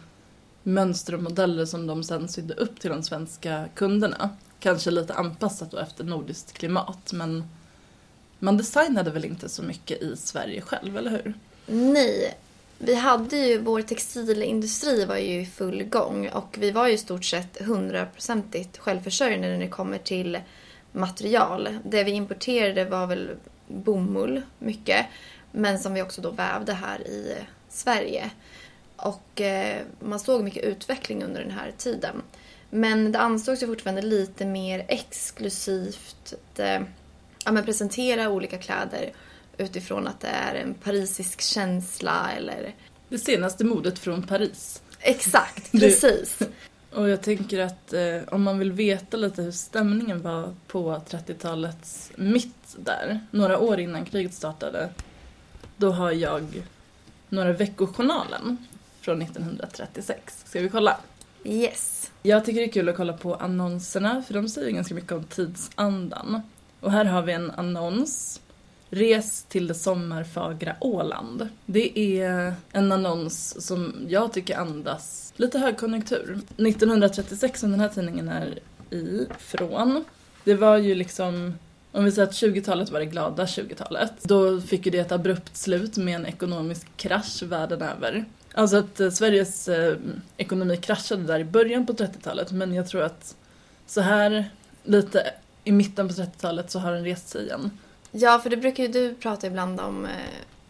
mönster 0.64 1.14
och 1.14 1.22
modeller 1.22 1.66
som 1.66 1.86
de 1.86 2.04
sen 2.04 2.28
sydde 2.28 2.54
upp 2.54 2.80
till 2.80 2.90
de 2.90 3.02
svenska 3.02 3.64
kunderna. 3.74 4.30
Kanske 4.60 4.90
lite 4.90 5.14
anpassat 5.14 5.70
då 5.70 5.78
efter 5.78 6.04
nordiskt 6.04 6.52
klimat 6.52 7.12
men 7.12 7.44
man 8.38 8.56
designade 8.56 9.10
väl 9.10 9.24
inte 9.24 9.48
så 9.48 9.62
mycket 9.62 10.02
i 10.02 10.16
Sverige 10.16 10.60
själv, 10.60 10.96
eller 10.96 11.10
hur? 11.10 11.34
Nej, 11.66 12.38
vi 12.78 12.94
hade 12.94 13.36
ju, 13.36 13.58
vår 13.58 13.82
textilindustri 13.82 15.04
var 15.04 15.16
ju 15.16 15.40
i 15.40 15.46
full 15.46 15.82
gång 15.82 16.28
och 16.28 16.56
vi 16.58 16.70
var 16.70 16.86
ju 16.86 16.94
i 16.94 16.98
stort 16.98 17.24
sett 17.24 17.62
hundraprocentigt 17.62 18.78
självförsörjande 18.78 19.48
när 19.48 19.58
det 19.58 19.68
kommer 19.68 19.98
till 19.98 20.38
material. 20.92 21.78
Det 21.84 22.04
vi 22.04 22.10
importerade 22.10 22.84
var 22.84 23.06
väl 23.06 23.30
bomull 23.66 24.42
mycket, 24.58 25.06
men 25.52 25.78
som 25.78 25.94
vi 25.94 26.02
också 26.02 26.20
då 26.20 26.30
vävde 26.30 26.72
här 26.72 27.00
i 27.08 27.34
Sverige. 27.68 28.30
Och 29.04 29.40
eh, 29.40 29.82
man 30.00 30.20
såg 30.20 30.44
mycket 30.44 30.64
utveckling 30.64 31.24
under 31.24 31.40
den 31.40 31.50
här 31.50 31.72
tiden. 31.78 32.22
Men 32.70 33.12
det 33.12 33.18
ansågs 33.18 33.62
ju 33.62 33.66
fortfarande 33.66 34.02
lite 34.02 34.46
mer 34.46 34.84
exklusivt 34.88 36.34
att 36.34 36.58
eh, 36.58 36.80
ja, 37.44 37.62
presentera 37.64 38.28
olika 38.28 38.58
kläder 38.58 39.12
utifrån 39.58 40.06
att 40.06 40.20
det 40.20 40.28
är 40.28 40.54
en 40.54 40.74
parisisk 40.74 41.40
känsla 41.40 42.30
eller... 42.36 42.74
Det 43.08 43.18
senaste 43.18 43.64
modet 43.64 43.98
från 43.98 44.22
Paris. 44.22 44.82
Exakt, 45.00 45.68
Du- 45.72 45.80
precis. 45.80 46.38
Och 46.92 47.08
jag 47.08 47.22
tänker 47.22 47.58
att 47.58 47.92
eh, 47.92 48.20
om 48.30 48.42
man 48.42 48.58
vill 48.58 48.72
veta 48.72 49.16
lite 49.16 49.42
hur 49.42 49.52
stämningen 49.52 50.22
var 50.22 50.54
på 50.66 51.02
30-talets 51.10 52.10
mitt 52.16 52.76
där, 52.76 53.20
några 53.30 53.58
år 53.58 53.80
innan 53.80 54.04
kriget 54.04 54.34
startade, 54.34 54.88
då 55.76 55.90
har 55.90 56.12
jag 56.12 56.62
några 57.28 57.52
veckojournalen 57.52 58.66
från 59.04 59.22
1936. 59.22 60.44
Ska 60.46 60.60
vi 60.60 60.68
kolla? 60.68 60.96
Yes. 61.44 62.10
Jag 62.22 62.44
tycker 62.44 62.60
det 62.60 62.66
är 62.66 62.72
kul 62.72 62.88
att 62.88 62.96
kolla 62.96 63.12
på 63.12 63.34
annonserna 63.34 64.22
för 64.22 64.34
de 64.34 64.48
säger 64.48 64.70
ganska 64.70 64.94
mycket 64.94 65.12
om 65.12 65.24
tidsandan. 65.24 66.40
Och 66.80 66.92
här 66.92 67.04
har 67.04 67.22
vi 67.22 67.32
en 67.32 67.50
annons. 67.50 68.40
Res 68.90 69.42
till 69.42 69.66
det 69.66 69.74
sommarfagra 69.74 70.76
Åland. 70.80 71.48
Det 71.66 71.98
är 71.98 72.54
en 72.72 72.92
annons 72.92 73.66
som 73.66 74.06
jag 74.08 74.32
tycker 74.32 74.56
andas 74.56 75.32
lite 75.36 75.58
högkonjunktur. 75.58 76.40
1936 76.56 77.60
som 77.60 77.70
den 77.70 77.80
här 77.80 77.88
tidningen 77.88 78.28
är 78.28 78.58
ifrån. 78.90 80.04
Det 80.44 80.54
var 80.54 80.76
ju 80.76 80.94
liksom 80.94 81.54
om 81.94 82.04
vi 82.04 82.12
säger 82.12 82.28
att 82.28 82.34
20-talet 82.34 82.90
var 82.90 83.00
det 83.00 83.06
glada 83.06 83.44
20-talet, 83.44 84.12
då 84.22 84.60
fick 84.60 84.86
ju 84.86 84.92
det 84.92 84.98
ett 84.98 85.12
abrupt 85.12 85.56
slut 85.56 85.96
med 85.96 86.14
en 86.14 86.26
ekonomisk 86.26 86.96
krasch 86.96 87.42
världen 87.42 87.82
över. 87.82 88.24
Alltså 88.54 88.76
att 88.76 89.00
eh, 89.00 89.10
Sveriges 89.10 89.68
eh, 89.68 89.96
ekonomi 90.36 90.76
kraschade 90.76 91.22
där 91.22 91.38
i 91.38 91.44
början 91.44 91.86
på 91.86 91.92
30-talet, 91.92 92.52
men 92.52 92.74
jag 92.74 92.88
tror 92.88 93.02
att 93.02 93.36
så 93.86 94.00
här 94.00 94.50
lite 94.84 95.34
i 95.64 95.72
mitten 95.72 96.08
på 96.08 96.14
30-talet 96.14 96.70
så 96.70 96.78
har 96.78 96.92
den 96.92 97.04
rest 97.04 97.28
sig 97.28 97.44
igen. 97.44 97.70
Ja, 98.10 98.38
för 98.38 98.50
det 98.50 98.56
brukar 98.56 98.82
ju 98.82 98.88
du 98.88 99.14
prata 99.14 99.46
ibland 99.46 99.80
om, 99.80 100.04
eh, 100.04 100.10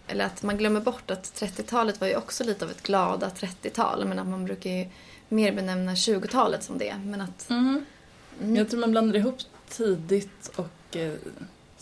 eller 0.07 0.25
att 0.25 0.43
man 0.43 0.57
glömmer 0.57 0.81
bort 0.81 1.11
att 1.11 1.25
30-talet 1.25 2.01
var 2.01 2.09
ju 2.09 2.17
också 2.17 2.45
lite 2.45 2.65
av 2.65 2.71
ett 2.71 2.83
glada 2.83 3.29
30-tal, 3.29 4.05
men 4.05 4.19
att 4.19 4.27
man 4.27 4.45
brukar 4.45 4.71
ju 4.71 4.87
mer 5.29 5.53
benämna 5.53 5.95
20-talet 5.95 6.63
som 6.63 6.79
det. 6.79 6.95
Men 7.05 7.21
att... 7.21 7.51
Mm. 7.51 7.85
Jag 8.39 8.71
tror 8.71 8.81
man 8.81 8.91
blandar 8.91 9.17
ihop 9.17 9.39
tidigt 9.69 10.51
och 10.57 10.97
eh, 10.97 11.13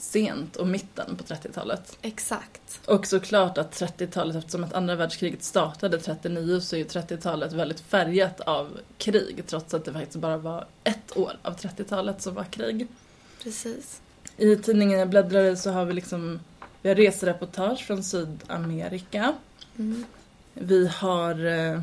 sent 0.02 0.56
och 0.56 0.66
mitten 0.66 1.16
på 1.16 1.24
30-talet. 1.24 1.98
Exakt. 2.02 2.80
Och 2.86 3.06
såklart 3.06 3.58
att 3.58 3.80
30-talet, 3.80 4.36
eftersom 4.36 4.64
att 4.64 4.72
andra 4.72 4.94
världskriget 4.94 5.42
startade 5.42 5.98
39 5.98 6.60
så 6.60 6.76
är 6.76 6.78
ju 6.78 6.84
30-talet 6.84 7.52
väldigt 7.52 7.80
färgat 7.80 8.40
av 8.40 8.80
krig 8.98 9.42
trots 9.46 9.74
att 9.74 9.84
det 9.84 9.92
faktiskt 9.92 10.16
bara 10.16 10.36
var 10.36 10.66
ett 10.84 11.16
år 11.16 11.38
av 11.42 11.56
30-talet 11.56 12.22
som 12.22 12.34
var 12.34 12.44
krig. 12.44 12.86
Precis. 13.42 14.00
I 14.36 14.56
tidningen 14.56 14.98
jag 14.98 15.08
bläddrade 15.08 15.56
så 15.56 15.70
har 15.70 15.84
vi 15.84 15.92
liksom 15.92 16.40
vi 16.82 16.88
har 16.88 16.96
resereportage 16.96 17.86
från 17.86 18.04
Sydamerika. 18.04 19.34
Mm. 19.78 20.04
Vi 20.54 20.86
har 20.86 21.46
eh, 21.46 21.80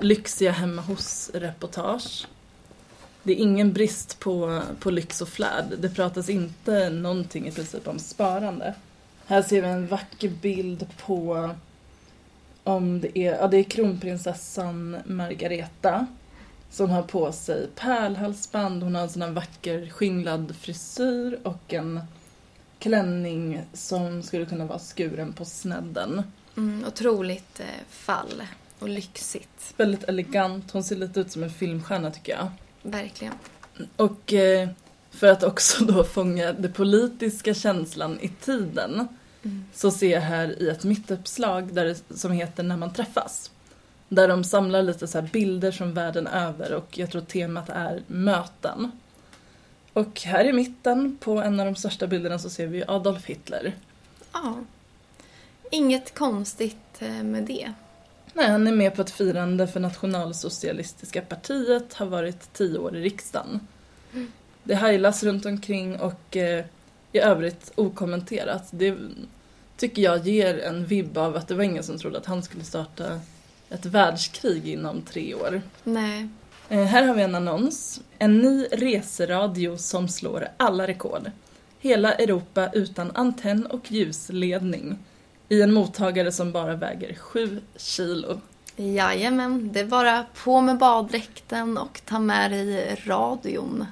lyxiga 0.00 0.50
hemma 0.50 0.82
hos-reportage. 0.82 2.26
Det 3.28 3.32
är 3.40 3.42
ingen 3.42 3.72
brist 3.72 4.20
på, 4.20 4.62
på 4.80 4.90
lyx 4.90 5.20
och 5.20 5.28
flärd. 5.28 5.64
Det 5.78 5.88
pratas 5.88 6.28
inte 6.28 6.90
någonting 6.90 7.46
i 7.46 7.52
princip 7.52 7.88
om 7.88 7.98
sparande. 7.98 8.74
Här 9.26 9.42
ser 9.42 9.62
vi 9.62 9.68
en 9.68 9.86
vacker 9.86 10.28
bild 10.28 10.86
på 11.06 11.50
om 12.64 13.00
det 13.00 13.18
är, 13.18 13.36
ja, 13.36 13.48
det 13.48 13.56
är 13.56 13.62
kronprinsessan 13.62 14.96
Margareta 15.06 16.06
som 16.70 16.90
har 16.90 17.02
på 17.02 17.32
sig 17.32 17.68
pärlhalsband, 17.74 18.82
hon 18.82 18.94
har 18.94 19.02
en 19.02 19.08
sån 19.08 19.22
här 19.22 19.30
vacker 19.30 19.90
skinglad 19.90 20.56
frisyr 20.60 21.38
och 21.42 21.74
en 21.74 22.00
klänning 22.78 23.62
som 23.72 24.22
skulle 24.22 24.46
kunna 24.46 24.64
vara 24.64 24.78
skuren 24.78 25.32
på 25.32 25.44
snedden. 25.44 26.22
Mm, 26.56 26.84
otroligt 26.88 27.60
eh, 27.60 27.66
fall 27.88 28.42
och 28.78 28.88
lyxigt. 28.88 29.74
Väldigt 29.76 30.04
elegant, 30.04 30.70
hon 30.70 30.84
ser 30.84 30.96
lite 30.96 31.20
ut 31.20 31.32
som 31.32 31.42
en 31.42 31.50
filmstjärna 31.50 32.10
tycker 32.10 32.32
jag. 32.32 32.48
Verkligen. 32.82 33.34
Och 33.96 34.32
eh, 34.32 34.68
för 35.10 35.26
att 35.26 35.42
också 35.42 35.84
då 35.84 36.04
fånga 36.04 36.52
den 36.52 36.72
politiska 36.72 37.54
känslan 37.54 38.20
i 38.20 38.28
tiden 38.28 39.08
så 39.72 39.90
ser 39.90 40.12
jag 40.12 40.20
här 40.20 40.62
i 40.62 40.68
ett 40.68 40.84
mittuppslag 40.84 41.74
där 41.74 41.84
det, 41.84 42.18
som 42.18 42.32
heter 42.32 42.62
När 42.62 42.76
man 42.76 42.92
träffas. 42.92 43.50
Där 44.08 44.28
de 44.28 44.44
samlar 44.44 44.82
lite 44.82 45.06
så 45.06 45.20
här 45.20 45.28
bilder 45.32 45.72
från 45.72 45.94
världen 45.94 46.26
över 46.26 46.74
och 46.74 46.98
jag 46.98 47.10
tror 47.10 47.22
temat 47.22 47.68
är 47.68 48.02
möten. 48.06 48.90
Och 49.92 50.20
här 50.20 50.44
i 50.44 50.52
mitten 50.52 51.18
på 51.20 51.42
en 51.42 51.60
av 51.60 51.66
de 51.66 51.76
största 51.76 52.06
bilderna 52.06 52.38
så 52.38 52.50
ser 52.50 52.66
vi 52.66 52.84
Adolf 52.88 53.26
Hitler. 53.26 53.74
Ja. 54.32 54.56
Inget 55.70 56.14
konstigt 56.14 56.96
eh, 56.98 57.22
med 57.22 57.42
det. 57.42 57.72
Nej, 58.38 58.50
han 58.50 58.66
är 58.66 58.72
med 58.72 58.94
på 58.94 59.02
ett 59.02 59.10
firande 59.10 59.66
för 59.66 59.80
Nationalsocialistiska 59.80 61.22
partiet, 61.22 61.94
har 61.94 62.06
varit 62.06 62.52
tio 62.52 62.78
år 62.78 62.96
i 62.96 63.00
riksdagen. 63.00 63.60
Det 64.62 64.74
heilas 64.74 65.22
runt 65.22 65.46
omkring 65.46 66.00
och 66.00 66.36
eh, 66.36 66.64
i 67.12 67.18
övrigt 67.18 67.72
okommenterat. 67.74 68.68
Det 68.70 68.96
tycker 69.76 70.02
jag 70.02 70.26
ger 70.26 70.58
en 70.58 70.86
vibb 70.86 71.18
av 71.18 71.36
att 71.36 71.48
det 71.48 71.54
var 71.54 71.64
ingen 71.64 71.82
som 71.82 71.98
trodde 71.98 72.18
att 72.18 72.26
han 72.26 72.42
skulle 72.42 72.64
starta 72.64 73.20
ett 73.70 73.86
världskrig 73.86 74.68
inom 74.68 75.02
tre 75.02 75.34
år. 75.34 75.62
Nej. 75.84 76.28
Eh, 76.68 76.84
här 76.84 77.02
har 77.02 77.14
vi 77.14 77.22
en 77.22 77.34
annons. 77.34 78.00
En 78.18 78.38
ny 78.38 78.66
reseradio 78.72 79.76
som 79.76 80.08
slår 80.08 80.48
alla 80.56 80.86
rekord. 80.86 81.30
Hela 81.78 82.12
Europa 82.12 82.70
utan 82.72 83.10
antenn 83.14 83.66
och 83.66 83.92
ljusledning. 83.92 84.98
I 85.48 85.62
en 85.62 85.74
mottagare 85.74 86.32
som 86.32 86.52
bara 86.52 86.74
väger 86.74 87.14
7 87.14 87.60
kilo. 87.76 88.40
Jajamän, 88.76 89.70
det 89.72 89.80
är 89.80 89.86
bara 89.86 90.26
på 90.44 90.60
med 90.60 90.78
baddräkten 90.78 91.78
och 91.78 92.00
ta 92.04 92.18
med 92.18 92.50
dig 92.50 92.96
radion. 93.06 93.86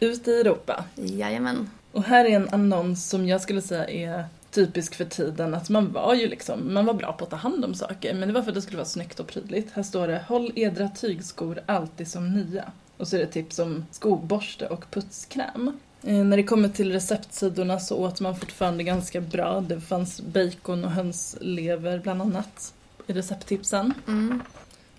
Ut 0.00 0.28
i 0.28 0.40
Europa. 0.40 0.84
Jajamän. 0.94 1.70
Och 1.92 2.02
här 2.02 2.24
är 2.24 2.36
en 2.36 2.48
annons 2.52 3.08
som 3.08 3.28
jag 3.28 3.40
skulle 3.40 3.62
säga 3.62 3.88
är 3.88 4.24
typisk 4.50 4.94
för 4.94 5.04
tiden. 5.04 5.54
Att 5.54 5.68
man 5.68 5.92
var 5.92 6.14
ju 6.14 6.28
liksom, 6.28 6.74
man 6.74 6.86
var 6.86 6.94
bra 6.94 7.12
på 7.12 7.24
att 7.24 7.30
ta 7.30 7.36
hand 7.36 7.64
om 7.64 7.74
saker. 7.74 8.14
Men 8.14 8.28
det 8.28 8.34
var 8.34 8.42
för 8.42 8.50
att 8.50 8.54
det 8.54 8.62
skulle 8.62 8.78
vara 8.78 8.86
snyggt 8.86 9.20
och 9.20 9.26
prydligt. 9.26 9.72
Här 9.72 9.82
står 9.82 10.08
det 10.08 10.24
Håll 10.28 10.52
edra 10.54 10.88
tygskor 10.88 11.60
alltid 11.66 12.08
som 12.08 12.34
nya. 12.34 12.72
Och 12.96 13.08
så 13.08 13.16
är 13.16 13.20
det 13.20 13.26
tips 13.26 13.58
om 13.58 13.86
skoborste 13.90 14.66
och 14.66 14.90
putskräm. 14.90 15.78
Eh, 16.04 16.24
när 16.24 16.36
det 16.36 16.42
kommer 16.42 16.68
till 16.68 16.92
receptsidorna 16.92 17.80
så 17.80 17.96
åt 17.96 18.20
man 18.20 18.36
fortfarande 18.36 18.84
ganska 18.84 19.20
bra. 19.20 19.60
Det 19.60 19.80
fanns 19.80 20.20
bacon 20.20 20.84
och 20.84 20.90
hönslever 20.90 21.98
bland 21.98 22.22
annat 22.22 22.74
i 23.06 23.12
recepttipsen. 23.12 23.94
Mm. 24.08 24.42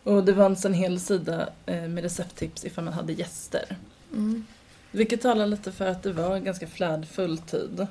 Och 0.03 0.23
det 0.23 0.35
fanns 0.35 0.65
en 0.65 0.73
hel 0.73 0.99
sida 0.99 1.49
eh, 1.65 1.87
med 1.87 2.03
recepttips 2.03 2.65
ifall 2.65 2.83
man 2.83 2.93
hade 2.93 3.13
gäster. 3.13 3.77
Mm. 4.13 4.45
Vilket 4.91 5.21
talar 5.21 5.47
lite 5.47 5.71
för 5.71 5.87
att 5.87 6.03
det 6.03 6.13
var 6.13 6.35
en 6.35 6.43
ganska 6.43 6.67
flärdfull 6.67 7.37
tid. 7.37 7.87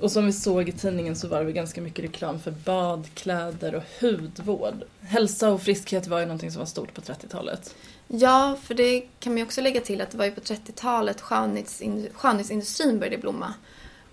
Och 0.00 0.12
som 0.12 0.26
vi 0.26 0.32
såg 0.32 0.68
i 0.68 0.72
tidningen 0.72 1.16
så 1.16 1.28
var 1.28 1.44
det 1.44 1.52
ganska 1.52 1.80
mycket 1.80 2.04
reklam 2.04 2.40
för 2.40 2.50
badkläder 2.50 3.74
och 3.74 3.82
hudvård. 4.00 4.84
Hälsa 5.00 5.50
och 5.50 5.62
friskhet 5.62 6.06
var 6.06 6.20
ju 6.20 6.26
någonting 6.26 6.50
som 6.50 6.58
var 6.58 6.66
stort 6.66 6.94
på 6.94 7.00
30-talet. 7.00 7.74
Ja, 8.08 8.56
för 8.62 8.74
det 8.74 9.00
kan 9.20 9.32
man 9.32 9.38
ju 9.38 9.44
också 9.44 9.60
lägga 9.60 9.80
till 9.80 10.00
att 10.00 10.10
det 10.10 10.18
var 10.18 10.24
ju 10.24 10.30
på 10.30 10.40
30-talet 10.40 11.20
skönhetsin- 11.20 12.08
skönhetsindustrin 12.14 12.98
började 12.98 13.18
blomma. 13.18 13.54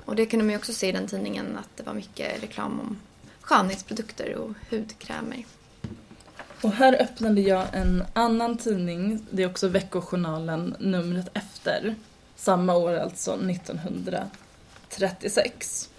Och 0.06 0.16
det 0.16 0.26
kunde 0.26 0.46
man 0.46 0.52
ju 0.52 0.58
också 0.58 0.74
se 0.74 0.90
i 0.90 0.92
den 0.92 1.08
tidningen 1.08 1.58
att 1.58 1.78
det 1.78 1.84
var 1.84 1.94
mycket 1.94 2.44
reklam 2.44 2.80
om 2.80 3.00
skönhetsprodukter 3.42 4.36
och 4.36 4.52
hudkrämer. 4.70 5.46
Och 6.62 6.72
här 6.72 7.02
öppnade 7.02 7.42
jag 7.42 7.68
en 7.74 8.04
annan 8.14 8.58
tidning, 8.58 9.26
det 9.32 9.44
är 9.44 9.50
också 9.50 9.68
Veckojournalen, 9.68 10.76
numret 10.80 11.30
efter. 11.34 11.96
Samma 12.36 12.76
år 12.76 12.94
alltså, 12.94 13.36
36. 14.98 15.90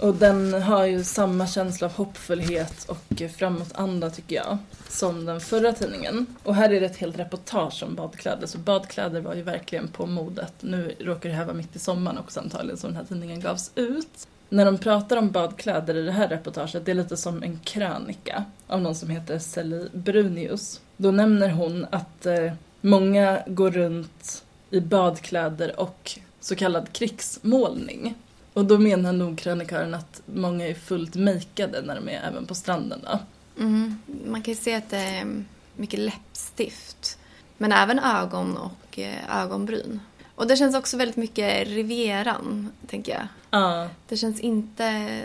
Och 0.00 0.14
den 0.14 0.62
har 0.62 0.84
ju 0.84 1.04
samma 1.04 1.46
känsla 1.46 1.86
av 1.86 1.92
hoppfullhet 1.92 2.84
och 2.88 3.22
framåtanda 3.38 4.10
tycker 4.10 4.36
jag, 4.36 4.58
som 4.88 5.24
den 5.26 5.40
förra 5.40 5.72
tidningen. 5.72 6.26
Och 6.42 6.54
här 6.54 6.72
är 6.72 6.80
det 6.80 6.86
ett 6.86 6.96
helt 6.96 7.18
reportage 7.18 7.82
om 7.82 7.94
badkläder, 7.94 8.46
så 8.46 8.58
badkläder 8.58 9.20
var 9.20 9.34
ju 9.34 9.42
verkligen 9.42 9.88
på 9.88 10.06
modet. 10.06 10.54
Nu 10.60 10.94
råkar 11.00 11.28
det 11.28 11.34
här 11.34 11.44
vara 11.44 11.56
mitt 11.56 11.76
i 11.76 11.78
sommaren 11.78 12.18
också 12.18 12.40
antagligen, 12.40 12.78
som 12.78 12.90
den 12.90 12.96
här 12.96 13.04
tidningen 13.04 13.40
gavs 13.40 13.70
ut. 13.74 14.28
När 14.48 14.64
de 14.64 14.78
pratar 14.78 15.16
om 15.16 15.30
badkläder 15.30 15.96
i 15.96 16.02
det 16.02 16.12
här 16.12 16.28
reportaget, 16.28 16.84
det 16.84 16.90
är 16.90 16.94
lite 16.94 17.16
som 17.16 17.42
en 17.42 17.58
krönika 17.64 18.44
av 18.66 18.80
någon 18.80 18.94
som 18.94 19.10
heter 19.10 19.38
Sally 19.38 19.88
Brunius. 19.92 20.80
Då 20.96 21.10
nämner 21.10 21.48
hon 21.48 21.86
att 21.90 22.26
eh, 22.26 22.52
många 22.80 23.42
går 23.46 23.70
runt 23.70 24.44
i 24.70 24.80
badkläder 24.80 25.80
och 25.80 26.18
så 26.40 26.56
kallad 26.56 26.92
krigsmålning. 26.92 28.14
Och 28.52 28.64
då 28.64 28.78
menar 28.78 29.12
nog 29.12 29.38
krönikören 29.38 29.94
att 29.94 30.22
många 30.26 30.66
är 30.66 30.74
fullt 30.74 31.14
makeade 31.14 31.82
när 31.82 31.94
de 31.94 32.08
är 32.08 32.22
även 32.28 32.46
på 32.46 32.54
stranden 32.54 33.00
då. 33.02 33.18
Mm. 33.62 33.98
Man 34.26 34.42
kan 34.42 34.54
ju 34.54 34.60
se 34.60 34.74
att 34.74 34.90
det 34.90 34.96
är 34.96 35.44
mycket 35.76 36.00
läppstift. 36.00 37.18
Men 37.58 37.72
även 37.72 37.98
ögon 37.98 38.56
och 38.56 38.98
eh, 38.98 39.42
ögonbryn. 39.42 40.00
Och 40.34 40.46
det 40.46 40.56
känns 40.56 40.76
också 40.76 40.96
väldigt 40.96 41.16
mycket 41.16 41.68
Rivieran, 41.68 42.72
tänker 42.86 43.12
jag. 43.12 43.26
Ja. 43.50 43.88
Det 44.08 44.16
känns 44.16 44.40
inte... 44.40 45.18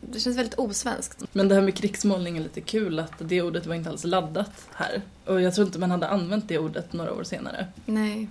Det 0.00 0.20
känns 0.20 0.36
väldigt 0.36 0.58
osvenskt. 0.58 1.24
Men 1.32 1.48
det 1.48 1.54
här 1.54 1.62
med 1.62 1.74
krigsmålning 1.74 2.36
är 2.36 2.40
lite 2.40 2.60
kul 2.60 2.98
att 2.98 3.12
det 3.18 3.42
ordet 3.42 3.66
var 3.66 3.74
inte 3.74 3.90
alls 3.90 4.04
laddat 4.04 4.66
här. 4.74 5.02
Och 5.24 5.40
jag 5.40 5.54
tror 5.54 5.66
inte 5.66 5.78
man 5.78 5.90
hade 5.90 6.08
använt 6.08 6.48
det 6.48 6.58
ordet 6.58 6.92
några 6.92 7.12
år 7.12 7.24
senare. 7.24 7.66
Nej. 7.86 8.28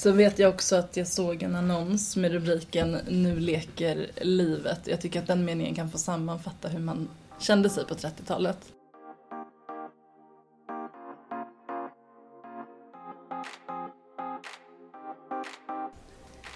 Så 0.00 0.12
vet 0.12 0.38
jag 0.38 0.54
också 0.54 0.76
att 0.76 0.96
jag 0.96 1.06
såg 1.06 1.42
en 1.42 1.56
annons 1.56 2.16
med 2.16 2.32
rubriken 2.32 2.98
Nu 3.08 3.40
leker 3.40 4.10
livet. 4.20 4.80
Jag 4.84 5.00
tycker 5.00 5.20
att 5.20 5.26
den 5.26 5.44
meningen 5.44 5.74
kan 5.74 5.90
få 5.90 5.98
sammanfatta 5.98 6.68
hur 6.68 6.78
man 6.78 7.08
kände 7.38 7.70
sig 7.70 7.84
på 7.86 7.94
30-talet. 7.94 8.58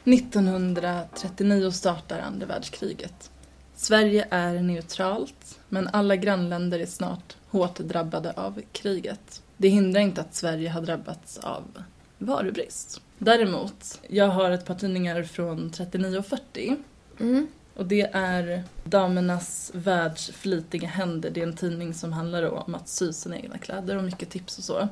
–1939 0.05 1.71
startar 1.71 2.19
andra 2.19 2.47
världskriget. 2.47 3.31
Sverige 3.75 4.27
är 4.31 4.63
neutralt, 4.63 5.59
men 5.69 5.89
alla 5.89 6.17
grannländer 6.17 6.79
är 6.79 6.87
snart 6.87 7.37
hårt 7.49 7.79
drabbade 7.79 8.33
av 8.33 8.63
kriget. 8.73 9.43
Det 9.57 9.69
hindrar 9.69 10.01
inte 10.01 10.21
att 10.21 10.35
Sverige 10.35 10.71
har 10.71 10.81
drabbats 10.81 11.39
av 11.39 11.83
varubrist. 12.19 13.01
Däremot, 13.25 14.01
jag 14.09 14.29
har 14.29 14.51
ett 14.51 14.67
par 14.67 14.75
tidningar 14.75 15.23
från 15.23 15.71
39 15.71 16.19
och 16.19 16.27
40. 16.27 16.77
Mm. 17.21 17.47
Och 17.75 17.87
det 17.87 18.11
är 18.13 18.65
Damernas 18.85 19.71
världs 19.75 20.31
flitiga 20.31 20.89
händer. 20.89 21.31
Det 21.31 21.41
är 21.41 21.47
en 21.47 21.57
tidning 21.57 21.95
som 21.95 22.13
handlar 22.13 22.43
om 22.43 22.75
att 22.75 22.89
sy 22.89 23.13
sina 23.13 23.39
egna 23.39 23.59
kläder 23.59 23.97
och 23.97 24.05
mycket 24.05 24.31
tips 24.31 24.59
och 24.59 24.65
så. 24.65 24.89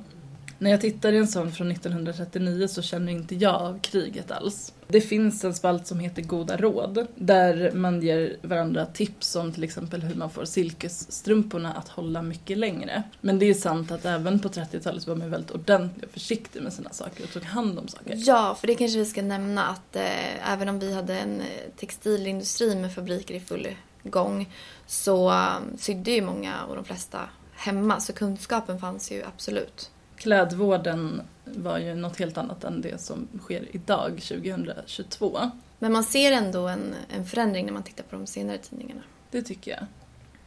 När 0.62 0.70
jag 0.70 0.80
tittar 0.80 1.12
i 1.12 1.16
en 1.16 1.28
sån 1.28 1.52
från 1.52 1.70
1939 1.70 2.68
så 2.68 2.82
känner 2.82 3.12
inte 3.12 3.34
jag 3.34 3.54
av 3.54 3.80
kriget 3.80 4.30
alls. 4.30 4.72
Det 4.88 5.00
finns 5.00 5.44
en 5.44 5.54
spalt 5.54 5.86
som 5.86 6.00
heter 6.00 6.22
Goda 6.22 6.56
råd 6.56 7.06
där 7.14 7.72
man 7.74 8.02
ger 8.02 8.36
varandra 8.42 8.86
tips 8.86 9.36
om 9.36 9.52
till 9.52 9.64
exempel 9.64 10.02
hur 10.02 10.14
man 10.14 10.30
får 10.30 10.44
silkesstrumporna 10.44 11.72
att 11.72 11.88
hålla 11.88 12.22
mycket 12.22 12.58
längre. 12.58 13.02
Men 13.20 13.38
det 13.38 13.46
är 13.46 13.54
sant 13.54 13.90
att 13.90 14.04
även 14.04 14.38
på 14.38 14.48
30-talet 14.48 15.06
var 15.06 15.16
man 15.16 15.30
väldigt 15.30 15.50
ordentlig 15.50 16.04
och 16.04 16.10
försiktig 16.10 16.62
med 16.62 16.72
sina 16.72 16.90
saker 16.90 17.24
och 17.24 17.32
tog 17.32 17.44
hand 17.44 17.78
om 17.78 17.88
saker. 17.88 18.14
Ja, 18.16 18.56
för 18.60 18.66
det 18.66 18.74
kanske 18.74 18.98
vi 18.98 19.06
ska 19.06 19.22
nämna 19.22 19.66
att 19.66 19.96
eh, 19.96 20.52
även 20.52 20.68
om 20.68 20.78
vi 20.78 20.94
hade 20.94 21.18
en 21.18 21.40
eh, 21.40 21.46
textilindustri 21.76 22.74
med 22.74 22.94
fabriker 22.94 23.34
i 23.34 23.40
full 23.40 23.68
gång 24.02 24.52
så 24.86 25.30
eh, 25.30 25.56
sydde 25.78 26.10
ju 26.10 26.22
många 26.22 26.64
och 26.68 26.76
de 26.76 26.84
flesta 26.84 27.20
hemma 27.52 28.00
så 28.00 28.12
kunskapen 28.12 28.80
fanns 28.80 29.12
ju 29.12 29.22
absolut. 29.24 29.90
Klädvården 30.22 31.22
var 31.44 31.78
ju 31.78 31.94
något 31.94 32.18
helt 32.18 32.38
annat 32.38 32.64
än 32.64 32.80
det 32.80 33.00
som 33.00 33.28
sker 33.38 33.76
idag, 33.76 34.10
2022. 34.10 35.38
Men 35.78 35.92
man 35.92 36.04
ser 36.04 36.32
ändå 36.32 36.68
en, 36.68 36.94
en 37.16 37.26
förändring 37.26 37.66
när 37.66 37.72
man 37.72 37.82
tittar 37.82 38.04
på 38.04 38.16
de 38.16 38.26
senare 38.26 38.58
tidningarna. 38.58 39.02
Det 39.30 39.42
tycker 39.42 39.70
jag. 39.70 39.86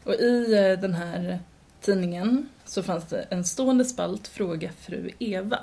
Och 0.03 0.13
i 0.13 0.53
eh, 0.53 0.79
den 0.81 0.93
här 0.93 1.39
tidningen 1.81 2.49
så 2.65 2.83
fanns 2.83 3.05
det 3.05 3.21
en 3.29 3.43
stående 3.43 3.85
spalt 3.85 4.27
Fråga 4.27 4.71
fru 4.79 5.09
Eva. 5.19 5.59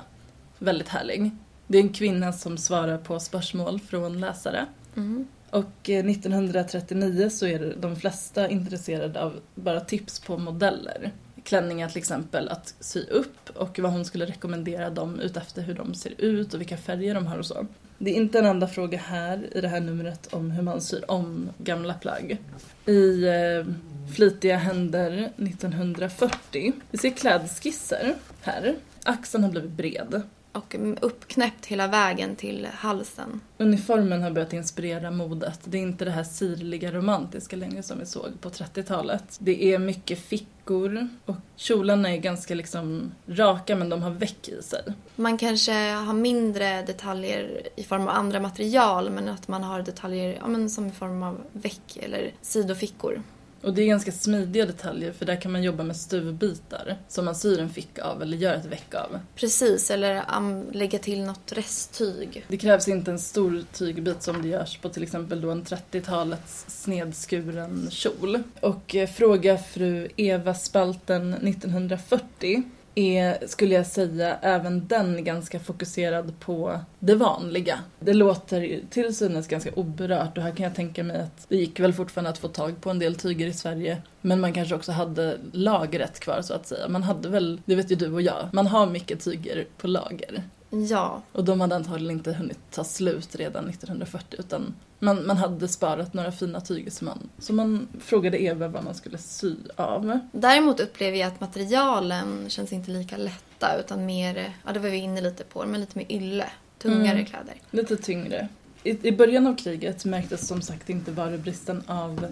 Väldigt 0.59 0.88
härlig. 0.88 1.31
Det 1.66 1.79
är 1.79 1.83
en 1.83 1.92
kvinna 1.92 2.33
som 2.33 2.59
svarar 2.59 2.98
på 2.98 3.20
spörsmål 3.20 3.81
från 3.81 4.20
läsare. 4.20 4.66
Mm. 4.96 5.27
Och 5.51 5.90
eh, 5.90 6.07
1939 6.07 7.31
så 7.31 7.46
är 7.46 7.75
de 7.81 7.96
flesta 7.96 8.48
intresserade 8.48 9.22
av 9.22 9.40
bara 9.55 9.81
tips 9.81 10.20
på 10.20 10.38
modeller. 10.38 11.12
Klänningar 11.44 11.88
till 11.88 11.98
exempel 11.98 12.48
att 12.48 12.74
sy 12.81 13.07
upp 13.07 13.50
och 13.55 13.78
vad 13.78 13.92
hon 13.92 14.05
skulle 14.05 14.26
rekommendera 14.26 14.90
dem 14.90 15.20
utefter 15.20 15.62
hur 15.62 15.74
de 15.74 15.94
ser 15.94 16.20
ut 16.20 16.55
och 16.55 16.61
vilka 16.61 16.76
färger 16.76 17.14
de 17.14 17.26
har 17.26 17.38
och 17.38 17.46
så. 17.46 17.66
Det 17.98 18.11
är 18.11 18.14
inte 18.14 18.38
en 18.38 18.46
enda 18.46 18.68
fråga 18.68 18.98
här 18.98 19.57
i 19.57 19.61
det 19.61 19.68
här 19.68 19.81
numret 19.81 20.35
om 20.35 20.50
hur 20.50 20.62
man 20.62 20.81
syr 20.81 21.05
om 21.09 21.50
gamla 21.59 21.94
plagg. 21.94 22.38
I 22.87 23.24
eh, 23.24 23.74
Flitiga 24.14 24.57
händer 24.57 25.33
1940. 25.37 26.72
Vi 26.90 26.98
ser 26.98 27.11
klädskisser 27.11 28.14
här. 28.40 28.74
Axeln 29.02 29.44
har 29.44 29.50
blivit 29.50 29.70
bred. 29.70 30.22
Och 30.52 30.76
uppknäppt 31.00 31.66
hela 31.66 31.86
vägen 31.86 32.36
till 32.36 32.68
halsen. 32.74 33.40
Uniformen 33.58 34.22
har 34.22 34.30
börjat 34.30 34.52
inspirera 34.52 35.10
modet. 35.10 35.60
Det 35.64 35.78
är 35.78 35.82
inte 35.82 36.04
det 36.04 36.10
här 36.10 36.24
sirliga 36.24 36.92
romantiska 36.92 37.56
längre 37.56 37.82
som 37.82 37.98
vi 37.98 38.06
såg 38.06 38.40
på 38.40 38.48
30-talet. 38.48 39.36
Det 39.38 39.64
är 39.64 39.78
mycket 39.78 40.18
fickor 40.18 41.08
och 41.24 41.36
kjolarna 41.56 42.10
är 42.10 42.16
ganska 42.16 42.54
liksom 42.54 43.12
raka 43.26 43.76
men 43.76 43.88
de 43.88 44.02
har 44.02 44.10
väck 44.10 44.48
i 44.48 44.62
sig. 44.62 44.82
Man 45.16 45.38
kanske 45.38 45.72
har 45.92 46.14
mindre 46.14 46.82
detaljer 46.82 47.68
i 47.76 47.82
form 47.82 48.02
av 48.02 48.08
andra 48.08 48.40
material 48.40 49.10
men 49.10 49.28
att 49.28 49.48
man 49.48 49.62
har 49.62 49.82
detaljer 49.82 50.38
ja, 50.40 50.48
men 50.48 50.70
som 50.70 50.86
i 50.86 50.92
form 50.92 51.22
av 51.22 51.40
väck 51.52 51.96
eller 51.96 52.32
sidofickor. 52.42 53.22
Och 53.62 53.75
det 53.75 53.83
är 53.83 53.87
ganska 53.87 54.12
smidiga 54.12 54.66
detaljer 54.66 55.12
för 55.12 55.27
där 55.27 55.40
kan 55.40 55.53
man 55.53 55.62
jobba 55.62 55.83
med 55.83 55.96
stuvbitar 55.96 56.96
som 57.09 57.25
man 57.25 57.35
syr 57.35 57.61
en 57.61 57.68
ficka 57.68 58.05
av 58.05 58.22
eller 58.22 58.37
gör 58.37 58.55
ett 58.55 58.64
väck 58.64 58.94
av. 58.94 59.18
Precis, 59.35 59.90
eller 59.90 60.25
um, 60.37 60.70
lägga 60.72 60.98
till 60.98 61.25
något 61.25 61.53
resttyg. 61.53 62.44
Det 62.48 62.57
krävs 62.57 62.88
inte 62.88 63.11
en 63.11 63.18
stor 63.18 63.64
tygbit 63.72 64.22
som 64.22 64.42
det 64.42 64.48
görs 64.48 64.79
på 64.79 64.88
till 64.88 65.03
exempel 65.03 65.40
då 65.40 65.51
en 65.51 65.64
30-talets 65.64 66.64
snedskuren 66.68 67.88
kjol. 67.90 68.42
Och 68.61 68.96
eh, 68.96 69.09
Fråga 69.09 69.59
fru 69.59 70.09
Eva 70.16 70.55
Spalten 70.55 71.35
1940 71.35 72.62
är, 72.94 73.46
skulle 73.46 73.74
jag 73.74 73.87
säga, 73.87 74.37
även 74.42 74.87
den 74.87 75.24
ganska 75.24 75.61
fokuserad 75.61 76.40
på 76.40 76.81
det 76.98 77.14
vanliga. 77.14 77.78
Det 78.00 78.12
låter 78.12 78.81
till 78.90 79.16
synes 79.16 79.48
ganska 79.48 79.70
oberört 79.74 80.38
och 80.38 80.44
här 80.44 80.50
kan 80.50 80.64
jag 80.64 80.74
tänka 80.74 81.05
mig 81.05 81.20
att 81.20 81.46
det 81.48 81.57
gick 81.57 81.81
väl 81.81 81.92
fortfarande 81.92 82.31
att 82.31 82.38
få 82.38 82.48
tag 82.48 82.81
på 82.81 82.90
en 82.90 82.98
del 82.98 83.14
tyger 83.14 83.46
i 83.46 83.52
Sverige. 83.52 84.02
Men 84.20 84.40
man 84.40 84.52
kanske 84.52 84.74
också 84.74 84.92
hade 84.92 85.38
lagret 85.52 86.20
kvar 86.20 86.42
så 86.42 86.55
att 86.55 86.66
säga. 86.66 86.88
Man 86.88 87.02
hade 87.02 87.28
väl, 87.28 87.61
det 87.64 87.74
vet 87.74 87.90
ju 87.90 87.96
du 87.96 88.12
och 88.12 88.22
jag, 88.22 88.48
man 88.52 88.66
har 88.66 88.87
mycket 88.87 89.24
tyger 89.24 89.66
på 89.78 89.87
lager. 89.87 90.42
Ja, 90.90 91.22
Och 91.32 91.44
de 91.44 91.61
hade 91.61 91.76
antagligen 91.76 92.18
inte 92.18 92.32
hunnit 92.32 92.58
ta 92.70 92.85
slut 92.85 93.35
redan 93.37 93.68
1940 93.68 94.37
utan 94.38 94.74
man, 94.98 95.26
man 95.26 95.37
hade 95.37 95.68
sparat 95.68 96.14
några 96.14 96.32
fina 96.32 96.61
tyger 96.61 96.90
som 96.90 97.04
man, 97.06 97.28
så 97.38 97.52
man 97.52 97.88
frågade 98.00 98.42
Eva 98.42 98.68
vad 98.68 98.85
man 98.85 98.94
skulle 98.94 99.18
sy 99.18 99.54
av. 99.76 100.18
däremot 100.32 100.80
upplever 100.80 101.18
jag 101.18 101.28
att 101.28 101.40
materialen 101.40 102.44
känns 102.50 102.72
inte 102.72 102.90
lika 102.90 103.16
lätta 103.16 103.76
utan 103.80 104.06
mer, 104.06 104.52
ja 104.66 104.72
det 104.72 104.80
var 104.80 104.88
vi 104.88 104.96
inne 104.96 105.20
lite 105.20 105.44
på, 105.44 105.66
men 105.66 105.80
lite 105.80 105.98
mer 105.98 106.06
ylle. 106.12 106.46
Tungare 106.78 107.12
Mm. 107.12 107.24
kläder. 107.26 107.54
Lite 107.70 107.96
tyngre. 107.96 108.48
I, 108.85 109.08
I 109.08 109.12
början 109.12 109.46
av 109.46 109.56
kriget 109.56 110.04
märktes 110.04 110.46
som 110.46 110.62
sagt 110.62 110.90
inte 110.90 111.11
varubristen 111.12 111.82
av 111.87 112.26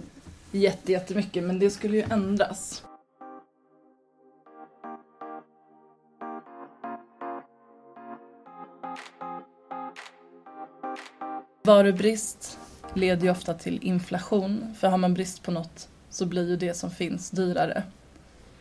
jätte, 0.51 0.91
jättemycket 0.91 1.43
men 1.43 1.59
det 1.59 1.69
skulle 1.69 1.97
ju 1.97 2.03
ändras. 2.09 2.83
Varubrist 11.63 12.57
leder 12.93 13.23
ju 13.23 13.31
ofta 13.31 13.53
till 13.53 13.79
inflation, 13.81 14.75
för 14.79 14.87
har 14.87 14.97
man 14.97 15.13
brist 15.13 15.43
på 15.43 15.51
något 15.51 15.87
så 16.09 16.25
blir 16.25 16.49
ju 16.49 16.55
det 16.55 16.73
som 16.73 16.91
finns 16.91 17.29
dyrare. 17.29 17.83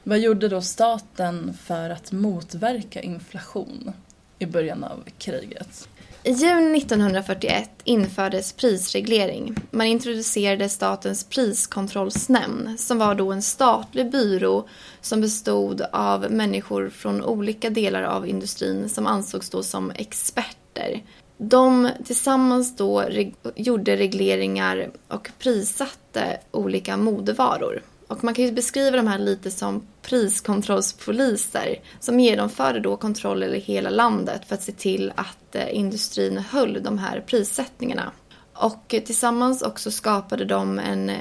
Vad 0.03 0.19
gjorde 0.19 0.49
då 0.49 0.63
staten 0.63 1.55
för 1.55 1.91
att 1.91 2.13
motverka 2.13 3.01
inflation 3.01 3.93
i 4.39 4.47
början 4.47 4.85
av 4.85 5.05
kriget? 5.19 5.89
I 6.23 6.33
juni 6.33 6.79
1941 6.79 7.71
infördes 7.85 8.53
prisreglering. 8.53 9.57
Man 9.71 9.87
introducerade 9.87 10.69
Statens 10.69 11.25
priskontrollsnämnd 11.25 12.81
som 12.81 12.99
var 12.99 13.15
då 13.15 13.33
en 13.33 13.43
statlig 13.43 14.11
byrå 14.11 14.69
som 15.01 15.21
bestod 15.21 15.83
av 15.93 16.31
människor 16.31 16.89
från 16.91 17.25
olika 17.25 17.71
delar 17.71 18.03
av 18.03 18.29
industrin 18.29 18.89
som 18.89 19.07
ansågs 19.07 19.51
då 19.51 19.63
som 19.63 19.91
experter. 19.91 21.03
De 21.43 21.89
tillsammans 22.05 22.77
då 22.77 23.01
reg- 23.01 23.35
gjorde 23.57 23.97
regleringar 23.97 24.91
och 25.09 25.31
prissatte 25.39 26.41
olika 26.51 26.97
modevaror. 26.97 27.83
Och 28.07 28.25
man 28.25 28.35
kan 28.35 28.45
ju 28.45 28.53
beskriva 28.53 28.97
de 28.97 29.07
här 29.07 29.19
lite 29.19 29.51
som 29.51 29.87
priskontrollspoliser 30.03 31.77
som 32.01 32.21
genomförde 32.21 32.81
då 32.81 32.97
kontroll 32.97 33.43
över 33.43 33.57
hela 33.57 33.91
landet 33.91 34.43
för 34.47 34.55
att 34.55 34.63
se 34.63 34.73
till 34.73 35.13
att 35.17 35.55
eh, 35.55 35.77
industrin 35.77 36.39
höll 36.39 36.83
de 36.83 36.99
här 36.99 37.21
prissättningarna. 37.21 38.13
Och 38.55 38.89
tillsammans 38.89 39.63
också 39.63 39.91
skapade 39.91 40.45
de 40.45 40.79
en 40.79 41.11
eh, 41.11 41.17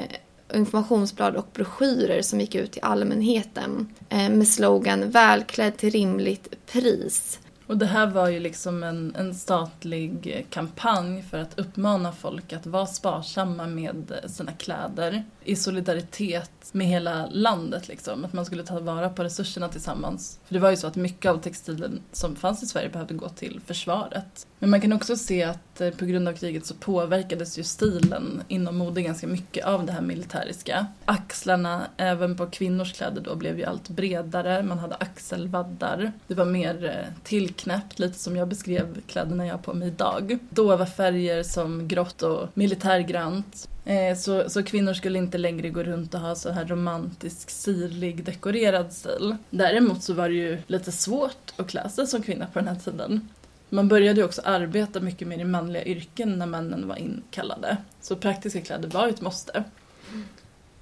informationsblad 0.53 1.35
och 1.35 1.47
broschyrer 1.53 2.21
som 2.21 2.41
gick 2.41 2.55
ut 2.55 2.71
till 2.71 2.83
allmänheten 2.83 3.93
eh, 4.09 4.29
med 4.29 4.47
slogan 4.47 5.11
Välklädd 5.11 5.77
till 5.77 5.89
rimligt 5.89 6.65
pris. 6.71 7.39
Och 7.69 7.77
det 7.77 7.85
här 7.85 8.07
var 8.07 8.29
ju 8.29 8.39
liksom 8.39 8.83
en, 8.83 9.15
en 9.15 9.35
statlig 9.35 10.45
kampanj 10.49 11.23
för 11.23 11.37
att 11.37 11.59
uppmana 11.59 12.11
folk 12.11 12.53
att 12.53 12.65
vara 12.65 12.85
sparsamma 12.85 13.67
med 13.67 14.13
sina 14.27 14.51
kläder 14.51 15.23
i 15.43 15.55
solidaritet 15.55 16.69
med 16.71 16.87
hela 16.87 17.25
landet 17.31 17.87
liksom. 17.87 18.25
Att 18.25 18.33
man 18.33 18.45
skulle 18.45 18.63
ta 18.63 18.79
vara 18.79 19.09
på 19.09 19.23
resurserna 19.23 19.69
tillsammans. 19.69 20.39
För 20.45 20.53
det 20.53 20.59
var 20.59 20.69
ju 20.69 20.77
så 20.77 20.87
att 20.87 20.95
mycket 20.95 21.31
av 21.31 21.37
textilen 21.37 22.01
som 22.11 22.35
fanns 22.35 22.63
i 22.63 22.65
Sverige 22.65 22.89
behövde 22.89 23.13
gå 23.13 23.29
till 23.29 23.61
försvaret. 23.65 24.47
Men 24.59 24.69
man 24.69 24.81
kan 24.81 24.93
också 24.93 25.15
se 25.15 25.43
att 25.43 25.81
eh, 25.81 25.89
på 25.89 26.05
grund 26.05 26.27
av 26.27 26.33
kriget 26.33 26.65
så 26.65 26.73
påverkades 26.73 27.59
ju 27.59 27.63
stilen 27.63 28.43
inom 28.47 28.77
mode 28.77 29.01
ganska 29.01 29.27
mycket 29.27 29.65
av 29.65 29.85
det 29.85 29.91
här 29.91 30.01
militäriska. 30.01 30.87
Axlarna, 31.05 31.87
även 31.97 32.37
på 32.37 32.45
kvinnors 32.45 32.93
kläder 32.93 33.21
då, 33.21 33.35
blev 33.35 33.59
ju 33.59 33.65
allt 33.65 33.89
bredare. 33.89 34.63
Man 34.63 34.79
hade 34.79 34.95
axelvaddar. 34.95 36.11
Det 36.27 36.33
var 36.33 36.45
mer 36.45 36.85
eh, 36.85 37.23
tillknäppt, 37.23 37.99
lite 37.99 38.19
som 38.19 38.35
jag 38.35 38.47
beskrev 38.47 39.01
kläderna 39.07 39.45
jag 39.45 39.53
har 39.53 39.59
på 39.59 39.73
mig 39.73 39.87
idag. 39.87 40.37
Dova 40.49 40.85
färger 40.85 41.43
som 41.43 41.87
grått 41.87 42.21
och 42.21 42.47
militärgrönt. 42.53 43.69
Eh, 43.85 44.17
så, 44.17 44.49
så 44.49 44.63
kvinnor 44.63 44.93
skulle 44.93 45.19
inte 45.19 45.37
längre 45.37 45.69
gå 45.69 45.83
runt 45.83 46.13
och 46.13 46.19
ha 46.19 46.35
så 46.35 46.51
här 46.51 46.65
romantisk, 46.65 47.49
sirlig, 47.49 48.23
dekorerad 48.23 48.93
stil. 48.93 49.35
Däremot 49.49 50.03
så 50.03 50.13
var 50.13 50.29
det 50.29 50.35
ju 50.35 50.57
lite 50.67 50.91
svårt 50.91 51.53
att 51.57 51.67
klä 51.67 51.89
sig 51.89 52.07
som 52.07 52.21
kvinna 52.21 52.45
på 52.45 52.59
den 52.59 52.67
här 52.67 52.75
tiden. 52.75 53.27
Man 53.69 53.87
började 53.87 54.19
ju 54.19 54.25
också 54.25 54.41
arbeta 54.45 54.99
mycket 54.99 55.27
mer 55.27 55.39
i 55.39 55.45
manliga 55.45 55.85
yrken 55.85 56.39
när 56.39 56.45
männen 56.45 56.87
var 56.87 56.95
inkallade. 56.95 57.77
Så 58.01 58.15
praktiska 58.15 58.61
kläder 58.61 58.89
var 58.89 59.07
ett 59.07 59.21
måste. 59.21 59.63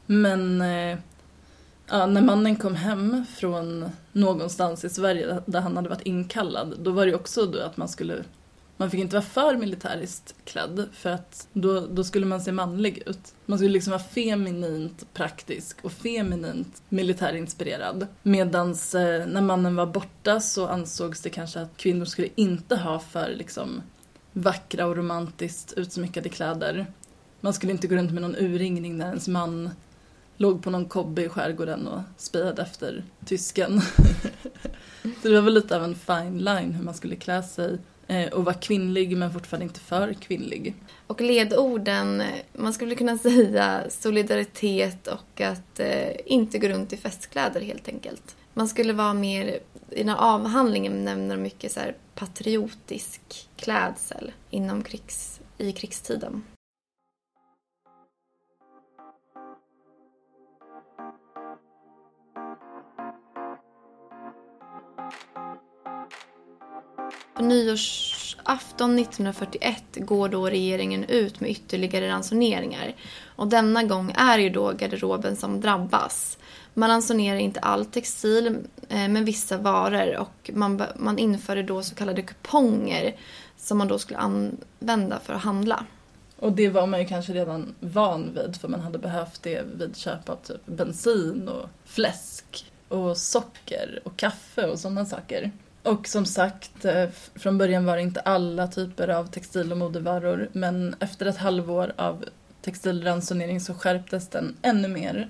Men 0.05 0.61
eh, 0.61 0.97
ja, 1.87 2.05
när 2.05 2.21
mannen 2.21 2.55
kom 2.55 2.75
hem 2.75 3.25
från 3.35 3.89
någonstans 4.11 4.85
i 4.85 4.89
Sverige 4.89 5.41
där 5.45 5.61
han 5.61 5.75
hade 5.75 5.89
varit 5.89 6.01
inkallad, 6.01 6.75
då 6.79 6.91
var 6.91 7.05
det 7.05 7.09
ju 7.09 7.15
också 7.15 7.45
då 7.45 7.59
att 7.59 7.77
man 7.77 7.89
skulle 7.89 8.23
man 8.77 8.91
fick 8.91 8.99
inte 8.99 9.15
vara 9.15 9.25
för 9.25 9.57
militäriskt 9.57 10.35
klädd 10.45 10.89
för 10.93 11.09
att 11.09 11.47
då, 11.53 11.79
då 11.79 12.03
skulle 12.03 12.25
man 12.25 12.41
se 12.41 12.51
manlig 12.51 13.03
ut. 13.05 13.33
Man 13.45 13.57
skulle 13.57 13.73
liksom 13.73 13.91
vara 13.91 14.03
feminint 14.03 15.13
praktisk 15.13 15.77
och 15.81 15.91
feminint 15.91 16.81
militärinspirerad. 16.89 18.07
Medan 18.23 18.69
eh, 18.69 19.27
när 19.27 19.41
mannen 19.41 19.75
var 19.75 19.85
borta 19.85 20.39
så 20.39 20.67
ansågs 20.67 21.21
det 21.21 21.29
kanske 21.29 21.61
att 21.61 21.77
kvinnor 21.77 22.05
skulle 22.05 22.29
inte 22.35 22.75
ha 22.75 22.99
för 22.99 23.35
liksom 23.35 23.81
vackra 24.33 24.85
och 24.85 24.97
romantiskt 24.97 25.73
utsmyckade 25.73 26.29
kläder. 26.29 26.85
Man 27.41 27.53
skulle 27.53 27.71
inte 27.71 27.87
gå 27.87 27.95
runt 27.95 28.13
med 28.13 28.21
någon 28.21 28.35
urringning 28.35 28.97
när 28.97 29.07
ens 29.07 29.27
man 29.27 29.69
låg 30.37 30.63
på 30.63 30.69
någon 30.69 30.85
kobbe 30.85 31.23
i 31.23 31.29
skärgården 31.29 31.87
och 31.87 32.01
spejade 32.17 32.61
efter 32.61 33.03
tysken. 33.25 33.81
så 35.21 35.27
det 35.27 35.35
var 35.35 35.41
väl 35.41 35.53
lite 35.53 35.75
av 35.75 35.83
en 35.83 35.95
fine 35.95 36.37
line 36.37 36.73
hur 36.73 36.83
man 36.83 36.93
skulle 36.93 37.15
klä 37.15 37.43
sig 37.43 37.77
Eh, 38.07 38.27
och 38.27 38.45
vara 38.45 38.55
kvinnlig 38.55 39.17
men 39.17 39.33
fortfarande 39.33 39.63
inte 39.63 39.79
för 39.79 40.13
kvinnlig. 40.13 40.73
Och 41.07 41.21
ledorden, 41.21 42.23
man 42.53 42.73
skulle 42.73 42.95
kunna 42.95 43.17
säga 43.17 43.83
solidaritet 43.89 45.07
och 45.07 45.41
att 45.41 45.79
eh, 45.79 46.09
inte 46.25 46.59
gå 46.59 46.67
runt 46.67 46.93
i 46.93 46.97
festkläder 46.97 47.61
helt 47.61 47.87
enkelt. 47.87 48.35
Man 48.53 48.67
skulle 48.67 48.93
vara 48.93 49.13
mer, 49.13 49.59
i 49.91 49.97
den 49.97 50.09
här 50.09 50.17
avhandlingen 50.17 51.05
nämner 51.05 51.35
de 51.35 51.41
mycket 51.41 51.71
så 51.71 51.79
här 51.79 51.95
patriotisk 52.15 53.21
klädsel 53.55 54.31
inom 54.49 54.83
krigs, 54.83 55.39
i 55.57 55.71
krigstiden. 55.71 56.43
På 67.37 67.43
nyårsafton 67.43 68.99
1941 68.99 69.83
går 69.95 70.29
då 70.29 70.49
regeringen 70.49 71.03
ut 71.03 71.39
med 71.39 71.49
ytterligare 71.49 72.09
ransoneringar. 72.09 72.95
Och 73.35 73.47
denna 73.47 73.83
gång 73.83 74.13
är 74.17 74.39
ju 74.39 74.49
då 74.49 74.71
garderoben 74.71 75.35
som 75.35 75.61
drabbas. 75.61 76.37
Man 76.73 76.89
ransonerar 76.89 77.37
inte 77.37 77.59
all 77.59 77.85
textil, 77.85 78.47
eh, 78.89 79.07
men 79.07 79.25
vissa 79.25 79.57
varor 79.57 80.17
och 80.17 80.51
man, 80.53 80.83
man 80.95 81.17
införde 81.17 81.63
då 81.63 81.83
så 81.83 81.95
kallade 81.95 82.21
kuponger 82.21 83.15
som 83.57 83.77
man 83.77 83.87
då 83.87 83.99
skulle 83.99 84.19
använda 84.19 85.19
för 85.19 85.33
att 85.33 85.43
handla. 85.43 85.85
Och 86.39 86.51
det 86.51 86.69
var 86.69 86.87
man 86.87 86.99
ju 86.99 87.05
kanske 87.05 87.33
redan 87.33 87.75
van 87.79 88.33
vid 88.33 88.55
för 88.61 88.67
man 88.67 88.81
hade 88.81 88.97
behövt 88.97 89.43
det 89.43 89.61
vid 89.75 89.97
köp 89.97 90.29
av 90.29 90.35
typ 90.35 90.65
bensin 90.65 91.47
och 91.47 91.69
fläsk 91.85 92.65
och 92.87 93.17
socker 93.17 93.99
och 94.03 94.17
kaffe 94.17 94.67
och 94.67 94.79
sådana 94.79 95.05
saker. 95.05 95.51
Och 95.83 96.07
som 96.07 96.25
sagt, 96.25 96.85
eh, 96.85 97.09
från 97.35 97.57
början 97.57 97.85
var 97.85 97.95
det 97.95 98.01
inte 98.01 98.19
alla 98.19 98.67
typer 98.67 99.07
av 99.07 99.25
textil 99.25 99.71
och 99.71 99.77
modevaror 99.77 100.49
men 100.51 100.95
efter 100.99 101.25
ett 101.25 101.37
halvår 101.37 101.93
av 101.95 102.25
textilransonering 102.61 103.59
så 103.61 103.73
skärptes 103.73 104.27
den 104.27 104.57
ännu 104.61 104.87
mer. 104.87 105.29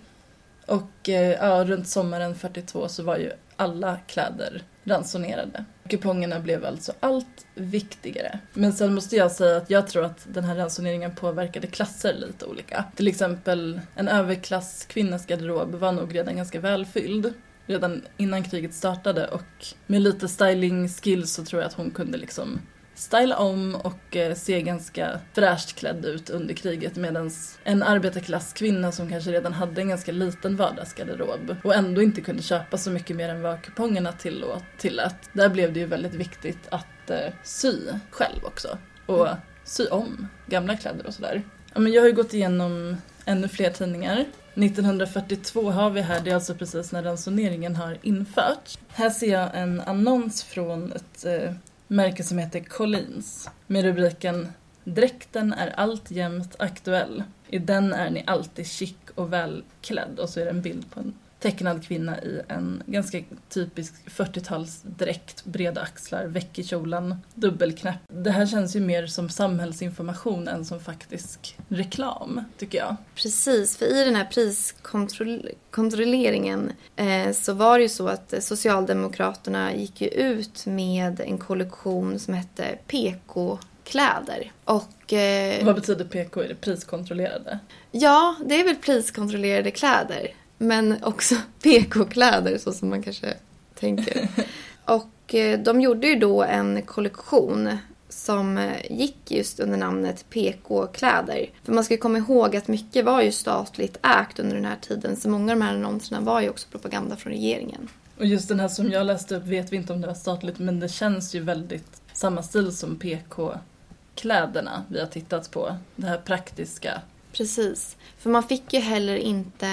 Och 0.66 1.10
eh, 1.10 1.32
ja, 1.32 1.64
runt 1.64 1.88
sommaren 1.88 2.36
42 2.36 2.88
så 2.88 3.04
var 3.04 3.18
ju 3.18 3.32
alla 3.56 3.98
kläder 4.08 4.64
ransonerade. 4.84 5.66
Kupongerna 5.90 6.40
blev 6.40 6.66
alltså 6.66 6.94
allt 7.00 7.46
viktigare. 7.56 8.40
Men 8.54 8.74
sen 8.74 8.94
måste 8.94 9.16
jag 9.16 9.32
säga 9.32 9.58
att 9.58 9.70
jag 9.70 9.88
tror 9.88 10.06
att 10.06 10.28
den 10.34 10.44
här 10.44 10.56
ransoneringen 10.56 11.16
påverkade 11.16 11.68
klasser 11.68 12.14
lite 12.14 12.46
olika. 12.46 12.84
Till 12.96 13.08
exempel 13.08 13.82
en 13.96 14.08
överklasskvinnas 14.08 15.26
garderob 15.26 15.76
var 15.76 15.92
nog 15.92 16.16
redan 16.16 16.38
ganska 16.38 16.60
välfylld 16.60 17.34
redan 17.68 18.02
innan 18.18 18.44
kriget 18.44 18.74
startade 18.74 19.28
och 19.28 19.66
med 19.88 20.02
lite 20.02 20.28
styling 20.28 20.90
skills 20.90 21.32
så 21.32 21.46
tror 21.46 21.62
jag 21.62 21.68
att 21.68 21.74
hon 21.74 21.92
kunde 21.92 22.18
liksom 22.18 22.60
styla 22.98 23.38
om 23.38 23.76
och 23.76 24.16
eh, 24.16 24.36
se 24.36 24.62
ganska 24.62 25.20
fräscht 25.34 25.76
klädd 25.76 26.06
ut 26.06 26.30
under 26.30 26.54
kriget 26.54 26.96
medan 26.96 27.32
en 27.64 27.84
arbetarklasskvinna 27.84 28.92
som 28.92 29.10
kanske 29.10 29.32
redan 29.32 29.54
hade 29.54 29.82
en 29.82 29.90
ganska 29.90 30.12
liten 30.12 30.56
vardagsgarderob 30.56 31.56
och 31.64 31.76
ändå 31.76 32.02
inte 32.02 32.22
kunde 32.22 32.42
köpa 32.42 32.78
så 32.78 32.92
mycket 32.92 33.16
mer 33.16 33.30
än 33.30 33.42
vad 33.42 33.62
kupongerna 33.62 34.12
tillåt, 34.12 34.64
tillät. 34.78 35.30
Där 35.34 35.50
blev 35.50 35.74
det 35.74 35.80
ju 35.80 35.86
väldigt 35.86 36.14
viktigt 36.14 36.68
att 36.70 37.10
eh, 37.10 37.34
sy 37.44 37.74
själv 38.10 38.44
också 38.44 38.78
och 39.06 39.28
sy 39.64 39.88
om 39.88 40.28
gamla 40.46 40.78
kläder 40.78 41.08
och 41.08 41.14
sådär. 41.14 41.42
Ja, 41.74 41.80
men 41.80 41.94
jag 41.94 42.02
har 42.02 42.08
ju 42.08 42.16
gått 42.16 42.34
igenom 42.34 42.98
ännu 43.26 43.48
fler 43.48 43.70
tidningar. 43.70 44.26
1942 44.64 45.72
har 45.72 45.90
vi 45.90 46.02
här, 46.02 46.22
det 46.22 46.30
är 46.30 46.36
alltså 46.36 46.56
precis 46.56 46.92
när 46.92 47.04
ransoneringen 47.04 47.76
har 47.76 47.98
införts. 48.02 48.80
Här 48.88 49.10
ser 49.10 49.32
jag 49.32 49.50
en 49.54 49.82
annons 49.82 50.44
från 50.44 50.92
ett 50.92 51.26
eh, 51.26 51.54
märke 51.88 52.24
som 52.24 52.38
heter 52.38 52.60
Collins 52.60 53.50
med 53.68 53.84
rubriken 53.84 54.48
Dräkten 54.84 55.54
är 55.54 55.68
alltjämt 55.68 56.56
aktuell. 56.60 57.24
I 57.48 57.60
den 57.60 57.94
är 57.94 58.10
ni 58.10 58.24
alltid 58.28 58.68
chic 58.68 58.96
och 59.16 59.34
välklädd 59.34 60.20
och 60.20 60.30
så 60.30 60.40
är 60.40 60.46
det 60.46 60.52
en 60.52 60.62
bild 60.62 60.92
på 60.92 61.00
en 61.00 61.14
tecknad 61.40 61.88
kvinna 61.88 62.22
i 62.22 62.42
en 62.48 62.84
ganska 62.86 63.22
typisk 63.50 63.94
40-talsdräkt, 64.06 65.42
breda 65.44 65.82
axlar, 65.82 66.26
väck 66.26 66.60
i 66.60 66.64
kjolen, 66.64 67.16
dubbelknäpp. 67.36 67.96
Det 68.08 68.32
här 68.32 68.46
känns 68.46 68.76
ju 68.76 68.80
mer 68.80 69.08
som 69.08 69.30
samhällsinformation 69.30 70.48
än 70.48 70.66
som 70.66 70.80
faktisk 70.80 71.58
reklam, 71.68 72.44
tycker 72.58 72.78
jag. 72.78 72.96
Precis, 73.16 73.78
för 73.78 73.86
i 73.86 74.04
den 74.04 74.16
här 74.16 74.26
priskontrolleringen 74.26 76.72
eh, 76.96 77.32
så 77.32 77.54
var 77.54 77.78
det 77.78 77.84
ju 77.84 77.90
så 77.90 78.08
att 78.08 78.34
Socialdemokraterna 78.40 79.76
gick 79.76 80.02
ju 80.02 80.08
ut 80.08 80.66
med 80.66 81.20
en 81.20 81.38
kollektion 81.38 82.20
som 82.20 82.34
hette 82.34 82.78
PK-kläder. 82.88 84.52
Och 84.66 85.14
eh, 85.14 85.66
Vad 85.66 85.76
betyder 85.76 86.06
PK? 86.06 86.42
Är 86.42 86.48
det 86.48 86.56
priskontrollerade? 86.56 87.60
ja, 87.92 88.36
det 88.46 88.60
är 88.60 88.64
väl 88.66 88.76
priskontrollerade 88.76 89.72
kläder. 89.72 90.28
Men 90.58 91.04
också 91.04 91.36
PK-kläder 91.64 92.58
så 92.58 92.72
som 92.72 92.90
man 92.90 93.04
kanske 93.04 93.34
tänker. 93.76 94.28
Och 94.86 95.36
eh, 95.36 95.60
de 95.60 95.82
gjorde 95.82 96.08
ju 96.08 96.16
då 96.16 96.44
en 96.44 96.82
kollektion 96.82 97.78
som 98.10 98.58
eh, 98.58 98.92
gick 98.92 99.32
just 99.32 99.60
under 99.60 99.78
namnet 99.78 100.26
PK-kläder. 100.30 101.50
För 101.64 101.74
man 101.74 101.84
ska 101.84 101.94
ju 101.94 101.98
komma 101.98 102.18
ihåg 102.18 102.56
att 102.56 102.68
mycket 102.68 103.06
var 103.06 103.22
ju 103.22 103.32
statligt 103.32 103.98
ägt 104.04 104.40
under 104.40 104.56
den 104.56 104.66
här 104.66 104.78
tiden 104.82 105.16
så 105.16 105.30
många 105.30 105.54
av 105.54 105.60
de 105.60 105.66
här 105.66 105.74
annonserna 105.74 106.22
var 106.22 106.42
ju 106.42 106.50
också 106.50 106.68
propaganda 106.72 107.16
från 107.16 107.34
regeringen. 107.34 107.90
Och 108.18 108.26
just 108.26 108.48
den 108.48 108.60
här 108.60 108.68
som 108.68 108.92
jag 108.92 109.06
läste 109.06 109.36
upp 109.36 109.46
vet 109.46 109.72
vi 109.72 109.78
inte 109.78 109.94
om 109.94 110.02
det 110.02 110.08
var 110.08 110.14
statligt 110.14 110.60
men 110.60 110.80
det 110.80 110.90
känns 110.90 111.36
ju 111.36 111.40
väldigt 111.40 112.02
samma 112.14 112.44
stil 112.44 112.76
som 112.76 112.96
PK-kläderna 112.96 114.84
vi 114.88 115.00
har 115.00 115.08
tittat 115.08 115.52
på. 115.52 115.78
Det 115.96 116.08
här 116.08 116.18
praktiska. 116.18 117.02
Precis. 117.32 117.98
För 118.18 118.30
man 118.30 118.44
fick 118.44 118.74
ju 118.74 118.80
heller 118.80 119.16
inte 119.16 119.68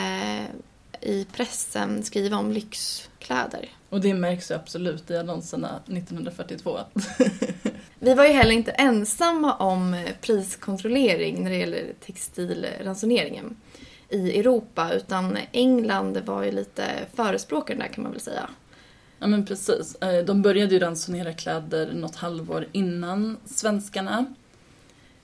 i 1.05 1.27
pressen 1.33 2.03
skriva 2.03 2.37
om 2.37 2.53
lyxkläder. 2.53 3.69
Och 3.89 4.01
det 4.01 4.15
märks 4.15 4.51
ju 4.51 4.55
absolut 4.55 5.11
i 5.11 5.17
annonserna 5.17 5.81
1942. 5.87 6.79
Vi 7.99 8.15
var 8.15 8.25
ju 8.25 8.33
heller 8.33 8.53
inte 8.53 8.71
ensamma 8.71 9.55
om 9.55 10.05
priskontrollering 10.21 11.43
när 11.43 11.51
det 11.51 11.57
gäller 11.57 11.93
textilransoneringen 12.07 13.57
i 14.09 14.39
Europa 14.39 14.93
utan 14.93 15.39
England 15.53 16.19
var 16.19 16.43
ju 16.43 16.51
lite 16.51 16.85
förespråkare 17.15 17.79
där 17.79 17.89
kan 17.89 18.03
man 18.03 18.13
väl 18.13 18.21
säga. 18.21 18.51
Ja 19.19 19.27
men 19.27 19.47
precis. 19.47 19.95
Eh, 19.95 20.25
De 20.25 20.43
började 20.43 20.75
ju 20.75 20.81
ransonera 20.81 21.33
kläder 21.33 21.93
något 21.93 22.17
halvår 22.17 22.67
innan 22.73 23.37
svenskarna. 23.45 24.25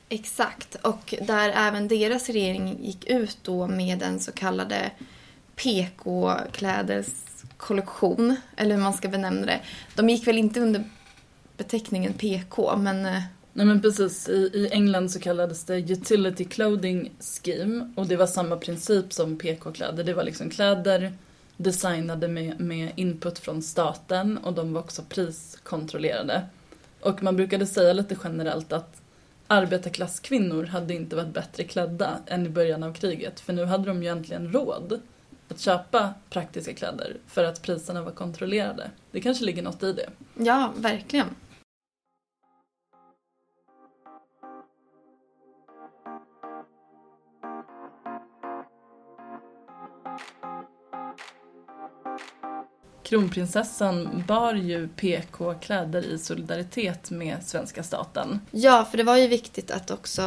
Exakt, 0.08 0.74
och 0.74 1.14
där 1.22 1.52
även 1.56 1.88
deras 1.88 2.28
regering 2.28 2.78
gick 2.84 3.10
ut 3.10 3.38
då 3.42 3.66
med 3.66 4.02
en 4.02 4.20
så 4.20 4.32
kallade 4.32 4.90
PK-kläderskollektion, 5.62 8.36
eller 8.56 8.74
hur 8.74 8.82
man 8.82 8.92
ska 8.92 9.08
benämna 9.08 9.46
det. 9.46 9.60
De 9.96 10.08
gick 10.08 10.26
väl 10.26 10.38
inte 10.38 10.60
under 10.60 10.84
beteckningen 11.56 12.12
PK, 12.12 12.76
men 12.76 13.06
eh, 13.06 13.22
Nej 13.52 13.66
men 13.66 13.82
precis, 13.82 14.28
I, 14.28 14.50
i 14.54 14.68
England 14.72 15.10
så 15.10 15.20
kallades 15.20 15.64
det 15.64 15.76
Utility 15.76 16.44
Clothing 16.44 17.12
Scheme 17.20 17.92
och 17.96 18.06
det 18.06 18.16
var 18.16 18.26
samma 18.26 18.56
princip 18.56 19.12
som 19.12 19.38
PK-kläder. 19.38 20.04
Det 20.04 20.14
var 20.14 20.24
liksom 20.24 20.50
kläder 20.50 21.12
designade 21.56 22.28
med, 22.28 22.60
med 22.60 22.92
input 22.96 23.38
från 23.38 23.62
staten 23.62 24.38
och 24.38 24.52
de 24.52 24.72
var 24.72 24.80
också 24.80 25.02
priskontrollerade. 25.08 26.42
Och 27.00 27.22
man 27.22 27.36
brukade 27.36 27.66
säga 27.66 27.92
lite 27.92 28.16
generellt 28.24 28.72
att 28.72 29.02
arbetarklasskvinnor 29.46 30.64
hade 30.64 30.94
inte 30.94 31.16
varit 31.16 31.34
bättre 31.34 31.64
klädda 31.64 32.18
än 32.26 32.46
i 32.46 32.48
början 32.48 32.82
av 32.82 32.92
kriget 32.92 33.40
för 33.40 33.52
nu 33.52 33.64
hade 33.64 33.84
de 33.84 34.02
ju 34.02 34.08
äntligen 34.08 34.52
råd 34.52 35.00
att 35.50 35.60
köpa 35.60 36.14
praktiska 36.30 36.74
kläder 36.74 37.16
för 37.26 37.44
att 37.44 37.62
priserna 37.62 38.02
var 38.02 38.12
kontrollerade. 38.12 38.90
Det 39.10 39.20
kanske 39.20 39.44
ligger 39.44 39.62
något 39.62 39.82
i 39.82 39.92
det. 39.92 40.10
ja, 40.44 40.72
verkligen. 40.76 41.26
Kronprinsessan 53.10 54.24
bar 54.26 54.54
ju 54.54 54.88
PK-kläder 54.88 56.06
i 56.06 56.18
solidaritet 56.18 57.10
med 57.10 57.36
svenska 57.42 57.82
staten. 57.82 58.40
Ja, 58.50 58.86
för 58.90 58.98
det 58.98 59.04
var 59.04 59.16
ju 59.16 59.26
viktigt 59.26 59.70
att 59.70 59.90
också 59.90 60.22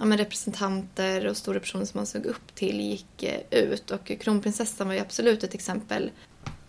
ja, 0.00 0.04
representanter 0.04 1.26
och 1.26 1.36
stora 1.36 1.60
personer 1.60 1.84
som 1.84 1.98
man 1.98 2.06
såg 2.06 2.26
upp 2.26 2.54
till 2.54 2.80
gick 2.80 3.22
eh, 3.22 3.58
ut. 3.62 3.90
Och 3.90 4.12
kronprinsessan 4.20 4.86
var 4.86 4.94
ju 4.94 5.00
absolut 5.00 5.44
ett 5.44 5.54
exempel. 5.54 6.10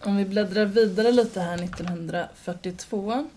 Om 0.04 0.18
vi 0.18 0.26
bläddrar 0.26 0.66
vidare 0.66 1.12
lite 1.12 1.42
här 1.42 1.64
1942. 1.64 3.30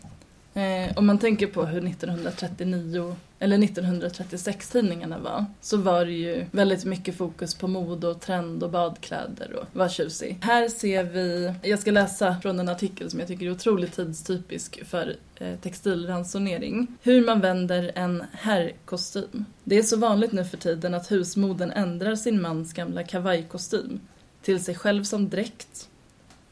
Eh, 0.55 0.93
om 0.97 1.07
man 1.07 1.19
tänker 1.19 1.47
på 1.47 1.65
hur 1.65 1.89
1939 1.89 3.17
eller 3.39 3.59
1936-tidningarna 3.59 5.19
var 5.19 5.45
så 5.61 5.77
var 5.77 6.05
det 6.05 6.13
ju 6.13 6.45
väldigt 6.51 6.85
mycket 6.85 7.17
fokus 7.17 7.55
på 7.55 7.69
mode 7.69 8.09
och 8.09 8.21
trend 8.21 8.63
och 8.63 8.71
badkläder 8.71 9.53
och 9.53 9.67
var 9.73 9.89
tjusig. 9.89 10.39
Här 10.41 10.69
ser 10.69 11.05
vi, 11.05 11.55
jag 11.63 11.79
ska 11.79 11.91
läsa 11.91 12.37
från 12.43 12.61
en 12.61 12.69
artikel 12.69 13.11
som 13.11 13.21
jag 13.21 13.29
tycker 13.29 13.47
är 13.47 13.51
otroligt 13.51 13.93
tidstypisk 13.93 14.85
för 14.85 15.17
eh, 15.37 15.59
textilransonering. 15.63 16.87
Hur 17.03 17.27
man 17.27 17.41
vänder 17.41 17.93
en 17.95 18.25
herrkostym. 18.33 19.45
Det 19.65 19.79
är 19.79 19.83
så 19.83 19.97
vanligt 19.97 20.33
nu 20.33 20.45
för 20.45 20.57
tiden 20.57 20.95
att 20.95 21.11
husmoden 21.11 21.71
ändrar 21.71 22.15
sin 22.15 22.43
mans 22.43 22.73
gamla 22.73 23.03
kavajkostym 23.03 24.01
till 24.43 24.65
sig 24.65 24.75
själv 24.75 25.05
som 25.05 25.29
dräkt. 25.29 25.89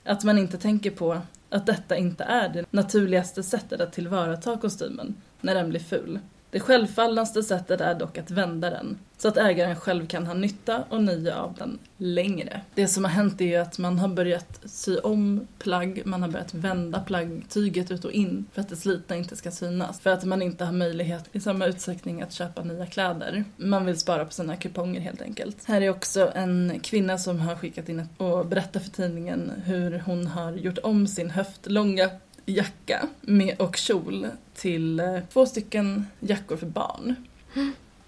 Att 0.05 0.25
man 0.25 0.39
inte 0.39 0.59
tänker 0.59 0.91
på 0.91 1.21
att 1.51 1.67
detta 1.67 1.97
inte 1.97 2.25
är 2.25 2.49
det 2.49 2.73
naturligaste 2.73 3.43
sättet 3.43 3.81
att 3.81 3.93
tillvarata 3.93 4.57
kostymen 4.57 5.15
när 5.41 5.55
den 5.55 5.69
blir 5.69 5.81
ful. 5.81 6.19
Det 6.51 6.61
självfallnaste 6.61 7.43
sättet 7.43 7.81
är 7.81 7.95
dock 7.95 8.19
att 8.19 8.31
vända 8.31 8.71
den, 8.71 8.99
så 9.19 9.29
att 9.29 9.37
ägaren 9.37 9.77
själv 9.77 10.07
kan 10.07 10.27
ha 10.27 10.35
nytta 10.35 10.85
och 10.89 11.03
nöje 11.03 11.37
av 11.37 11.55
den 11.55 11.79
längre. 11.97 12.61
Det 12.75 12.89
som 12.89 13.05
har 13.05 13.11
hänt 13.11 13.41
är 13.41 13.45
ju 13.45 13.57
att 13.57 13.79
man 13.79 13.99
har 13.99 14.09
börjat 14.09 14.61
sy 14.65 14.99
om 14.99 15.47
plagg, 15.59 16.03
man 16.05 16.23
har 16.23 16.29
börjat 16.29 16.55
vända 16.55 17.01
plagg, 17.01 17.45
tyget 17.49 17.91
ut 17.91 18.05
och 18.05 18.13
in 18.13 18.47
för 18.53 18.61
att 18.61 18.69
det 18.69 18.77
slitna 18.77 19.17
inte 19.17 19.37
ska 19.37 19.51
synas. 19.51 20.01
För 20.01 20.11
att 20.11 20.25
man 20.25 20.43
inte 20.43 20.65
har 20.65 20.73
möjlighet 20.73 21.25
i 21.33 21.41
samma 21.41 21.67
utsträckning 21.67 22.23
att 22.23 22.33
köpa 22.33 22.63
nya 22.63 22.87
kläder. 22.87 23.45
Man 23.57 23.87
vill 23.87 23.99
spara 23.99 24.25
på 24.25 24.33
sina 24.33 24.57
kuponger 24.57 25.01
helt 25.01 25.23
enkelt. 25.23 25.65
Här 25.65 25.81
är 25.81 25.91
också 25.91 26.33
en 26.35 26.81
kvinna 26.83 27.19
som 27.19 27.41
har 27.41 27.55
skickat 27.55 27.89
in 27.89 28.09
och 28.17 28.47
berättat 28.47 28.83
för 28.83 28.91
tidningen 28.91 29.53
hur 29.65 29.99
hon 29.99 30.27
har 30.27 30.53
gjort 30.53 30.79
om 30.83 31.07
sin 31.07 31.31
höftlånga 31.31 32.11
jacka 32.47 33.09
med, 33.21 33.61
och 33.61 33.77
kjol 33.77 34.27
till 34.55 35.01
eh, 35.01 35.19
två 35.33 35.47
stycken 35.47 36.07
jackor 36.21 36.57
för 36.57 36.67
barn. 36.67 37.15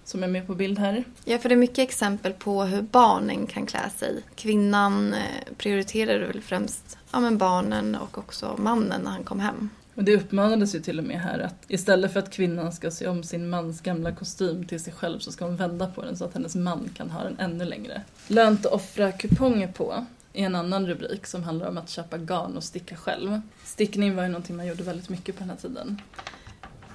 Som 0.04 0.22
är 0.22 0.28
med 0.28 0.46
på 0.46 0.54
bild 0.54 0.78
här. 0.78 1.04
Ja, 1.24 1.38
för 1.38 1.48
det 1.48 1.54
är 1.54 1.56
mycket 1.56 1.78
exempel 1.78 2.32
på 2.32 2.62
hur 2.62 2.82
barnen 2.82 3.46
kan 3.46 3.66
klä 3.66 3.90
sig. 3.96 4.22
Kvinnan 4.34 5.14
eh, 5.14 5.54
prioriterade 5.56 6.26
väl 6.26 6.40
främst 6.40 6.98
ja, 7.12 7.20
men 7.20 7.38
barnen 7.38 7.94
och 7.94 8.18
också 8.18 8.54
mannen 8.58 9.00
när 9.02 9.10
han 9.10 9.24
kom 9.24 9.40
hem. 9.40 9.68
Och 9.94 10.04
det 10.04 10.16
uppmanades 10.16 10.74
ju 10.74 10.80
till 10.80 10.98
och 10.98 11.04
med 11.04 11.20
här 11.20 11.38
att 11.38 11.64
istället 11.68 12.12
för 12.12 12.20
att 12.20 12.30
kvinnan 12.30 12.72
ska 12.72 12.90
se 12.90 13.06
om 13.06 13.22
sin 13.22 13.50
mans 13.50 13.80
gamla 13.80 14.12
kostym 14.12 14.66
till 14.66 14.80
sig 14.80 14.92
själv 14.92 15.18
så 15.18 15.32
ska 15.32 15.44
hon 15.44 15.56
vända 15.56 15.86
på 15.86 16.02
den 16.02 16.16
så 16.16 16.24
att 16.24 16.34
hennes 16.34 16.54
man 16.54 16.90
kan 16.94 17.10
ha 17.10 17.24
den 17.24 17.38
ännu 17.38 17.64
längre. 17.64 18.02
Lönt 18.28 18.66
att 18.66 18.72
offra 18.72 19.12
kuponger 19.12 19.68
på 19.68 20.06
är 20.32 20.46
en 20.46 20.54
annan 20.54 20.86
rubrik 20.86 21.26
som 21.26 21.42
handlar 21.42 21.68
om 21.68 21.78
att 21.78 21.90
köpa 21.90 22.18
garn 22.18 22.56
och 22.56 22.64
sticka 22.64 22.96
själv. 22.96 23.40
Stickning 23.64 24.16
var 24.16 24.22
ju 24.22 24.28
någonting 24.28 24.56
man 24.56 24.66
gjorde 24.66 24.82
väldigt 24.82 25.08
mycket 25.08 25.34
på 25.34 25.40
den 25.40 25.50
här 25.50 25.56
tiden. 25.56 26.00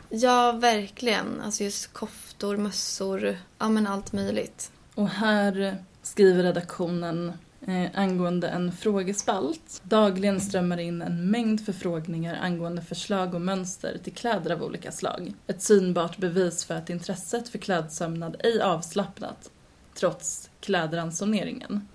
Ja, 0.09 0.51
verkligen. 0.51 1.41
Alltså 1.41 1.63
just 1.63 1.93
koftor, 1.93 2.57
mössor, 2.57 3.37
ja 3.57 3.69
men 3.69 3.87
allt 3.87 4.13
möjligt. 4.13 4.71
Och 4.95 5.09
här 5.09 5.77
skriver 6.01 6.43
redaktionen 6.43 7.33
eh, 7.67 7.89
angående 7.93 8.47
en 8.47 8.71
frågespalt. 8.71 9.81
Dagligen 9.83 10.41
strömmar 10.41 10.77
in 10.77 11.01
en 11.01 11.31
mängd 11.31 11.65
förfrågningar 11.65 12.35
angående 12.41 12.81
förslag 12.81 13.33
och 13.33 13.41
mönster 13.41 13.97
till 14.03 14.13
kläder 14.13 14.51
av 14.51 14.63
olika 14.63 14.91
slag. 14.91 15.33
Ett 15.47 15.61
synbart 15.61 16.17
bevis 16.17 16.65
för 16.65 16.75
att 16.75 16.89
intresset 16.89 17.49
för 17.49 17.57
klädsömnad 17.57 18.35
ej 18.39 18.61
avslappnat 18.61 19.51
trots 19.93 20.49
klädransoneringen. 20.59 21.87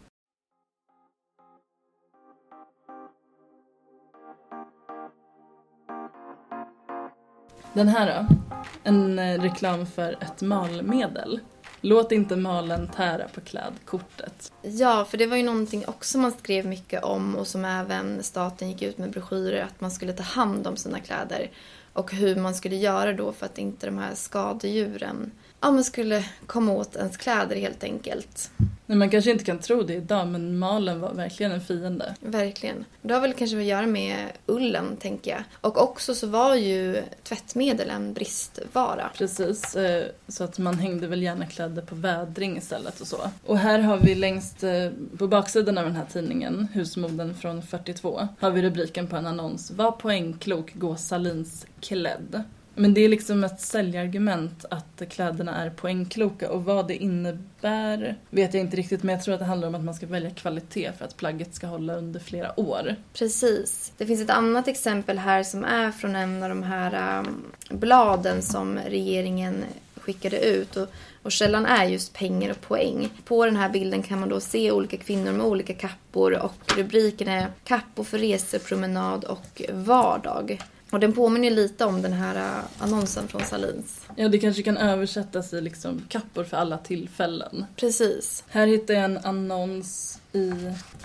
Den 7.75 7.89
här 7.89 8.07
då? 8.07 8.37
En 8.83 9.19
eh, 9.19 9.41
reklam 9.41 9.87
för 9.87 10.13
ett 10.21 10.43
malmedel. 10.43 11.41
Låt 11.81 12.13
inte 12.13 12.37
malen 12.37 12.89
tära 12.89 13.29
på 13.29 13.41
klädkortet. 13.41 14.53
Ja, 14.63 15.05
för 15.05 15.19
det 15.19 15.27
var 15.27 15.37
ju 15.37 15.43
någonting 15.43 15.85
också 15.87 16.19
man 16.19 16.33
skrev 16.33 16.67
mycket 16.67 17.05
om 17.05 17.37
och 17.37 17.47
som 17.47 17.65
även 17.65 18.23
staten 18.23 18.71
gick 18.71 18.83
ut 18.83 18.99
med 18.99 19.11
broschyrer 19.11 19.65
att 19.65 19.81
man 19.81 19.91
skulle 19.91 20.13
ta 20.13 20.23
hand 20.23 20.67
om 20.67 20.77
sina 20.77 21.01
kläder. 21.01 21.51
Och 21.93 22.13
hur 22.13 22.37
man 22.37 22.55
skulle 22.55 22.77
göra 22.77 23.13
då 23.13 23.33
för 23.33 23.47
att 23.47 23.59
inte 23.59 23.87
de 23.87 23.99
här 23.99 24.15
skadedjuren 24.15 25.31
ja, 25.63 25.71
man 25.71 25.85
skulle 25.85 26.25
komma 26.47 26.73
åt 26.73 26.97
ens 26.97 27.17
kläder 27.17 27.57
helt 27.57 27.85
enkelt. 27.85 28.51
Nej, 28.87 28.99
man 28.99 29.11
kanske 29.11 29.31
inte 29.31 29.45
kan 29.45 29.59
tro 29.59 29.83
det 29.83 29.95
idag 29.95 30.29
men 30.29 30.59
malen 30.59 31.01
var 31.01 31.15
verkligen 31.15 31.53
en 31.53 31.61
fiende. 31.61 32.15
Verkligen. 32.21 32.85
Det 33.03 33.15
har 33.15 33.21
väl 33.21 33.33
kanske 33.33 33.59
att 33.59 33.65
göra 33.65 33.87
med 33.87 34.17
ullen, 34.47 34.97
tänker 34.97 35.31
jag. 35.31 35.43
Och 35.61 35.83
också 35.83 36.15
så 36.15 36.27
var 36.27 36.55
ju 36.55 37.03
tvättmedel 37.23 37.91
en 37.91 38.13
bristvara. 38.13 39.11
Precis, 39.17 39.77
eh, 39.77 40.05
så 40.29 40.45
att 40.45 40.59
man 40.59 40.79
hängde 40.79 41.07
väl 41.07 41.23
gärna 41.23 41.47
kläder 41.47 41.83
på 41.83 41.95
vädring 41.95 42.57
istället 42.57 43.01
och 43.01 43.07
så. 43.07 43.31
Och 43.47 43.59
här 43.59 43.79
har 43.79 43.99
vi 43.99 44.15
längst 44.15 44.65
eh, 44.65 44.91
på 45.19 45.29
baksidan 45.29 45.79
av 45.79 45.85
den 45.85 45.97
här 45.97 46.07
tidningen, 46.13 46.69
Husmoden 46.73 47.35
från 47.35 47.63
42, 47.63 48.29
har 48.41 48.51
vi 48.51 48.63
rubriken 48.63 49.07
på 49.07 49.17
en 49.17 49.27
annons. 49.27 49.71
Var 49.71 49.93
poängklok, 49.93 50.75
gå 50.75 50.97
Salins 50.97 51.67
klädd. 51.81 52.43
Men 52.75 52.95
det 52.95 53.01
är 53.01 53.09
liksom 53.09 53.45
ett 53.45 53.61
säljargument 53.61 54.65
att 54.71 55.03
kläderna 55.11 55.65
är 55.65 55.71
poängkloka 55.71 56.51
och 56.51 56.65
vad 56.65 56.89
det 56.89 56.97
innebär 56.97 58.17
vet 58.31 58.55
jag 58.55 58.61
inte 58.61 58.77
riktigt 58.77 59.03
men 59.03 59.15
jag 59.15 59.25
tror 59.25 59.35
att 59.35 59.41
det 59.41 59.47
handlar 59.47 59.69
om 59.69 59.75
att 59.75 59.85
man 59.85 59.95
ska 59.95 60.07
välja 60.07 60.31
kvalitet 60.31 60.93
för 60.99 61.05
att 61.05 61.17
plagget 61.17 61.55
ska 61.55 61.67
hålla 61.67 61.97
under 61.97 62.21
flera 62.21 62.61
år. 62.61 62.97
Precis. 63.13 63.93
Det 63.97 64.07
finns 64.07 64.21
ett 64.21 64.31
annat 64.31 64.69
exempel 64.69 65.19
här 65.19 65.43
som 65.43 65.65
är 65.65 65.91
från 65.91 66.17
en 66.17 66.43
av 66.43 66.49
de 66.49 66.63
här 66.63 67.19
um, 67.19 67.45
bladen 67.79 68.43
som 68.43 68.79
regeringen 68.79 69.65
skickade 70.03 70.45
ut. 70.45 70.77
Och, 70.77 70.89
och 71.23 71.33
källan 71.33 71.67
är 71.67 71.85
just 71.85 72.13
pengar 72.13 72.51
och 72.51 72.61
poäng. 72.61 73.09
På 73.25 73.45
den 73.45 73.57
här 73.57 73.69
bilden 73.69 74.03
kan 74.03 74.21
man 74.21 74.29
då 74.29 74.41
se 74.41 74.73
olika 74.73 74.97
kvinnor 74.97 75.33
med 75.33 75.47
olika 75.47 75.75
kappor 75.75 76.39
och 76.39 76.73
rubriken 76.77 77.29
är 77.29 77.47
Kappor 77.65 78.05
för 78.05 78.19
resor, 78.19 78.59
promenad 78.59 79.25
och 79.25 79.63
vardag. 79.73 80.59
Och 80.93 81.01
den 81.01 81.13
påminner 81.13 81.51
lite 81.51 81.85
om 81.85 82.03
den 82.03 82.13
här 82.13 82.59
uh, 82.59 82.65
annonsen 82.79 83.29
från 83.29 83.41
Salins. 83.41 84.07
Ja, 84.17 84.29
det 84.29 84.39
kanske 84.39 84.63
kan 84.63 84.77
översättas 84.77 85.53
i 85.53 85.61
liksom 85.61 86.03
kappor 86.09 86.45
för 86.45 86.57
alla 86.57 86.79
tillfällen. 86.79 87.65
Precis. 87.77 88.45
Här 88.49 88.67
hittar 88.67 88.95
jag 88.95 89.05
en 89.05 89.19
annons 89.19 90.21
i... 90.33 90.49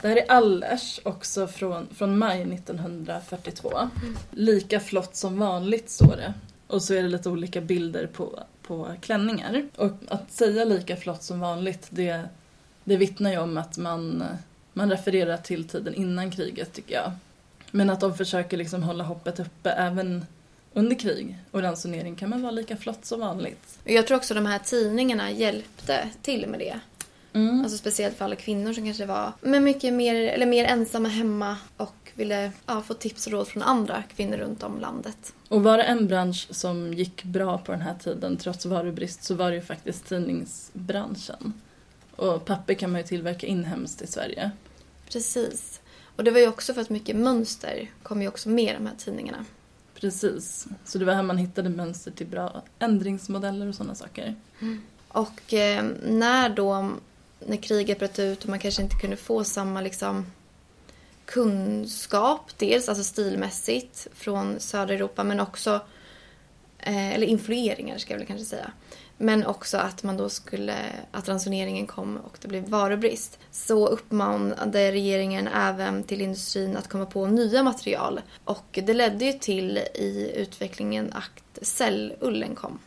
Det 0.01 0.07
här 0.07 0.15
är 0.15 0.31
Allers, 0.31 0.99
också 1.03 1.47
från, 1.47 1.87
från 1.95 2.17
maj 2.17 2.41
1942. 2.41 3.89
Lika 4.31 4.79
flott 4.79 5.15
som 5.15 5.39
vanligt 5.39 5.89
står 5.89 6.15
det. 6.15 6.33
Och 6.67 6.81
så 6.81 6.93
är 6.93 7.03
det 7.03 7.09
lite 7.09 7.29
olika 7.29 7.61
bilder 7.61 8.07
på, 8.07 8.39
på 8.61 8.93
klänningar. 9.01 9.67
Och 9.75 9.91
att 10.07 10.31
säga 10.31 10.65
lika 10.65 10.95
flott 10.95 11.23
som 11.23 11.39
vanligt, 11.39 11.87
det, 11.89 12.21
det 12.83 12.97
vittnar 12.97 13.31
ju 13.31 13.37
om 13.37 13.57
att 13.57 13.77
man, 13.77 14.23
man 14.73 14.89
refererar 14.89 15.37
till 15.37 15.67
tiden 15.67 15.93
innan 15.93 16.31
kriget 16.31 16.73
tycker 16.73 16.95
jag. 16.95 17.11
Men 17.71 17.89
att 17.89 17.99
de 17.99 18.17
försöker 18.17 18.57
liksom 18.57 18.83
hålla 18.83 19.03
hoppet 19.03 19.39
uppe 19.39 19.69
även 19.69 20.25
under 20.73 20.95
krig 20.95 21.37
och 21.51 21.61
ransonering 21.61 22.15
kan 22.15 22.29
man 22.29 22.41
vara 22.41 22.51
lika 22.51 22.77
flott 22.77 23.05
som 23.05 23.19
vanligt. 23.19 23.79
Jag 23.83 24.07
tror 24.07 24.17
också 24.17 24.33
de 24.33 24.45
här 24.45 24.59
tidningarna 24.59 25.31
hjälpte 25.31 26.09
till 26.21 26.47
med 26.47 26.59
det. 26.59 26.79
Mm. 27.33 27.61
Alltså 27.61 27.77
speciellt 27.77 28.17
för 28.17 28.25
alla 28.25 28.35
kvinnor 28.35 28.73
som 28.73 28.85
kanske 28.85 29.05
var 29.05 29.31
men 29.41 29.63
mycket 29.63 29.93
mer, 29.93 30.15
eller 30.15 30.45
mer 30.45 30.65
ensamma 30.65 31.09
hemma 31.09 31.57
och 31.77 32.11
ville 32.15 32.51
ja, 32.65 32.81
få 32.81 32.93
tips 32.93 33.27
och 33.27 33.33
råd 33.33 33.47
från 33.47 33.63
andra 33.63 34.03
kvinnor 34.15 34.37
runt 34.37 34.63
om 34.63 34.79
landet. 34.79 35.33
Och 35.47 35.63
var 35.63 35.77
det 35.77 35.83
en 35.83 36.07
bransch 36.07 36.47
som 36.49 36.93
gick 36.93 37.23
bra 37.23 37.57
på 37.57 37.71
den 37.71 37.81
här 37.81 37.95
tiden 38.03 38.37
trots 38.37 38.65
varubrist 38.65 39.23
så 39.23 39.35
var 39.35 39.49
det 39.49 39.55
ju 39.55 39.61
faktiskt 39.61 40.07
tidningsbranschen. 40.07 41.53
Och 42.15 42.45
papper 42.45 42.73
kan 42.73 42.91
man 42.91 43.01
ju 43.01 43.07
tillverka 43.07 43.47
inhemskt 43.47 44.01
i 44.01 44.07
Sverige. 44.07 44.51
Precis. 45.09 45.79
Och 46.17 46.23
det 46.23 46.31
var 46.31 46.39
ju 46.39 46.47
också 46.47 46.73
för 46.73 46.81
att 46.81 46.89
mycket 46.89 47.15
mönster 47.15 47.91
kom 48.03 48.21
ju 48.21 48.27
också 48.27 48.49
med 48.49 48.69
i 48.69 48.73
de 48.73 48.85
här 48.85 48.95
tidningarna. 48.97 49.45
Precis. 49.93 50.67
Så 50.85 50.97
det 50.97 51.05
var 51.05 51.13
här 51.13 51.23
man 51.23 51.37
hittade 51.37 51.69
mönster 51.69 52.11
till 52.11 52.27
bra 52.27 52.63
ändringsmodeller 52.79 53.67
och 53.67 53.75
sådana 53.75 53.95
saker. 53.95 54.35
Och 55.07 55.53
eh, 55.53 55.85
när 56.03 56.49
då, 56.49 56.91
när 57.39 57.57
kriget 57.57 57.99
bröt 57.99 58.19
ut 58.19 58.43
och 58.43 58.49
man 58.49 58.59
kanske 58.59 58.81
inte 58.81 58.95
kunde 58.95 59.17
få 59.17 59.43
samma 59.43 59.81
liksom 59.81 60.25
kunskap, 61.25 62.51
dels 62.57 62.89
alltså 62.89 63.03
stilmässigt 63.03 64.07
från 64.13 64.59
södra 64.59 64.93
Europa 64.93 65.23
men 65.23 65.39
också, 65.39 65.81
eh, 66.79 67.13
eller 67.13 67.27
influeringar 67.27 67.97
ska 67.97 68.13
jag 68.13 68.17
väl 68.17 68.27
kanske 68.27 68.45
säga. 68.45 68.71
Men 69.17 69.45
också 69.45 69.77
att 69.77 70.03
man 70.03 70.17
då 70.17 70.29
skulle, 70.29 70.75
att 71.11 71.29
ransoneringen 71.29 71.87
kom 71.87 72.17
och 72.17 72.37
det 72.41 72.47
blev 72.47 72.69
varubrist. 72.69 73.39
Så 73.51 73.87
uppmanade 73.87 74.91
regeringen 74.91 75.47
även 75.47 76.03
till 76.03 76.21
industrin 76.21 76.77
att 76.77 76.87
komma 76.87 77.05
på 77.05 77.27
nya 77.27 77.63
material. 77.63 78.21
Och 78.43 78.79
det 78.83 78.93
ledde 78.93 79.25
ju 79.25 79.33
till 79.33 79.77
i 79.77 80.31
utvecklingen 80.35 81.13
att 81.13 81.65
cellullen 81.65 82.55
kom. 82.55 82.79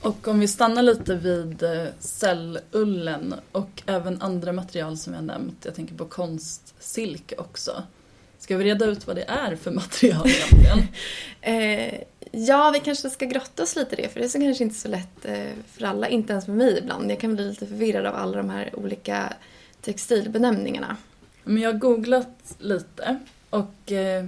Och 0.00 0.28
om 0.28 0.40
vi 0.40 0.48
stannar 0.48 0.82
lite 0.82 1.14
vid 1.14 1.62
eh, 1.62 1.86
cellullen 1.98 3.34
och 3.52 3.82
även 3.86 4.22
andra 4.22 4.52
material 4.52 4.96
som 4.96 5.14
jag 5.14 5.24
nämnt, 5.24 5.64
jag 5.64 5.74
tänker 5.74 5.94
på 5.94 6.04
konstsilke 6.04 7.36
också. 7.36 7.82
Ska 8.38 8.56
vi 8.56 8.64
reda 8.64 8.84
ut 8.84 9.06
vad 9.06 9.16
det 9.16 9.24
är 9.28 9.56
för 9.56 9.70
material 9.70 10.28
egentligen? 10.28 10.88
Eh, 11.42 12.00
ja, 12.30 12.70
vi 12.70 12.80
kanske 12.80 13.10
ska 13.10 13.26
grotta 13.26 13.62
oss 13.62 13.76
lite 13.76 13.94
i 13.94 14.02
det, 14.02 14.08
för 14.08 14.20
det 14.20 14.26
är 14.26 14.28
så 14.28 14.40
kanske 14.40 14.64
inte 14.64 14.76
så 14.76 14.88
lätt 14.88 15.24
eh, 15.24 15.52
för 15.66 15.84
alla, 15.84 16.08
inte 16.08 16.32
ens 16.32 16.44
för 16.44 16.52
mig 16.52 16.78
ibland. 16.78 17.10
Jag 17.10 17.20
kan 17.20 17.34
bli 17.34 17.48
lite 17.48 17.66
förvirrad 17.66 18.06
av 18.06 18.14
alla 18.14 18.36
de 18.36 18.50
här 18.50 18.76
olika 18.76 19.32
textilbenämningarna. 19.80 20.96
Men 21.44 21.62
jag 21.62 21.72
har 21.72 21.78
googlat 21.78 22.54
lite 22.58 23.18
och 23.50 23.92
eh, 23.92 24.24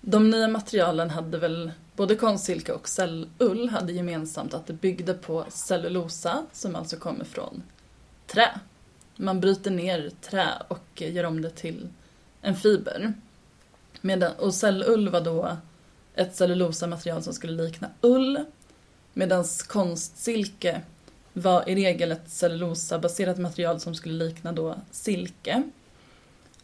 de 0.00 0.30
nya 0.30 0.48
materialen 0.48 1.10
hade 1.10 1.38
väl, 1.38 1.72
både 1.96 2.16
konstsilke 2.16 2.72
och 2.72 2.88
cellull 2.88 3.68
hade 3.68 3.92
gemensamt 3.92 4.54
att 4.54 4.66
det 4.66 4.72
byggde 4.72 5.14
på 5.14 5.44
cellulosa 5.48 6.46
som 6.52 6.76
alltså 6.76 6.96
kommer 6.96 7.24
från 7.24 7.62
trä. 8.26 8.48
Man 9.16 9.40
bryter 9.40 9.70
ner 9.70 10.10
trä 10.20 10.48
och 10.68 11.02
eh, 11.02 11.12
gör 11.12 11.24
om 11.24 11.42
det 11.42 11.50
till 11.50 11.88
en 12.40 12.56
fiber. 12.56 13.12
Medan, 14.00 14.32
och 14.32 14.54
cellull 14.54 15.08
var 15.08 15.20
då 15.20 15.56
ett 16.14 16.36
cellulosamaterial 16.36 17.22
som 17.22 17.34
skulle 17.34 17.62
likna 17.62 17.90
ull. 18.00 18.44
Medan 19.12 19.44
konstsilke 19.68 20.82
var 21.32 21.68
i 21.68 21.74
regel 21.74 22.12
ett 22.12 22.30
cellulosabaserat 22.30 23.38
material 23.38 23.80
som 23.80 23.94
skulle 23.94 24.24
likna 24.24 24.52
då 24.52 24.76
silke. 24.90 25.62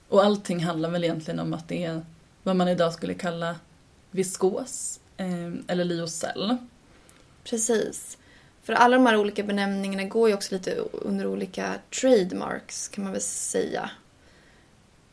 Och 0.08 0.24
allting 0.24 0.64
handlar 0.64 0.90
väl 0.90 1.04
egentligen 1.04 1.40
om 1.40 1.54
att 1.54 1.68
det 1.68 1.84
är 1.84 2.04
vad 2.42 2.56
man 2.56 2.68
idag 2.68 2.92
skulle 2.92 3.14
kalla 3.14 3.56
viskos 4.10 5.00
eh, 5.16 5.52
eller 5.66 5.84
lyocell. 5.84 6.56
Precis. 7.44 8.18
För 8.62 8.72
alla 8.72 8.96
de 8.96 9.06
här 9.06 9.16
olika 9.16 9.42
benämningarna 9.42 10.04
går 10.04 10.28
ju 10.28 10.34
också 10.34 10.54
lite 10.54 10.76
under 10.92 11.26
olika 11.26 11.74
trademarks 12.00 12.88
kan 12.88 13.04
man 13.04 13.12
väl 13.12 13.22
säga. 13.22 13.90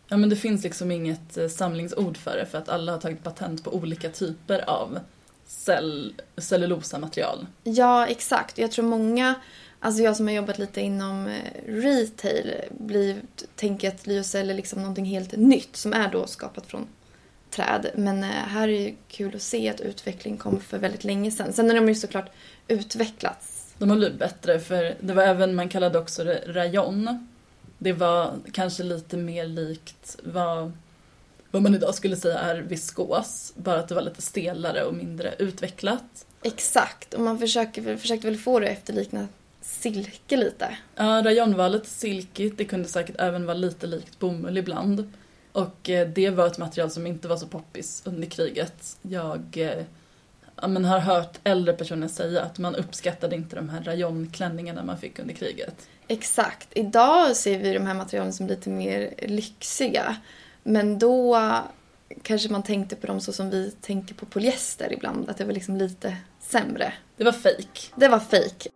Ja 0.07 0.17
men 0.17 0.29
det 0.29 0.35
finns 0.35 0.63
liksom 0.63 0.91
inget 0.91 1.37
eh, 1.37 1.47
samlingsord 1.47 2.17
för 2.17 2.37
det 2.37 2.45
för 2.45 2.57
att 2.57 2.69
alla 2.69 2.91
har 2.91 2.99
tagit 2.99 3.23
patent 3.23 3.63
på 3.63 3.73
olika 3.73 4.09
typer 4.09 4.69
av 4.69 4.99
cell, 5.47 6.13
cellulosamaterial. 6.37 7.47
Ja, 7.63 8.07
exakt. 8.07 8.57
Jag 8.57 8.71
tror 8.71 8.85
många, 8.85 9.35
alltså 9.79 10.03
jag 10.03 10.15
som 10.15 10.27
har 10.27 10.33
jobbat 10.33 10.59
lite 10.59 10.81
inom 10.81 11.27
eh, 11.27 11.71
retail, 11.71 12.53
blir, 12.79 13.21
tänker 13.55 13.87
att 13.87 14.07
lyocell 14.07 14.49
är 14.49 14.53
liksom 14.53 14.79
någonting 14.81 15.05
helt 15.05 15.35
nytt 15.35 15.75
som 15.75 15.93
är 15.93 16.11
då 16.11 16.27
skapat 16.27 16.65
från 16.65 16.87
träd. 17.49 17.91
Men 17.95 18.23
eh, 18.23 18.29
här 18.29 18.67
är 18.67 18.85
det 18.85 18.95
kul 19.07 19.35
att 19.35 19.41
se 19.41 19.69
att 19.69 19.81
utveckling 19.81 20.37
kom 20.37 20.59
för 20.59 20.77
väldigt 20.77 21.03
länge 21.03 21.31
sedan. 21.31 21.53
Sen 21.53 21.69
har 21.69 21.75
de 21.75 21.87
ju 21.87 21.95
såklart 21.95 22.29
utvecklats. 22.67 23.73
De 23.77 23.89
har 23.89 23.97
blivit 23.97 24.19
bättre 24.19 24.59
för 24.59 24.95
det 24.99 25.13
var 25.13 25.23
även, 25.23 25.55
man 25.55 25.69
kallade 25.69 25.99
också 25.99 26.23
det 26.23 26.43
rayon. 26.47 27.27
Det 27.77 27.93
var 27.93 28.39
kanske 28.51 28.83
lite 28.83 29.17
mer 29.17 29.45
likt 29.45 30.17
vad, 30.23 30.71
vad 31.51 31.61
man 31.61 31.75
idag 31.75 31.95
skulle 31.95 32.15
säga 32.15 32.39
är 32.39 32.61
viskos. 32.61 33.53
Bara 33.55 33.79
att 33.79 33.87
det 33.87 33.95
var 33.95 34.01
lite 34.01 34.21
stelare 34.21 34.83
och 34.83 34.93
mindre 34.93 35.33
utvecklat. 35.39 36.25
Exakt, 36.43 37.13
och 37.13 37.21
man 37.21 37.39
försöker, 37.39 37.97
försökte 37.97 38.27
väl 38.27 38.37
få 38.37 38.59
det 38.59 38.65
att 38.65 38.77
efterlikna 38.77 39.27
silke 39.61 40.37
lite. 40.37 40.77
Ja, 40.95 41.21
rayon 41.25 41.57
var 41.57 41.69
lite 41.69 41.89
silkigt, 41.89 42.57
det 42.57 42.65
kunde 42.65 42.87
säkert 42.87 43.15
även 43.19 43.45
vara 43.45 43.57
lite 43.57 43.87
likt 43.87 44.19
bomull 44.19 44.57
ibland. 44.57 45.13
Och 45.51 45.89
eh, 45.89 46.07
det 46.07 46.29
var 46.29 46.47
ett 46.47 46.57
material 46.57 46.91
som 46.91 47.07
inte 47.07 47.27
var 47.27 47.37
så 47.37 47.47
poppis 47.47 48.01
under 48.05 48.27
kriget. 48.27 48.97
Jag 49.01 49.57
eh, 49.57 49.83
ja, 50.61 50.67
men 50.67 50.85
har 50.85 50.99
hört 50.99 51.39
äldre 51.43 51.73
personer 51.73 52.07
säga 52.07 52.41
att 52.41 52.59
man 52.59 52.75
uppskattade 52.75 53.35
inte 53.35 53.55
de 53.55 53.69
här 53.69 53.83
rayonklänningarna 53.83 54.83
man 54.83 54.97
fick 54.97 55.19
under 55.19 55.33
kriget. 55.33 55.87
Exakt. 56.07 56.67
Idag 56.73 57.35
ser 57.35 57.59
vi 57.59 57.73
de 57.73 57.85
här 57.85 57.93
materialen 57.93 58.33
som 58.33 58.47
lite 58.47 58.69
mer 58.69 59.13
lyxiga. 59.17 60.17
Men 60.63 60.99
då 60.99 61.39
kanske 62.21 62.49
man 62.49 62.63
tänkte 62.63 62.95
på 62.95 63.07
dem 63.07 63.21
så 63.21 63.33
som 63.33 63.49
vi 63.49 63.71
tänker 63.71 64.15
på 64.15 64.25
polyester 64.25 64.93
ibland. 64.93 65.29
Att 65.29 65.37
det 65.37 65.45
var 65.45 65.53
liksom 65.53 65.77
lite 65.77 66.17
sämre. 66.39 66.93
Det 67.17 67.23
var 67.23 67.31
fake. 67.31 67.81
Det 67.95 68.07
var 68.07 68.19
fake. 68.19 68.69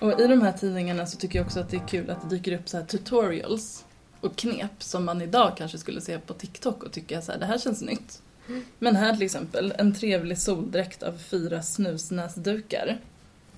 Och 0.00 0.20
i 0.20 0.26
de 0.26 0.42
här 0.42 0.52
tidningarna 0.52 1.06
så 1.06 1.16
tycker 1.16 1.38
jag 1.38 1.46
också 1.46 1.60
att 1.60 1.70
det 1.70 1.76
är 1.76 1.88
kul 1.88 2.10
att 2.10 2.20
det 2.22 2.36
dyker 2.36 2.52
upp 2.52 2.68
så 2.68 2.76
här 2.76 2.84
tutorials 2.84 3.84
och 4.20 4.36
knep 4.36 4.82
som 4.82 5.04
man 5.04 5.22
idag 5.22 5.52
kanske 5.56 5.78
skulle 5.78 6.00
se 6.00 6.18
på 6.18 6.34
TikTok 6.34 6.82
och 6.82 6.92
tycka 6.92 7.22
så 7.22 7.32
här, 7.32 7.38
det 7.38 7.46
här 7.46 7.58
känns 7.58 7.82
nytt. 7.82 8.22
Men 8.78 8.96
här 8.96 9.12
till 9.14 9.22
exempel, 9.22 9.74
en 9.78 9.94
trevlig 9.94 10.38
soldräkt 10.38 11.02
av 11.02 11.18
fyra 11.18 11.62
snusnäsdukar. 11.62 12.98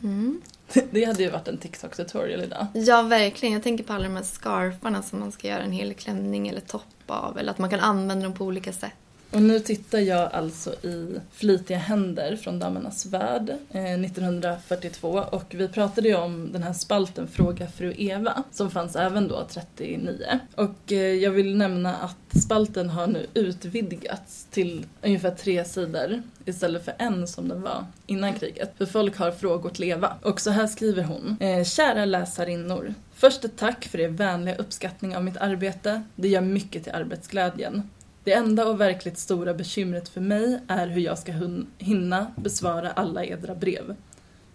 Mm. 0.03 0.41
Det 0.91 1.05
hade 1.05 1.23
ju 1.23 1.31
varit 1.31 1.49
en 1.49 1.59
TikTok-tutorial 1.59 2.41
idag. 2.43 2.67
Ja, 2.75 3.03
verkligen. 3.03 3.53
Jag 3.53 3.63
tänker 3.63 3.85
på 3.85 3.93
alla 3.93 4.05
de 4.05 4.17
här 4.17 4.23
scarfarna 4.23 5.03
som 5.03 5.21
man 5.21 5.33
ska 5.33 5.49
göra 5.49 5.63
en 5.63 5.73
hel 5.73 5.95
klänning 5.95 6.49
eller 6.49 6.61
topp 6.61 6.83
av. 7.07 7.39
Eller 7.39 7.51
att 7.51 7.59
man 7.59 7.71
kan 7.71 7.81
använda 7.81 8.25
dem 8.25 8.35
på 8.35 8.45
olika 8.45 8.73
sätt. 8.73 8.93
Och 9.33 9.43
nu 9.43 9.61
tittar 9.61 9.99
jag 9.99 10.33
alltså 10.33 10.73
i 10.73 11.21
Flitiga 11.31 11.79
händer 11.79 12.37
från 12.37 12.59
Damernas 12.59 13.07
Värld 13.07 13.51
eh, 13.71 14.01
1942 14.01 15.09
och 15.09 15.55
vi 15.55 15.69
pratade 15.69 16.09
ju 16.09 16.15
om 16.15 16.53
den 16.53 16.63
här 16.63 16.73
spalten 16.73 17.29
Fråga 17.29 17.67
fru 17.67 17.95
Eva 17.99 18.43
som 18.53 18.71
fanns 18.71 18.97
även 18.97 19.29
då 19.29 19.47
39. 19.51 20.41
Och 20.55 20.93
eh, 20.93 20.99
jag 20.99 21.31
vill 21.31 21.57
nämna 21.57 21.95
att 21.97 22.43
spalten 22.43 22.91
har 22.91 23.07
nu 23.07 23.27
utvidgats 23.35 24.47
till 24.51 24.87
ungefär 25.03 25.31
tre 25.31 25.65
sidor 25.65 26.23
istället 26.45 26.85
för 26.85 26.95
en 26.99 27.29
som 27.29 27.49
den 27.49 27.63
var 27.63 27.87
innan 28.07 28.35
kriget. 28.35 28.73
För 28.79 28.87
folk 28.87 29.17
har 29.17 29.31
frågor 29.31 29.71
till 29.71 29.85
Eva. 29.85 30.17
Och 30.23 30.41
så 30.41 30.51
här 30.51 30.67
skriver 30.67 31.03
hon. 31.03 31.37
Eh, 31.41 31.65
Kära 31.65 32.05
läsarinnor. 32.05 32.95
Först 33.15 33.45
ett 33.45 33.57
tack 33.57 33.85
för 33.85 34.01
er 34.01 34.09
vänliga 34.09 34.57
uppskattning 34.57 35.17
av 35.17 35.25
mitt 35.25 35.37
arbete. 35.37 36.03
Det 36.15 36.29
gör 36.29 36.41
mycket 36.41 36.85
till 36.85 36.93
arbetsglädjen. 36.93 37.89
Det 38.25 38.33
enda 38.33 38.67
och 38.67 38.81
verkligt 38.81 39.19
stora 39.19 39.55
bekymret 39.55 40.09
för 40.09 40.21
mig 40.21 40.61
är 40.69 40.87
hur 40.87 41.01
jag 41.01 41.19
ska 41.19 41.33
hinna 41.79 42.33
besvara 42.37 42.91
alla 42.91 43.25
edra 43.25 43.55
brev. 43.55 43.97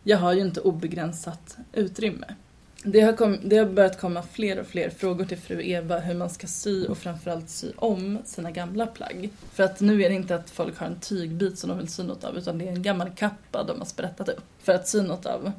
Jag 0.04 0.18
har 0.18 0.34
ju 0.34 0.42
inte 0.42 0.62
obegränsat 0.62 1.58
utrymme. 1.74 2.36
Det 2.84 3.02
har, 3.02 3.14
kom- 3.14 3.40
det 3.44 3.58
har 3.58 3.66
börjat 3.66 4.00
komma 4.00 4.24
fler 4.32 4.60
och 4.60 4.68
fler 4.68 4.90
frågor 4.90 5.26
till 5.26 5.38
fru 5.38 5.62
Eva 5.64 6.00
hur 6.00 6.14
man 6.14 6.30
ska 6.30 6.48
sy 6.48 6.86
och 6.86 6.98
framförallt 6.98 7.50
sy 7.50 7.68
om 7.76 8.20
sina 8.26 8.52
gamla 8.52 8.88
plagg. 8.88 9.30
För 9.54 9.64
att 9.64 9.80
nu 9.80 10.04
är 10.04 10.10
det 10.10 10.16
inte 10.16 10.36
att 10.36 10.50
folk 10.50 10.78
har 10.78 10.88
en 10.88 11.00
tygbit 11.00 11.60
som 11.60 11.70
de 11.70 11.78
vill 11.78 11.88
sy 11.88 12.04
något 12.04 12.24
av 12.24 12.38
utan 12.38 12.58
det 12.58 12.68
är 12.68 12.72
en 12.72 12.84
gammal 12.84 13.10
kappa 13.10 13.64
de 13.64 13.80
har 13.80 13.86
sprättat 13.86 14.30
upp 14.30 14.44
för 14.60 14.74
att 14.74 14.88
sy 14.88 15.02
något 15.02 15.26
av. 15.26 15.52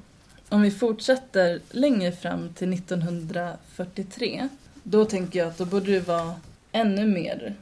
Om 0.49 0.63
vi 0.63 0.71
fortsätter 0.71 1.61
längre 1.71 2.13
fram 2.13 2.49
till 2.55 2.73
1943 2.73 4.49
då 4.83 5.05
tänker 5.05 5.39
jag 5.39 5.49
att 5.49 5.59
då 5.59 5.65
borde 5.65 5.93
det 5.93 6.01
vara 6.01 6.35
ännu 6.73 7.07
mer 7.07 7.55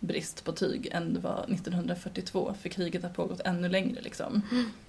brist 0.00 0.44
på 0.44 0.52
tyg 0.52 0.88
än 0.92 1.14
det 1.14 1.20
var 1.20 1.44
1942 1.48 2.54
för 2.62 2.68
kriget 2.68 3.02
har 3.02 3.10
pågått 3.10 3.40
ännu 3.44 3.68
längre 3.68 4.00
liksom. 4.00 4.42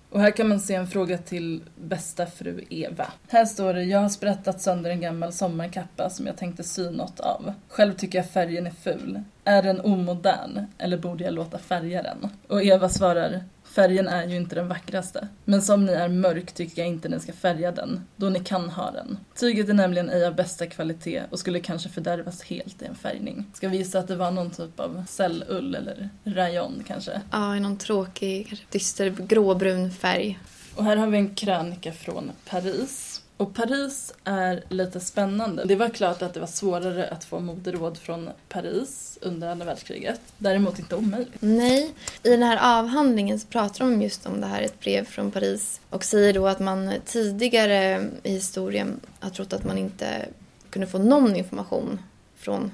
Och 0.10 0.22
här 0.22 0.32
kan 0.32 0.48
man 0.50 0.60
se 0.60 0.76
en 0.76 0.88
fråga 0.88 1.18
till 1.18 1.62
bästa 1.76 2.26
fru 2.26 2.66
Eva. 2.70 3.08
Här 3.28 3.46
står 3.46 3.74
det, 3.74 3.84
jag 3.84 4.00
har 4.00 4.10
sprättat 4.10 4.62
sönder 4.62 4.90
en 4.90 5.02
gammal 5.02 5.34
sommarkappa 5.34 6.10
som 6.10 6.28
jag 6.28 6.38
tänkte 6.38 6.64
sy 6.64 6.90
något 6.90 7.20
av. 7.20 7.54
Själv 7.68 7.94
tycker 7.94 8.18
jag 8.18 8.30
färgen 8.30 8.68
är 8.68 8.72
ful. 8.72 9.24
Är 9.44 9.64
den 9.64 9.82
omodern 9.82 10.66
eller 10.78 10.98
borde 10.98 11.24
jag 11.24 11.34
låta 11.34 11.58
färga 11.58 12.04
den? 12.04 12.30
Och 12.48 12.64
Eva 12.64 12.90
svarar, 12.90 13.44
färgen 13.78 14.08
är 14.08 14.28
ju 14.28 14.36
inte 14.36 14.56
den 14.56 14.68
vackraste. 14.68 15.28
Men 15.46 15.62
som 15.62 15.86
ni 15.86 15.92
är 15.92 16.10
mörk 16.10 16.52
tycker 16.52 16.82
jag 16.82 16.90
inte 16.90 17.10
ni 17.10 17.20
ska 17.20 17.34
färga 17.34 17.72
den, 17.72 18.02
då 18.16 18.30
ni 18.30 18.40
kan 18.40 18.70
ha 18.70 18.92
den. 18.92 19.18
Tyget 19.36 19.70
är 19.70 19.74
nämligen 19.74 20.10
ej 20.10 20.26
av 20.26 20.36
bästa 20.36 20.68
kvalitet 20.68 21.24
och 21.30 21.40
skulle 21.40 21.60
kanske 21.60 21.90
fördärvas 21.90 22.44
helt 22.44 22.82
i 22.82 22.86
en 22.86 22.96
färgning. 22.96 23.46
Ska 23.54 23.70
vi 23.70 23.78
gissa 23.78 24.00
att 24.00 24.08
det 24.08 24.16
var 24.16 24.32
någon 24.32 24.52
typ 24.52 24.80
av 24.80 25.04
cellull 25.08 25.76
eller 25.76 26.10
rayon 26.24 26.84
kanske? 26.88 27.22
Ja, 27.32 27.56
i 27.56 27.60
någon 27.60 27.78
tråkig, 27.78 28.48
kanske 28.48 28.66
dyster 28.72 29.10
gråbrun 29.10 29.92
färg. 29.92 30.40
Och 30.76 30.84
här 30.84 30.98
har 30.98 31.08
vi 31.08 31.18
en 31.18 31.36
krönika 31.36 31.92
från 31.92 32.32
Paris. 32.50 33.22
Och 33.38 33.54
Paris 33.54 34.14
är 34.24 34.64
lite 34.70 35.00
spännande. 35.00 35.64
Det 35.66 35.76
var 35.76 35.90
klart 35.90 36.22
att 36.22 36.34
det 36.34 36.40
var 36.40 36.48
svårare 36.48 37.08
att 37.08 37.24
få 37.24 37.40
moderåd 37.40 37.98
från 37.98 38.30
Paris 38.50 39.18
under 39.22 39.50
andra 39.50 39.66
världskriget. 39.66 40.22
Däremot 40.38 40.80
inte 40.80 40.96
omöjligt. 40.96 41.36
Nej, 41.40 41.94
i 42.24 42.30
den 42.30 42.44
här 42.44 42.80
avhandlingen 42.80 43.40
så 43.40 43.48
pratar 43.48 43.86
de 43.86 44.02
just 44.02 44.26
om 44.26 44.42
det 44.42 44.48
här, 44.48 44.62
ett 44.62 44.80
brev 44.80 45.06
från 45.06 45.32
Paris. 45.32 45.82
Och 45.90 46.04
säger 46.04 46.34
då 46.34 46.48
att 46.48 46.60
man 46.60 46.94
tidigare 47.06 48.10
i 48.24 48.32
historien 48.32 49.00
har 49.20 49.30
trott 49.30 49.54
att 49.54 49.66
man 49.66 49.78
inte 49.78 50.26
kunde 50.70 50.88
få 50.88 50.98
någon 50.98 51.36
information 51.36 52.00
från 52.36 52.72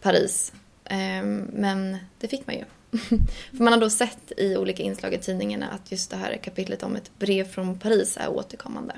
Paris. 0.00 0.52
Ehm, 0.84 1.50
men 1.52 1.96
det 2.18 2.28
fick 2.28 2.46
man 2.46 2.56
ju. 2.56 2.64
För 3.56 3.64
man 3.64 3.72
har 3.72 3.80
då 3.80 3.90
sett 3.90 4.32
i 4.36 4.56
olika 4.56 4.82
inslag 4.82 5.14
i 5.14 5.18
tidningarna 5.18 5.68
att 5.68 5.92
just 5.92 6.10
det 6.10 6.16
här 6.16 6.36
kapitlet 6.36 6.82
om 6.82 6.96
ett 6.96 7.18
brev 7.18 7.44
från 7.44 7.78
Paris 7.78 8.16
är 8.16 8.28
återkommande. 8.28 8.94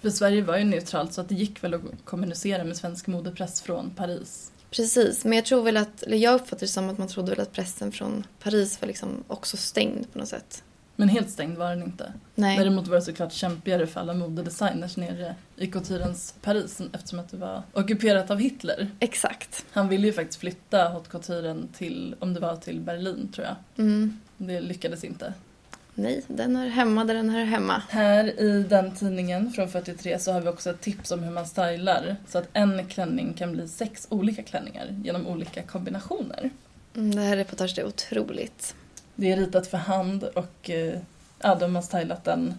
För 0.00 0.10
Sverige 0.10 0.42
var 0.42 0.58
ju 0.58 0.64
neutralt 0.64 1.12
så 1.12 1.20
att 1.20 1.28
det 1.28 1.34
gick 1.34 1.64
väl 1.64 1.74
att 1.74 1.80
kommunicera 2.04 2.64
med 2.64 2.76
svensk 2.76 3.06
modepress 3.06 3.62
från 3.62 3.90
Paris. 3.90 4.52
Precis, 4.70 5.24
men 5.24 5.32
jag 5.32 5.44
tror 5.44 5.62
väl 5.62 5.76
att, 5.76 6.02
eller 6.02 6.16
jag 6.16 6.34
uppfattar 6.34 6.60
det 6.60 6.72
som 6.72 6.90
att 6.90 6.98
man 6.98 7.08
trodde 7.08 7.30
väl 7.30 7.40
att 7.40 7.52
pressen 7.52 7.92
från 7.92 8.26
Paris 8.42 8.80
var 8.80 8.88
liksom 8.88 9.24
också 9.28 9.56
stängd 9.56 10.12
på 10.12 10.18
något 10.18 10.28
sätt. 10.28 10.62
Men 10.96 11.08
helt 11.08 11.30
stängd 11.30 11.58
var 11.58 11.70
den 11.70 11.82
inte. 11.82 12.12
Nej. 12.34 12.58
Däremot 12.58 12.88
var 12.88 12.96
det 12.96 13.02
såklart 13.02 13.32
kämpigare 13.32 13.86
för 13.86 14.00
alla 14.00 14.14
modedesigners 14.14 14.96
nere 14.96 15.34
i 15.56 15.66
couturens 15.66 16.34
Paris 16.42 16.80
eftersom 16.92 17.18
att 17.18 17.30
det 17.30 17.36
var 17.36 17.62
ockuperat 17.72 18.30
av 18.30 18.38
Hitler. 18.38 18.90
Exakt. 19.00 19.64
Han 19.70 19.88
ville 19.88 20.06
ju 20.06 20.12
faktiskt 20.12 20.40
flytta 20.40 20.88
haute 20.88 21.10
couturen 21.10 21.68
till, 21.76 22.16
om 22.18 22.34
det 22.34 22.40
var 22.40 22.56
till 22.56 22.80
Berlin 22.80 23.32
tror 23.34 23.46
jag. 23.46 23.84
Mm. 23.84 24.20
Det 24.36 24.60
lyckades 24.60 25.04
inte. 25.04 25.34
Nej, 25.98 26.22
den 26.28 26.56
hör 26.56 26.66
hemma 26.68 27.04
där 27.04 27.14
den 27.14 27.30
hör 27.30 27.44
hemma. 27.44 27.82
Här 27.88 28.40
i 28.40 28.62
den 28.62 28.94
tidningen 28.94 29.52
från 29.52 29.68
43 29.68 30.18
så 30.18 30.32
har 30.32 30.40
vi 30.40 30.48
också 30.48 30.70
ett 30.70 30.80
tips 30.80 31.10
om 31.10 31.22
hur 31.22 31.30
man 31.30 31.46
stylar. 31.46 32.16
Så 32.28 32.38
att 32.38 32.48
en 32.52 32.86
klänning 32.86 33.34
kan 33.34 33.52
bli 33.52 33.68
sex 33.68 34.06
olika 34.10 34.42
klänningar 34.42 34.86
genom 35.04 35.26
olika 35.26 35.62
kombinationer. 35.62 36.50
Mm, 36.96 37.14
Det 37.14 37.22
här 37.22 37.36
reportaget 37.36 37.78
är 37.78 37.86
otroligt. 37.86 38.74
Det 39.14 39.32
är 39.32 39.36
ritat 39.36 39.66
för 39.66 39.78
hand 39.78 40.24
och 40.24 40.70
eh, 40.70 40.98
ja, 41.42 41.54
de 41.54 41.74
har 41.74 41.82
stylat 41.82 42.24
den 42.24 42.54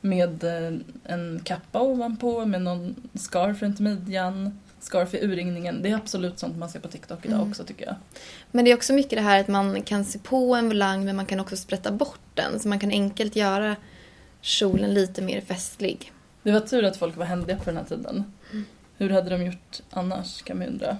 med 0.00 0.44
eh, 0.44 0.78
en 1.04 1.40
kappa 1.44 1.80
ovanpå 1.80 2.44
med 2.44 2.62
någon 2.62 2.94
scarf 3.14 3.62
runt 3.62 3.80
midjan, 3.80 4.58
scarf 4.80 5.14
i 5.14 5.24
urringningen. 5.24 5.82
Det 5.82 5.90
är 5.90 5.96
absolut 5.96 6.38
sånt 6.38 6.56
man 6.58 6.68
ser 6.70 6.80
på 6.80 6.88
TikTok 6.88 7.24
idag 7.26 7.36
Mm. 7.36 7.50
också 7.50 7.64
tycker 7.64 7.86
jag. 7.86 7.94
Men 8.50 8.64
det 8.64 8.70
är 8.70 8.76
också 8.76 8.92
mycket 8.92 9.10
det 9.18 9.20
här 9.22 9.40
att 9.40 9.48
man 9.48 9.82
kan 9.82 10.04
se 10.04 10.18
på 10.18 10.54
en 10.54 10.68
volang 10.68 11.04
men 11.04 11.16
man 11.16 11.26
kan 11.26 11.40
också 11.40 11.56
sprätta 11.56 11.92
bort 11.92 12.20
den. 12.34 12.60
Så 12.60 12.68
man 12.68 12.78
kan 12.80 12.90
enkelt 12.90 13.36
göra 13.36 13.76
kjolen 14.40 14.94
lite 14.94 15.22
mer 15.22 15.40
festlig. 15.40 16.12
Det 16.42 16.52
var 16.52 16.60
tur 16.60 16.84
att 16.84 16.96
folk 16.96 17.16
var 17.16 17.24
händiga 17.24 17.56
på 17.56 17.64
den 17.64 17.76
här 17.76 17.84
tiden. 17.84 18.32
Hur 18.96 19.10
hade 19.10 19.30
de 19.30 19.44
gjort 19.46 19.80
annars 19.90 20.42
kan 20.42 20.58
man 20.58 20.66
undra. 20.66 20.96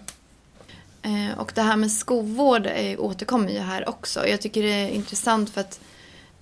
Eh, 1.03 1.39
Och 1.39 1.53
det 1.55 1.63
här 1.63 1.77
med 1.77 1.93
skovård 1.93 2.69
återkommer 2.99 3.51
ju 3.51 3.59
här 3.59 3.89
också. 3.89 4.27
Jag 4.27 4.41
tycker 4.41 4.63
det 4.63 4.69
är 4.73 4.89
intressant 4.89 5.51
för 5.51 5.61
att 5.61 5.81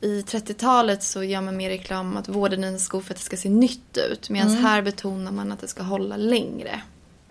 i 0.01 0.22
30-talet 0.22 1.03
så 1.03 1.22
gör 1.24 1.41
man 1.41 1.57
mer 1.57 1.68
reklam 1.70 2.16
att 2.16 2.28
vårda 2.28 2.57
dina 2.57 2.78
skor 2.78 3.01
för 3.01 3.14
att 3.14 3.18
det 3.18 3.24
ska 3.24 3.36
se 3.36 3.49
nytt 3.49 3.97
ut. 4.11 4.30
Medan 4.30 4.49
Mm. 4.51 4.64
här 4.64 4.82
betonar 4.82 5.32
man 5.32 5.53
att 5.53 5.61
det 5.61 5.68
ska 5.68 5.82
hålla 5.82 6.16
längre. 6.16 6.80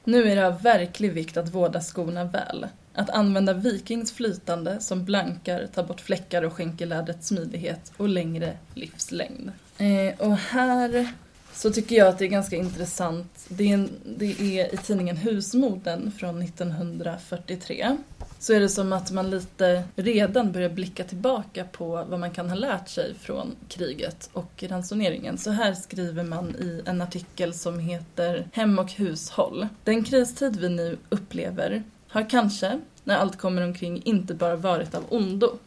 Nu 0.08 0.32
är 0.32 0.36
det 0.36 0.48
av 0.48 0.62
verklig 0.62 1.12
vikt 1.12 1.38
att 1.38 1.54
vårda 1.54 1.82
skorna 1.82 2.24
väl. 2.24 2.68
Att 2.94 3.10
använda 3.10 3.54
Vikings 3.54 4.12
flytande 4.12 4.80
som 4.80 5.06
blankar, 5.06 5.68
tar 5.74 5.84
bort 5.84 6.02
fläckar 6.02 6.44
och 6.44 6.54
skänker 6.54 6.86
lädret 6.86 7.24
smidighet 7.24 7.92
och 7.98 8.10
längre 8.10 8.58
livslängd. 8.74 9.52
Eh, 9.78 10.28
och 10.28 10.38
här 10.38 11.14
så 11.54 11.72
tycker 11.72 11.96
jag 11.96 12.08
att 12.08 12.20
det 12.20 12.26
är 12.26 12.30
ganska 12.30 12.56
intressant. 12.56 13.46
Det 13.48 13.64
är, 13.64 13.74
en, 13.74 13.90
det 14.18 14.60
är 14.60 14.74
i 14.74 14.78
tidningen 14.78 15.18
Husmoden 15.18 16.12
från 16.12 16.42
1943. 16.42 17.98
Så 18.40 18.54
är 18.54 18.60
det 18.60 18.70
som 18.70 18.94
att 18.94 19.12
man 19.12 19.30
lite 19.30 19.84
redan 19.96 20.52
börjar 20.52 20.70
blicka 20.70 21.04
tillbaka 21.04 21.64
på 21.64 22.06
vad 22.10 22.20
man 22.20 22.32
kan 22.32 22.50
ha 22.50 22.56
lärt 22.56 22.90
sig 22.90 23.14
från 23.14 23.56
kriget 23.68 24.30
och 24.34 24.64
ransoneringen. 24.68 25.38
Så 25.38 25.52
här 25.52 25.74
skriver 25.74 26.24
man 26.24 26.56
i 26.56 26.82
en 26.86 27.02
artikel 27.02 27.54
som 27.54 27.80
heter 27.80 28.48
Hem 28.54 28.80
och 28.80 28.92
hushåll. 28.92 29.68
Den 29.84 30.04
kristid 30.04 30.56
vi 30.56 30.70
nu 30.70 30.98
upplever 31.10 31.84
har 32.08 32.30
kanske, 32.30 32.80
när 33.04 33.18
allt 33.18 33.38
kommer 33.38 33.62
omkring, 33.62 34.02
inte 34.06 34.34
bara 34.34 34.56
varit 34.56 34.96
av 34.96 35.04
ondo. 35.10 35.58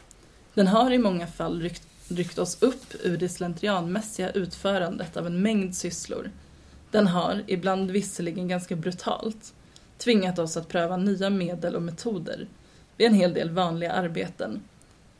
Den 0.55 0.67
har 0.67 0.91
i 0.91 0.99
många 0.99 1.27
fall 1.27 1.61
ryckt, 1.61 1.87
ryckt 2.09 2.39
oss 2.39 2.63
upp 2.63 2.95
ur 3.03 3.17
det 3.17 3.29
slentrianmässiga 3.29 4.31
utförandet 4.31 5.17
av 5.17 5.27
en 5.27 5.43
mängd 5.43 5.77
sysslor. 5.77 6.31
Den 6.91 7.07
har, 7.07 7.43
ibland 7.47 7.91
visserligen 7.91 8.49
ganska 8.49 8.77
brutalt, 8.77 9.55
tvingat 9.99 10.39
oss 10.39 10.57
att 10.57 10.69
pröva 10.69 10.97
nya 10.97 11.31
medel 11.31 11.77
och 11.77 11.83
metoder 11.83 12.47
vid 13.01 13.07
en 13.07 13.15
hel 13.15 13.35
del 13.35 13.51
vanliga 13.51 13.93
arbeten. 13.93 14.61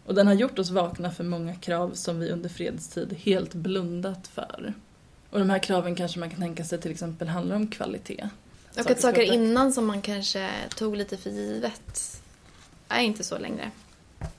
Och 0.05 0.15
den 0.15 0.27
har 0.27 0.35
gjort 0.35 0.59
oss 0.59 0.71
vakna 0.71 1.11
för 1.11 1.25
många 1.25 1.55
krav 1.55 1.91
som 1.95 2.21
vi 2.21 2.31
under 2.31 2.49
fredstid 2.49 3.17
helt 3.23 3.55
blundat 3.55 4.27
för. 4.27 4.75
Och 5.31 5.39
de 5.39 5.51
här 5.51 5.59
kraven 5.59 5.95
kanske 5.95 6.19
man 6.19 6.31
kan 6.31 6.41
tänka 6.41 6.65
sig 6.65 6.81
till 6.81 6.91
exempel 6.91 7.29
handlar 7.29 7.57
om 7.57 7.67
kvalitet. 7.67 8.29
Och 8.79 8.91
att 8.91 9.01
saker 9.01 9.23
innan 9.23 9.73
som 9.73 9.87
man 9.87 10.03
kanske 10.03 10.51
tog 10.77 10.97
lite 10.97 11.17
för 11.17 11.31
givet 11.31 12.23
är 12.89 13.03
inte 13.03 13.25
så 13.25 13.39
längre. 13.39 13.71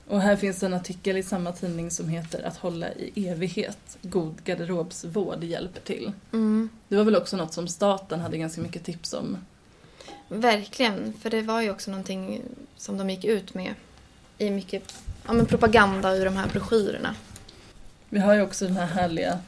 Och 0.08 0.20
här 0.20 0.36
finns 0.36 0.62
en 0.62 0.74
artikel 0.74 1.16
i 1.16 1.22
samma 1.22 1.52
tidning 1.52 1.90
som 1.90 2.08
heter 2.08 2.42
Att 2.42 2.56
hålla 2.56 2.92
i 2.92 3.28
evighet. 3.28 3.98
God 4.02 4.44
garderobsvård 4.44 5.44
hjälper 5.44 5.80
till. 5.80 6.12
Mm. 6.32 6.68
Det 6.88 6.96
var 6.96 7.04
väl 7.04 7.16
också 7.16 7.36
något 7.36 7.52
som 7.52 7.68
staten 7.68 8.20
hade 8.20 8.38
ganska 8.38 8.60
mycket 8.60 8.84
tips 8.84 9.12
om. 9.12 9.36
Verkligen, 10.32 11.12
för 11.20 11.30
det 11.30 11.42
var 11.42 11.60
ju 11.60 11.70
också 11.70 11.90
någonting 11.90 12.42
som 12.76 12.98
de 12.98 13.10
gick 13.10 13.24
ut 13.24 13.54
med 13.54 13.74
i 14.38 14.50
mycket 14.50 14.94
ja, 15.26 15.32
men 15.32 15.46
propaganda 15.46 16.16
ur 16.16 16.24
de 16.24 16.36
här 16.36 16.48
broschyrerna. 16.52 17.14
Vi 18.08 18.18
har 18.18 18.34
ju 18.34 18.42
också 18.42 18.66
det 18.66 18.72
här 18.72 18.86
härliga 18.86 19.38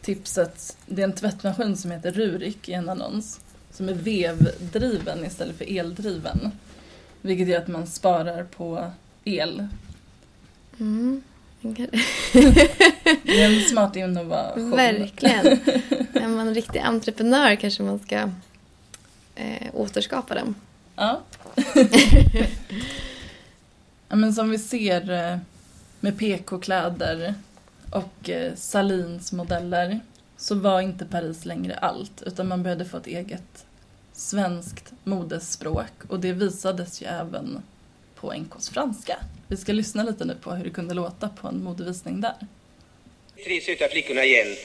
tipset. 0.00 0.76
Det 0.86 1.02
är 1.02 1.04
en 1.04 1.12
tvättmaskin 1.12 1.76
som 1.76 1.90
heter 1.90 2.12
Rurik 2.12 2.68
i 2.68 2.72
en 2.72 2.88
annons. 2.88 3.40
Som 3.70 3.88
är 3.88 3.94
vevdriven 3.94 5.24
istället 5.24 5.58
för 5.58 5.78
eldriven. 5.78 6.50
Vilket 7.20 7.48
gör 7.48 7.58
att 7.58 7.68
man 7.68 7.86
sparar 7.86 8.44
på 8.44 8.90
el. 9.24 9.68
Mm. 10.78 11.22
Det 13.22 13.42
är 13.42 13.54
en 13.54 13.60
smart 13.60 13.96
innovation. 13.96 14.70
Verkligen. 14.70 15.46
Är 16.14 16.28
man 16.28 16.48
en 16.48 16.54
riktig 16.54 16.78
entreprenör 16.78 17.54
kanske 17.54 17.82
man 17.82 17.98
ska 17.98 18.30
eh, 19.34 19.74
återskapa 19.74 20.34
dem. 20.34 20.54
Ja. 20.96 21.20
ja 24.08 24.16
men 24.16 24.32
som 24.32 24.50
vi 24.50 24.58
ser 24.58 25.10
eh, 25.10 25.38
med 26.00 26.18
PK-kläder 26.18 27.34
och 27.90 28.30
eh, 28.30 28.54
Salins 28.54 29.32
modeller 29.32 30.00
så 30.36 30.54
var 30.54 30.80
inte 30.80 31.04
Paris 31.04 31.44
längre 31.44 31.74
allt 31.74 32.22
utan 32.26 32.48
man 32.48 32.62
började 32.62 32.84
få 32.84 32.96
ett 32.96 33.06
eget 33.06 33.64
svenskt 34.12 34.92
modespråk 35.04 35.92
och 36.08 36.20
det 36.20 36.32
visades 36.32 37.02
ju 37.02 37.06
även 37.06 37.62
på 38.14 38.32
NKs 38.32 38.68
franska. 38.68 39.16
Vi 39.48 39.56
ska 39.56 39.72
lyssna 39.72 40.02
lite 40.02 40.24
nu 40.24 40.34
på 40.34 40.52
hur 40.52 40.64
det 40.64 40.70
kunde 40.70 40.94
låta 40.94 41.28
på 41.28 41.48
en 41.48 41.64
modevisning 41.64 42.20
där. 42.20 42.34
Tre 43.44 43.60
söta 43.60 43.88
flickorna 43.88 44.24
igen. 44.24 44.56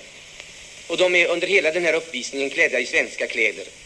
Och 0.90 0.98
de 0.98 1.16
är 1.16 1.32
under 1.32 1.48
hela 1.48 1.72
den 1.72 1.84
här 1.84 1.94
uppvisningen 1.94 2.50
klädda 2.50 2.80
i 2.80 2.86
svenska 2.86 3.28
kläder. 3.28 3.79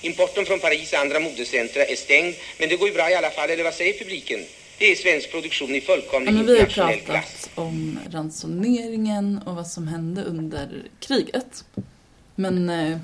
Importen 0.00 0.44
från 0.46 0.60
Paris 0.60 0.92
och 0.92 0.98
andra 0.98 1.20
modecentra 1.20 1.84
är 1.84 1.96
stängd, 1.96 2.34
men 2.58 2.68
det 2.68 2.76
går 2.76 2.88
ju 2.88 2.94
bra 2.94 3.10
i 3.10 3.14
alla 3.14 3.30
fall, 3.30 3.50
eller 3.50 3.64
vad 3.64 3.74
säger 3.74 3.98
publiken? 3.98 4.40
Det 4.78 4.84
är 4.92 4.96
svensk 4.96 5.30
produktion 5.30 5.74
i 5.74 5.80
fullkomlig 5.80 6.30
Ja, 6.30 6.34
men 6.36 6.46
vi 6.46 6.52
har 6.52 6.60
internationell 6.60 7.00
klass. 7.00 7.48
pratat 7.54 7.58
om 7.58 7.98
ransoneringen 8.10 9.40
och 9.46 9.54
vad 9.54 9.66
som 9.66 9.88
hände 9.88 10.24
under 10.24 10.82
kriget. 11.00 11.64
Men 12.34 12.68
eh, 12.68 12.98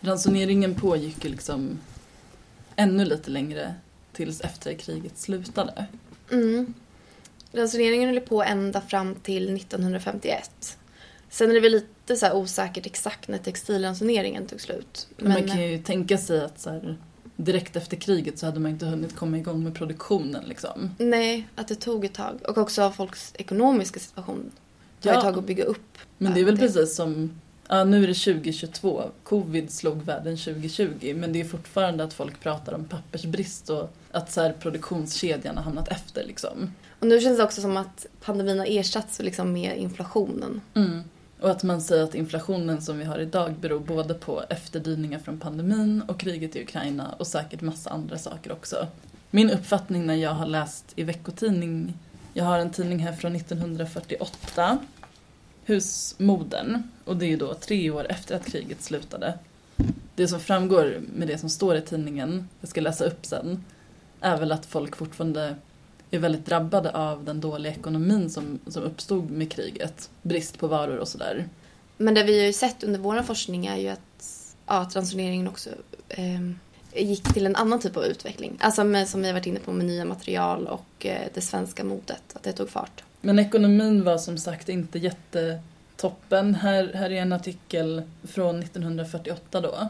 ransoneringen 0.00 0.74
pågick 0.74 1.24
ju 1.24 1.30
liksom 1.30 1.78
ännu 2.76 3.04
lite 3.04 3.30
längre 3.30 3.74
tills 4.12 4.40
efter 4.40 4.74
kriget 4.74 5.18
slutade. 5.18 5.86
Mm. 6.32 6.74
Ransoneringen 7.52 8.08
höll 8.08 8.20
på 8.20 8.42
ända 8.42 8.80
fram 8.80 9.14
till 9.14 9.56
1951. 9.56 10.78
Sen 11.30 11.50
är 11.50 11.54
det 11.54 11.60
väl 11.60 11.72
lite 11.72 11.86
så 12.14 12.26
här 12.26 12.36
osäkert 12.36 12.86
exakt 12.86 13.28
när 13.28 13.38
textilransoneringen 13.38 14.46
tog 14.46 14.60
slut. 14.60 15.08
Men 15.16 15.32
man 15.32 15.48
kan 15.48 15.62
ju 15.62 15.78
tänka 15.78 16.18
sig 16.18 16.44
att 16.44 16.60
så 16.60 16.70
här, 16.70 16.96
direkt 17.36 17.76
efter 17.76 17.96
kriget 17.96 18.38
så 18.38 18.46
hade 18.46 18.60
man 18.60 18.70
inte 18.70 18.86
hunnit 18.86 19.16
komma 19.16 19.38
igång 19.38 19.64
med 19.64 19.74
produktionen 19.74 20.44
liksom. 20.44 20.90
Nej, 20.98 21.48
att 21.54 21.68
det 21.68 21.74
tog 21.74 22.04
ett 22.04 22.14
tag. 22.14 22.40
Och 22.48 22.58
också 22.58 22.90
folks 22.90 23.32
ekonomiska 23.38 24.00
situation. 24.00 24.50
Det 25.00 25.08
tar 25.08 25.14
Ja. 25.14 25.18
ett 25.18 25.24
tag 25.24 25.38
att 25.38 25.44
bygga 25.44 25.64
upp. 25.64 25.98
Men 26.18 26.34
det 26.34 26.40
är 26.40 26.44
väl 26.44 26.54
att 26.54 26.60
precis 26.60 26.96
som, 26.96 27.40
ja 27.68 27.84
nu 27.84 28.02
är 28.04 28.06
det 28.08 28.14
2022, 28.14 29.02
covid 29.22 29.70
slog 29.70 30.02
världen 30.02 30.36
2020 30.36 31.14
men 31.16 31.32
det 31.32 31.40
är 31.40 31.44
fortfarande 31.44 32.04
att 32.04 32.14
folk 32.14 32.40
pratar 32.40 32.72
om 32.72 32.84
pappersbrist 32.84 33.70
och 33.70 33.90
att 34.10 34.32
så 34.32 34.40
här, 34.40 34.52
produktionskedjan 34.52 35.56
har 35.56 35.64
hamnat 35.64 35.88
efter 35.88 36.24
liksom. 36.24 36.72
Och 37.00 37.06
nu 37.06 37.20
känns 37.20 37.38
det 37.38 37.44
också 37.44 37.60
som 37.60 37.76
att 37.76 38.06
pandemin 38.20 38.58
har 38.58 38.66
ersatts 38.66 39.18
liksom 39.22 39.52
med 39.52 39.78
inflationen. 39.78 40.60
Mm. 40.74 41.02
Och 41.40 41.50
att 41.50 41.62
man 41.62 41.80
säger 41.80 42.04
att 42.04 42.14
inflationen 42.14 42.82
som 42.82 42.98
vi 42.98 43.04
har 43.04 43.18
idag 43.18 43.54
beror 43.54 43.80
både 43.80 44.14
på 44.14 44.42
efterdyningar 44.50 45.18
från 45.18 45.40
pandemin 45.40 46.02
och 46.08 46.20
kriget 46.20 46.56
i 46.56 46.62
Ukraina 46.62 47.14
och 47.18 47.26
säkert 47.26 47.60
massa 47.60 47.90
andra 47.90 48.18
saker 48.18 48.52
också. 48.52 48.86
Min 49.30 49.50
uppfattning 49.50 50.06
när 50.06 50.14
jag 50.14 50.30
har 50.30 50.46
läst 50.46 50.92
i 50.96 51.02
veckotidning, 51.02 51.94
jag 52.32 52.44
har 52.44 52.58
en 52.58 52.70
tidning 52.70 52.98
här 52.98 53.12
från 53.12 53.36
1948, 53.36 54.78
Husmodern, 55.64 56.82
och 57.04 57.16
det 57.16 57.26
är 57.26 57.28
ju 57.28 57.36
då 57.36 57.54
tre 57.54 57.90
år 57.90 58.06
efter 58.10 58.36
att 58.36 58.46
kriget 58.46 58.82
slutade. 58.82 59.38
Det 60.14 60.28
som 60.28 60.40
framgår 60.40 61.00
med 61.14 61.28
det 61.28 61.38
som 61.38 61.48
står 61.48 61.76
i 61.76 61.80
tidningen, 61.80 62.48
jag 62.60 62.68
ska 62.68 62.80
läsa 62.80 63.04
upp 63.04 63.26
sen, 63.26 63.64
är 64.20 64.38
väl 64.38 64.52
att 64.52 64.66
folk 64.66 64.96
fortfarande 64.96 65.56
är 66.10 66.18
väldigt 66.18 66.46
drabbade 66.46 66.90
av 66.90 67.24
den 67.24 67.40
dåliga 67.40 67.72
ekonomin 67.72 68.30
som, 68.30 68.58
som 68.66 68.82
uppstod 68.82 69.30
med 69.30 69.52
kriget. 69.52 70.10
Brist 70.22 70.58
på 70.58 70.66
varor 70.66 70.96
och 70.96 71.08
sådär. 71.08 71.48
Men 71.96 72.14
det 72.14 72.24
vi 72.24 72.38
har 72.38 72.46
ju 72.46 72.52
sett 72.52 72.84
under 72.84 73.00
vår 73.00 73.22
forskning 73.22 73.66
är 73.66 73.76
ju 73.76 73.88
att, 73.88 74.54
ja, 74.66 74.80
att 74.80 74.96
ransoneringen 74.96 75.48
också 75.48 75.70
ehm, 76.08 76.58
gick 76.92 77.34
till 77.34 77.46
en 77.46 77.56
annan 77.56 77.80
typ 77.80 77.96
av 77.96 78.04
utveckling. 78.04 78.56
Alltså 78.60 78.84
med, 78.84 79.08
som 79.08 79.20
vi 79.22 79.26
har 79.26 79.34
varit 79.34 79.46
inne 79.46 79.60
på 79.60 79.72
med 79.72 79.86
nya 79.86 80.04
material 80.04 80.66
och 80.66 81.06
eh, 81.06 81.28
det 81.34 81.40
svenska 81.40 81.84
modet, 81.84 82.22
att 82.32 82.42
det 82.42 82.52
tog 82.52 82.70
fart. 82.70 83.04
Men 83.20 83.38
ekonomin 83.38 84.04
var 84.04 84.18
som 84.18 84.38
sagt 84.38 84.68
inte 84.68 84.98
jättetoppen. 84.98 86.54
Här, 86.54 86.92
här 86.94 87.10
är 87.10 87.22
en 87.22 87.32
artikel 87.32 88.02
från 88.22 88.62
1948 88.62 89.60
då. 89.60 89.88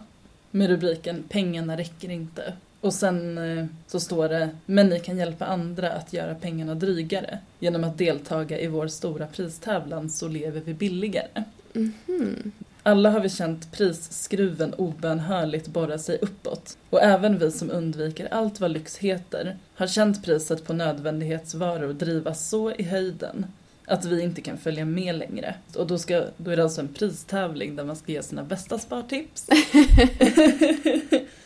Med 0.50 0.68
rubriken 0.68 1.24
Pengarna 1.28 1.76
räcker 1.76 2.10
inte. 2.10 2.52
Och 2.86 2.94
sen 2.94 3.38
eh, 3.38 3.66
så 3.86 4.00
står 4.00 4.28
det 4.28 4.50
Men 4.66 4.88
ni 4.88 5.00
kan 5.00 5.18
hjälpa 5.18 5.44
andra 5.44 5.92
att 5.92 6.12
göra 6.12 6.34
pengarna 6.34 6.74
drygare. 6.74 7.38
Genom 7.58 7.84
att 7.84 7.98
deltaga 7.98 8.60
i 8.60 8.66
vår 8.66 8.88
stora 8.88 9.26
pristävlan 9.26 10.10
så 10.10 10.28
lever 10.28 10.60
vi 10.60 10.74
billigare. 10.74 11.44
Mhm. 11.72 12.52
Alla 12.82 13.10
har 13.10 13.20
vi 13.20 13.28
känt 13.28 13.72
prisskruven 13.72 14.74
obönhörligt 14.74 15.68
borra 15.68 15.98
sig 15.98 16.18
uppåt. 16.22 16.78
Och 16.90 17.02
även 17.02 17.38
vi 17.38 17.50
som 17.50 17.70
undviker 17.70 18.28
allt 18.34 18.60
vad 18.60 18.70
lyx 18.70 18.96
heter 18.96 19.56
har 19.74 19.86
känt 19.86 20.24
priset 20.24 20.64
på 20.64 20.72
nödvändighetsvaror 20.72 21.92
drivas 21.92 22.48
så 22.48 22.72
i 22.72 22.82
höjden 22.82 23.46
att 23.86 24.04
vi 24.04 24.22
inte 24.22 24.40
kan 24.40 24.58
följa 24.58 24.84
med 24.84 25.14
längre. 25.14 25.54
Och 25.76 25.86
då, 25.86 25.98
ska, 25.98 26.24
då 26.36 26.50
är 26.50 26.56
det 26.56 26.62
alltså 26.62 26.80
en 26.80 26.94
pristävling 26.94 27.76
där 27.76 27.84
man 27.84 27.96
ska 27.96 28.12
ge 28.12 28.22
sina 28.22 28.44
bästa 28.44 28.78
spartips. 28.78 29.46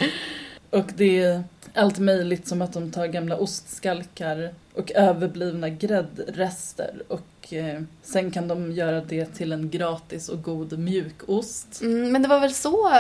och 0.70 0.90
det 0.96 1.22
är 1.22 1.44
allt 1.74 1.98
möjligt 1.98 2.48
som 2.48 2.62
att 2.62 2.72
de 2.72 2.90
tar 2.90 3.06
gamla 3.06 3.36
ostskalkar 3.36 4.54
och 4.74 4.92
överblivna 4.92 5.68
gräddrester 5.68 7.02
och 7.08 7.52
eh, 7.52 7.82
sen 8.02 8.30
kan 8.30 8.48
de 8.48 8.72
göra 8.72 9.00
det 9.00 9.26
till 9.26 9.52
en 9.52 9.70
gratis 9.70 10.28
och 10.28 10.42
god 10.42 10.78
mjukost. 10.78 11.80
Mm, 11.80 12.12
men 12.12 12.22
det 12.22 12.28
var 12.28 12.40
väl 12.40 12.54
så, 12.54 12.90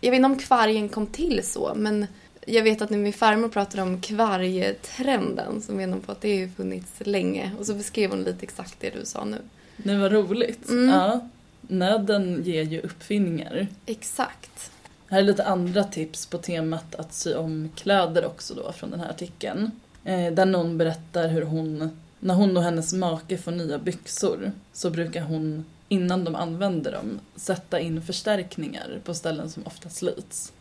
jag 0.00 0.10
vet 0.10 0.16
inte 0.16 0.26
om 0.26 0.38
kvargen 0.38 0.88
kom 0.88 1.06
till 1.06 1.40
så, 1.44 1.72
men 1.76 2.06
jag 2.46 2.62
vet 2.62 2.82
att 2.82 2.90
när 2.90 2.98
min 2.98 3.12
farmor 3.12 3.48
pratade 3.48 3.82
om 3.82 4.00
kvargtrenden 4.00 5.62
så 5.62 5.72
menar 5.72 5.92
hon 5.92 6.02
på 6.02 6.12
att 6.12 6.20
det 6.20 6.40
har 6.40 6.48
funnits 6.48 6.92
länge. 6.98 7.50
Och 7.58 7.66
så 7.66 7.74
beskrev 7.74 8.10
hon 8.10 8.22
lite 8.22 8.42
exakt 8.42 8.76
det 8.80 8.90
du 8.90 9.04
sa 9.04 9.24
nu. 9.24 9.38
Det 9.76 9.96
var 9.96 10.10
roligt. 10.10 10.68
Mm. 10.68 10.88
Ja, 10.88 11.28
nöden 11.60 12.42
ger 12.44 12.62
ju 12.62 12.80
uppfinningar. 12.80 13.66
Exakt. 13.86 14.70
Här 15.08 15.18
är 15.18 15.22
lite 15.22 15.44
andra 15.44 15.84
tips 15.84 16.26
på 16.26 16.38
temat 16.38 16.94
att 16.94 17.14
sy 17.14 17.34
om 17.34 17.70
kläder 17.76 18.26
också 18.26 18.54
då 18.54 18.72
från 18.72 18.90
den 18.90 19.00
här 19.00 19.10
artikeln. 19.10 19.70
Eh, 20.04 20.32
där 20.32 20.46
någon 20.46 20.78
berättar 20.78 21.28
hur 21.28 21.42
hon, 21.42 21.98
när 22.20 22.34
hon 22.34 22.56
och 22.56 22.62
hennes 22.62 22.92
make 22.92 23.38
får 23.38 23.52
nya 23.52 23.78
byxor 23.78 24.52
så 24.72 24.90
brukar 24.90 25.22
hon 25.22 25.64
innan 25.88 26.24
de 26.24 26.34
använder 26.34 26.92
dem 26.92 27.20
sätta 27.36 27.80
in 27.80 28.02
förstärkningar 28.02 29.00
på 29.04 29.14
ställen 29.14 29.50
som 29.50 29.66
ofta 29.66 29.88
slits. 29.88 30.52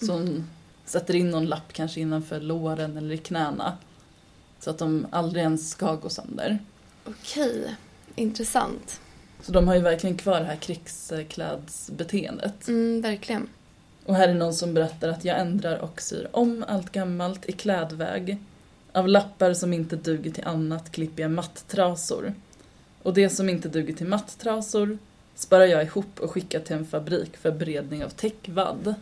Så 0.00 0.12
hon 0.12 0.50
sätter 0.84 1.16
in 1.16 1.30
någon 1.30 1.46
lapp 1.46 1.72
kanske 1.72 2.00
innanför 2.00 2.40
låren 2.40 2.96
eller 2.96 3.14
i 3.14 3.18
knäna. 3.18 3.78
Så 4.60 4.70
att 4.70 4.78
de 4.78 5.06
aldrig 5.10 5.42
ens 5.42 5.70
ska 5.70 5.94
gå 5.94 6.08
sönder. 6.08 6.58
Okej, 7.04 7.76
intressant. 8.14 9.00
Så 9.42 9.52
de 9.52 9.68
har 9.68 9.74
ju 9.74 9.80
verkligen 9.80 10.16
kvar 10.16 10.40
det 10.40 10.46
här 10.46 10.56
krigsklädsbeteendet. 10.56 12.68
Mm, 12.68 13.00
verkligen. 13.00 13.48
Och 14.04 14.14
här 14.14 14.28
är 14.28 14.34
någon 14.34 14.54
som 14.54 14.74
berättar 14.74 15.08
att 15.08 15.24
jag 15.24 15.38
ändrar 15.38 15.78
och 15.78 16.02
syr 16.02 16.28
om 16.32 16.64
allt 16.68 16.92
gammalt 16.92 17.48
i 17.48 17.52
klädväg. 17.52 18.38
Av 18.92 19.08
lappar 19.08 19.54
som 19.54 19.72
inte 19.72 19.96
duger 19.96 20.30
till 20.30 20.44
annat 20.44 20.92
klipper 20.92 21.22
jag 21.22 21.30
matttrasor. 21.30 22.34
Och 23.02 23.14
det 23.14 23.28
som 23.28 23.48
inte 23.48 23.68
duger 23.68 23.94
till 23.94 24.06
matttrasor 24.06 24.98
sparar 25.34 25.64
jag 25.64 25.82
ihop 25.82 26.20
och 26.20 26.30
skickar 26.30 26.60
till 26.60 26.76
en 26.76 26.86
fabrik 26.86 27.36
för 27.36 27.50
beredning 27.50 28.04
av 28.04 28.08
täckvadd. 28.08 28.94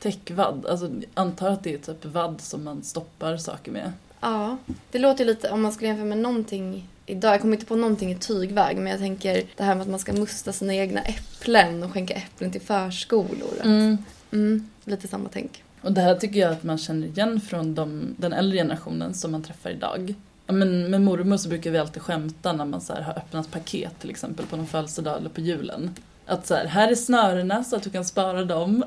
Täckvadd, 0.00 0.66
alltså 0.66 0.90
antar 1.14 1.50
att 1.50 1.64
det 1.64 1.74
är 1.74 1.78
typ 1.78 2.04
vadd 2.04 2.40
som 2.40 2.64
man 2.64 2.82
stoppar 2.82 3.36
saker 3.36 3.72
med. 3.72 3.92
Ja, 4.20 4.56
det 4.90 4.98
låter 4.98 5.24
lite, 5.24 5.50
om 5.50 5.62
man 5.62 5.72
skulle 5.72 5.88
jämföra 5.88 6.06
med 6.06 6.18
någonting 6.18 6.88
idag, 7.06 7.34
jag 7.34 7.40
kommer 7.40 7.56
inte 7.56 7.66
på 7.66 7.76
någonting 7.76 8.12
i 8.12 8.14
tygväg, 8.14 8.76
men 8.76 8.86
jag 8.86 9.00
tänker 9.00 9.42
det 9.56 9.64
här 9.64 9.74
med 9.74 9.82
att 9.82 9.88
man 9.88 9.98
ska 9.98 10.12
musta 10.12 10.52
sina 10.52 10.74
egna 10.74 11.00
äpplen 11.00 11.82
och 11.82 11.92
skänka 11.92 12.14
äpplen 12.14 12.52
till 12.52 12.60
förskolor. 12.60 13.54
Mm. 13.64 13.98
Mm, 14.30 14.68
lite 14.84 15.08
samma 15.08 15.28
tänk. 15.32 15.64
Och 15.80 15.92
det 15.92 16.00
här 16.00 16.14
tycker 16.14 16.40
jag 16.40 16.52
att 16.52 16.62
man 16.62 16.78
känner 16.78 17.06
igen 17.06 17.40
från 17.40 17.74
de, 17.74 18.14
den 18.16 18.32
äldre 18.32 18.58
generationen 18.58 19.14
som 19.14 19.32
man 19.32 19.42
träffar 19.42 19.70
idag. 19.70 20.14
Men 20.46 20.90
med 20.90 21.00
mormor 21.00 21.36
så 21.36 21.48
brukar 21.48 21.70
vi 21.70 21.78
alltid 21.78 22.02
skämta 22.02 22.52
när 22.52 22.64
man 22.64 22.80
så 22.80 22.92
har 22.92 23.18
öppnat 23.18 23.50
paket 23.50 24.00
till 24.00 24.10
exempel 24.10 24.46
på 24.46 24.56
någon 24.56 24.66
födelsedag 24.66 25.16
eller 25.16 25.28
på 25.28 25.40
julen. 25.40 25.90
Att 26.28 26.46
så 26.46 26.54
här, 26.54 26.64
här 26.66 26.88
är 26.90 26.94
snörena 26.94 27.64
så 27.64 27.76
att 27.76 27.82
du 27.82 27.90
kan 27.90 28.04
spara 28.04 28.44
dem. 28.44 28.84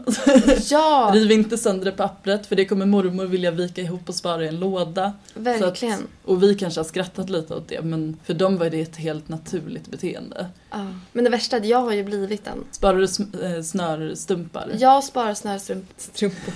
Ja, 0.69 1.11
Riv 1.13 1.31
inte 1.31 1.57
sönder 1.57 1.91
pappret 1.91 2.45
för 2.45 2.55
det 2.55 2.65
kommer 2.65 2.85
mormor 2.85 3.25
vilja 3.25 3.51
vika 3.51 3.81
ihop 3.81 4.09
och 4.09 4.15
spara 4.15 4.43
i 4.43 4.47
en 4.47 4.59
låda. 4.59 5.13
verkligen. 5.33 5.93
Att, 5.93 6.29
och 6.29 6.43
vi 6.43 6.55
kanske 6.55 6.79
har 6.79 6.85
skrattat 6.85 7.29
lite 7.29 7.55
åt 7.55 7.67
det 7.67 7.81
men 7.81 8.17
för 8.23 8.33
dem 8.33 8.57
var 8.57 8.69
det 8.69 8.81
ett 8.81 8.95
helt 8.95 9.29
naturligt 9.29 9.87
beteende. 9.91 10.45
Ja. 10.71 10.87
Men 11.11 11.23
det 11.23 11.29
värsta 11.29 11.55
är 11.55 11.59
att 11.61 11.67
jag 11.67 11.81
har 11.81 11.93
ju 11.93 12.03
blivit 12.03 12.47
en. 12.47 12.63
Sparar 12.71 12.97
du 12.97 13.05
sm- 13.05 13.55
eh, 13.57 13.63
snörstumpar? 13.63 14.69
Jag 14.79 15.03
sparar 15.03 15.33
snörstrumpor. 15.33 16.53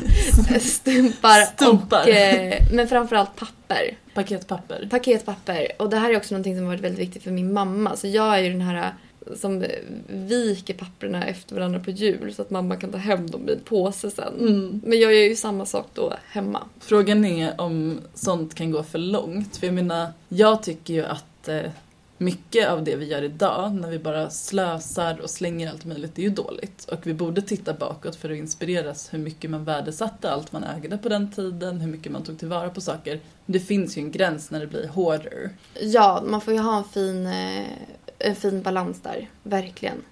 Stumpar 0.59 1.39
Stumpar. 1.39 2.01
och, 2.01 2.09
eh, 2.09 2.63
men 2.71 2.87
framförallt 2.87 3.35
papper. 3.35 3.97
Paketpapper? 4.13 4.87
Paketpapper. 4.91 5.67
Och 5.79 5.89
det 5.89 5.97
här 5.97 6.09
är 6.09 6.17
också 6.17 6.33
någonting 6.33 6.57
som 6.57 6.67
varit 6.67 6.81
väldigt 6.81 6.99
viktigt 6.99 7.23
för 7.23 7.31
min 7.31 7.53
mamma. 7.53 7.95
Så 7.95 8.07
jag 8.07 8.35
är 8.35 8.39
ju 8.39 8.49
den 8.51 8.61
här 8.61 8.93
som 9.35 9.65
viker 10.07 10.73
papperna 10.73 11.27
efter 11.27 11.55
varandra 11.55 11.79
på 11.79 11.91
jul 11.91 12.33
så 12.33 12.41
att 12.41 12.49
mamma 12.49 12.75
kan 12.75 12.91
ta 12.91 12.97
hem 12.97 13.29
dem 13.29 13.49
i 13.49 13.51
en 13.51 13.59
påse 13.59 14.11
sen. 14.11 14.33
Mm. 14.39 14.81
Men 14.85 14.99
jag 14.99 15.13
gör 15.13 15.21
ju 15.21 15.35
samma 15.35 15.65
sak 15.65 15.87
då 15.93 16.13
hemma. 16.27 16.63
Frågan 16.79 17.25
är 17.25 17.61
om 17.61 17.99
sånt 18.13 18.55
kan 18.55 18.71
gå 18.71 18.83
för 18.83 18.99
långt. 18.99 19.57
För 19.57 19.67
jag 19.67 19.73
menar, 19.73 20.07
jag 20.29 20.63
tycker 20.63 20.93
ju 20.93 21.05
att 21.05 21.47
eh, 21.47 21.71
mycket 22.17 22.69
av 22.69 22.83
det 22.83 22.95
vi 22.95 23.05
gör 23.05 23.21
idag, 23.21 23.73
när 23.73 23.89
vi 23.89 23.99
bara 23.99 24.29
slösar 24.29 25.19
och 25.21 25.29
slänger 25.29 25.69
allt 25.69 25.85
möjligt, 25.85 26.15
det 26.15 26.21
är 26.21 26.23
ju 26.23 26.35
dåligt. 26.35 26.85
Och 26.85 27.07
vi 27.07 27.13
borde 27.13 27.41
titta 27.41 27.73
bakåt 27.73 28.15
för 28.15 28.29
att 28.29 28.37
inspireras 28.37 29.13
hur 29.13 29.19
mycket 29.19 29.49
man 29.49 29.63
värdesatte 29.63 30.31
allt 30.31 30.51
man 30.51 30.63
ägde 30.63 30.97
på 30.97 31.09
den 31.09 31.31
tiden, 31.31 31.81
hur 31.81 31.91
mycket 31.91 32.11
man 32.11 32.23
tog 32.23 32.39
tillvara 32.39 32.69
på 32.69 32.81
saker. 32.81 33.19
Det 33.45 33.59
finns 33.59 33.97
ju 33.97 34.01
en 34.01 34.11
gräns 34.11 34.51
när 34.51 34.59
det 34.59 34.67
blir 34.67 34.87
hoarder. 34.87 35.49
Ja, 35.81 36.23
man 36.27 36.41
får 36.41 36.53
ju 36.53 36.59
ha 36.59 36.77
en 36.77 36.83
fin, 36.83 37.25
eh, 37.25 37.65
en 38.19 38.35
fin 38.35 38.61
balans 38.61 39.01
där. 39.01 39.29
Verkligen. 39.43 40.03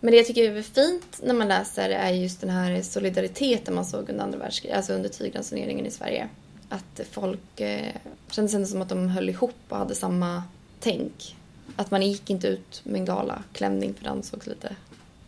Men 0.00 0.10
det 0.10 0.16
jag 0.16 0.26
tycker 0.26 0.52
är 0.52 0.62
fint 0.62 1.20
när 1.22 1.34
man 1.34 1.48
läser 1.48 1.90
är 1.90 2.10
just 2.10 2.40
den 2.40 2.50
här 2.50 2.82
solidariteten 2.82 3.74
man 3.74 3.84
såg 3.84 4.10
under 4.10 4.24
andra 4.24 4.38
världskriget, 4.38 4.76
alltså 4.76 4.92
under 4.92 5.08
tygransoneringen 5.08 5.86
i 5.86 5.90
Sverige. 5.90 6.28
Att 6.68 7.00
folk 7.10 7.60
eh, 7.60 7.94
kändes 8.30 8.54
ändå 8.54 8.66
som 8.66 8.82
att 8.82 8.88
de 8.88 9.08
höll 9.08 9.28
ihop 9.28 9.54
och 9.68 9.76
hade 9.76 9.94
samma 9.94 10.42
tänk. 10.80 11.36
Att 11.76 11.90
man 11.90 12.02
gick 12.02 12.30
inte 12.30 12.48
ut 12.48 12.80
med 12.84 12.98
en 12.98 13.04
galaklänning 13.04 13.94
för 13.94 14.04
det 14.04 14.10
ansågs 14.10 14.46
lite 14.46 14.76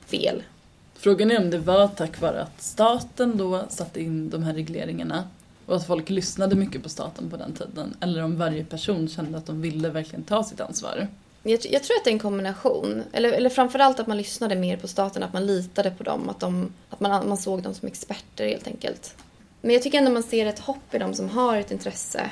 fel. 0.07 0.43
Frågan 0.95 1.31
är 1.31 1.39
om 1.39 1.51
det 1.51 1.59
var 1.59 1.89
tack 1.89 2.21
vare 2.21 2.43
att 2.43 2.63
staten 2.63 3.37
då 3.37 3.65
satte 3.69 4.03
in 4.03 4.31
de 4.31 4.43
här 4.43 4.55
regleringarna 4.55 5.29
och 5.67 5.77
att 5.77 5.87
folk 5.87 6.11
lyssnade 6.11 6.57
mycket 6.57 6.83
på 6.83 6.89
staten 6.89 7.31
på 7.31 7.37
den 7.37 7.53
tiden 7.53 7.97
eller 8.01 8.23
om 8.23 8.37
varje 8.37 8.65
person 8.65 9.09
kände 9.09 9.39
att 9.39 9.47
de 9.47 9.61
ville 9.61 9.89
verkligen 9.89 10.25
ta 10.25 10.45
sitt 10.45 10.61
ansvar. 10.61 11.09
Jag, 11.49 11.61
jag 11.71 11.83
tror 11.83 11.97
att 11.97 12.05
det 12.05 12.11
är 12.11 12.13
en 12.13 12.19
kombination. 12.19 13.03
Eller, 13.13 13.33
eller 13.33 13.51
framförallt 13.51 14.01
att 14.01 14.07
man 14.07 14.17
lyssnade 14.17 14.57
mer 14.57 14.77
på 14.77 14.89
staten, 14.89 15.23
att 15.23 15.33
man 15.33 15.47
litade 15.47 15.91
på 15.91 16.03
dem. 16.03 16.29
Att, 16.29 16.41
de, 16.41 16.73
att 16.91 17.01
man, 17.01 17.29
man 17.29 17.37
såg 17.37 17.63
dem 17.63 17.75
som 17.75 17.89
experter 17.89 18.47
helt 18.47 18.67
enkelt. 18.67 19.15
Men 19.61 19.73
jag 19.73 19.83
tycker 19.83 19.99
ändå 19.99 20.11
man 20.11 20.23
ser 20.23 20.47
ett 20.47 20.59
hopp 20.59 20.95
i 20.95 20.99
dem 20.99 21.15
som 21.15 21.29
har 21.29 21.57
ett 21.57 21.71
intresse 21.71 22.31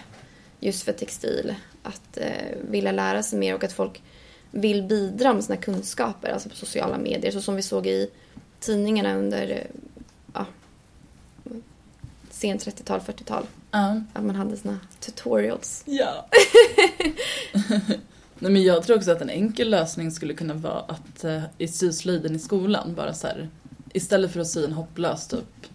just 0.61 0.83
för 0.83 0.93
textil. 0.93 1.55
Att 1.83 2.17
eh, 2.17 2.57
vilja 2.71 2.93
lära 2.93 3.23
sig 3.23 3.39
mer 3.39 3.55
och 3.55 3.65
att 3.65 3.73
folk 3.73 4.03
vill 4.51 4.83
bidra 4.83 5.35
med 5.35 5.45
sina 5.45 5.57
kunskaper, 5.57 6.31
alltså 6.31 6.49
på 6.49 6.57
sociala 6.57 6.99
medier. 6.99 7.33
Så 7.33 7.43
som 7.43 7.57
vi 7.57 7.63
såg 7.63 7.87
i 7.87 8.11
tidningarna 8.61 9.15
under 9.15 9.51
eh, 9.51 9.81
ja, 10.35 10.47
sent 12.31 12.67
30-tal, 12.67 13.01
40-tal. 13.01 13.47
Ja. 13.71 14.01
Att 14.13 14.25
man 14.25 14.37
hade 14.37 14.57
sina 14.57 14.81
tutorials. 15.01 15.83
Ja. 15.87 16.29
Nej 18.39 18.53
men 18.53 18.63
jag 18.63 18.83
tror 18.83 18.97
också 18.97 19.13
att 19.13 19.21
en 19.21 19.31
enkel 19.31 19.71
lösning 19.71 20.11
skulle 20.11 20.35
kunna 20.35 20.55
vara 20.55 20.81
att 20.81 21.25
eh, 21.25 21.43
i 21.59 21.69
syslöjden 21.69 22.37
i 22.37 22.39
skolan 22.39 22.95
bara 22.95 23.15
så 23.15 23.27
här 23.27 23.49
istället 23.93 24.33
för 24.33 24.41
att 24.41 24.49
sy 24.49 24.65
en 24.65 24.73
hopplös 24.73 25.29
typ 25.29 25.67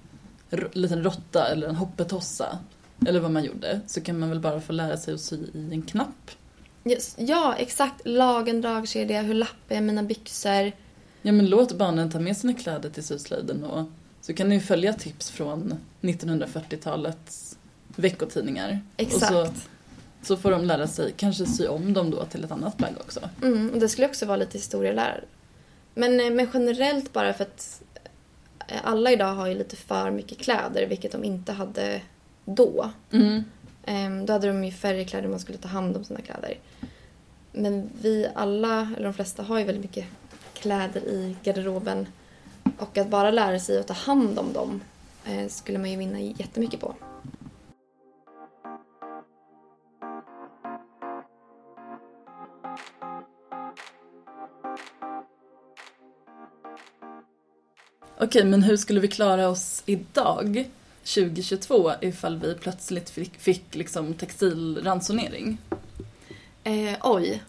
liten 0.72 1.04
råtta 1.04 1.48
eller 1.48 1.68
en 1.68 1.76
hoppetossa 1.76 2.60
eller 3.08 3.20
vad 3.20 3.32
man 3.32 3.44
gjorde 3.44 3.82
så 3.88 4.02
kan 4.02 4.20
man 4.20 4.30
väl 4.30 4.40
bara 4.40 4.62
få 4.62 4.74
lära 4.74 4.98
sig 4.98 5.14
att 5.14 5.22
sy 5.22 5.36
i 5.54 5.70
en 5.72 5.82
knapp. 5.82 6.32
Yes, 6.86 7.16
ja, 7.20 7.56
exakt. 7.56 8.02
Laga 8.06 8.52
en 8.52 8.62
dragkedja, 8.62 9.22
hur 9.22 9.34
lappar 9.34 9.76
jag 9.76 9.84
mina 9.84 10.04
byxor? 10.04 10.72
Ja 11.22 11.32
men 11.32 11.50
låt 11.50 11.78
barnen 11.78 12.12
ta 12.12 12.20
med 12.20 12.38
sina 12.38 12.54
kläder 12.54 12.90
till 12.90 13.04
syslöjden 13.04 13.64
och 13.64 13.86
så 14.22 14.34
kan 14.34 14.50
ni 14.50 14.60
följa 14.60 14.94
tips 14.94 15.30
från 15.30 15.74
1940-talets 16.02 17.58
veckotidningar. 17.96 18.80
Exakt. 18.98 19.32
Och 19.32 19.48
så, 19.48 19.54
så 20.24 20.38
får 20.38 20.52
de 20.52 20.66
lära 20.66 20.88
sig, 20.88 21.14
kanske 21.18 21.46
sy 21.46 21.68
om 21.68 21.94
dem 21.94 22.12
då 22.12 22.26
till 22.26 22.44
ett 22.44 22.52
annat 22.52 22.78
plagg 22.78 22.94
också. 23.00 23.20
Mm, 23.42 23.80
det 23.80 23.90
skulle 23.90 24.08
också 24.08 24.26
vara 24.26 24.38
lite 24.38 24.58
historielärare. 24.58 25.24
Men, 25.94 26.20
eh, 26.20 26.32
men 26.32 26.48
generellt 26.54 27.14
bara 27.14 27.34
för 27.34 27.44
att 27.44 27.82
eh, 28.68 28.80
alla 28.84 29.12
idag 29.12 29.34
har 29.34 29.48
ju 29.48 29.54
lite 29.56 29.76
för 29.76 30.12
mycket 30.12 30.38
kläder, 30.38 30.88
vilket 30.88 31.12
de 31.12 31.24
inte 31.24 31.52
hade 31.52 32.02
då. 32.46 32.92
Mm. 33.12 33.44
Ehm, 33.86 34.26
Då 34.26 34.34
hade 34.34 34.48
de 34.48 34.64
ju 34.64 34.72
färre 34.72 35.06
kläder 35.06 35.28
man 35.28 35.40
skulle 35.40 35.58
ta 35.58 35.68
hand 35.68 35.98
om 35.98 36.04
sina 36.04 36.22
kläder. 36.22 36.58
Men 37.52 37.90
vi 38.02 38.28
alla, 38.36 38.82
eller 38.96 39.04
de 39.04 39.14
flesta, 39.14 39.44
har 39.44 39.60
ju 39.60 39.66
väldigt 39.66 39.84
mycket 39.84 40.06
kläder 40.54 41.02
i 41.02 41.36
garderoben. 41.44 42.08
Och 42.78 42.98
att 42.98 43.08
bara 43.08 43.32
lära 43.32 43.60
sig 43.60 43.80
att 43.80 43.88
ta 43.88 43.94
hand 43.94 44.40
om 44.40 44.54
dem 44.54 44.82
eh, 45.26 45.48
skulle 45.48 45.78
man 45.78 45.92
ju 45.92 45.98
vinna 45.98 46.20
jättemycket 46.20 46.80
på. 46.80 46.96
Okej, 58.24 58.44
men 58.46 58.64
hur 58.64 58.78
skulle 58.78 59.00
vi 59.00 59.08
klara 59.08 59.50
oss 59.50 59.84
idag, 59.86 60.70
2022, 61.04 61.92
ifall 62.02 62.40
vi 62.40 62.56
plötsligt 62.56 63.10
fick, 63.10 63.40
fick 63.40 63.76
liksom 63.76 64.14
textilransonering? 64.14 65.58
Eh, 66.64 66.96
oj. 67.02 67.44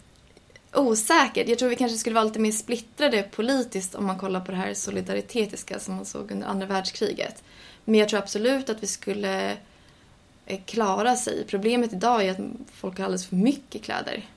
Osäkert. 0.72 1.48
Jag 1.48 1.58
tror 1.58 1.68
vi 1.68 1.76
kanske 1.76 1.98
skulle 1.98 2.14
vara 2.14 2.24
lite 2.24 2.38
mer 2.38 2.52
splittrade 2.52 3.22
politiskt 3.22 3.94
om 3.94 4.06
man 4.06 4.18
kollar 4.18 4.40
på 4.40 4.52
det 4.52 4.58
här 4.58 4.74
solidaritetiska 4.74 5.78
som 5.78 5.94
man 5.94 6.04
såg 6.04 6.30
under 6.30 6.46
andra 6.46 6.66
världskriget. 6.66 7.42
Men 7.84 8.00
jag 8.00 8.08
tror 8.08 8.20
absolut 8.20 8.70
att 8.70 8.82
vi 8.82 8.86
skulle 8.86 9.56
eh, 10.46 10.60
klara 10.66 11.16
sig. 11.16 11.44
Problemet 11.46 11.92
idag 11.92 12.24
är 12.24 12.30
att 12.30 12.38
folk 12.72 12.98
har 12.98 13.04
alldeles 13.04 13.26
för 13.26 13.36
mycket 13.36 13.82
kläder. 13.82 14.28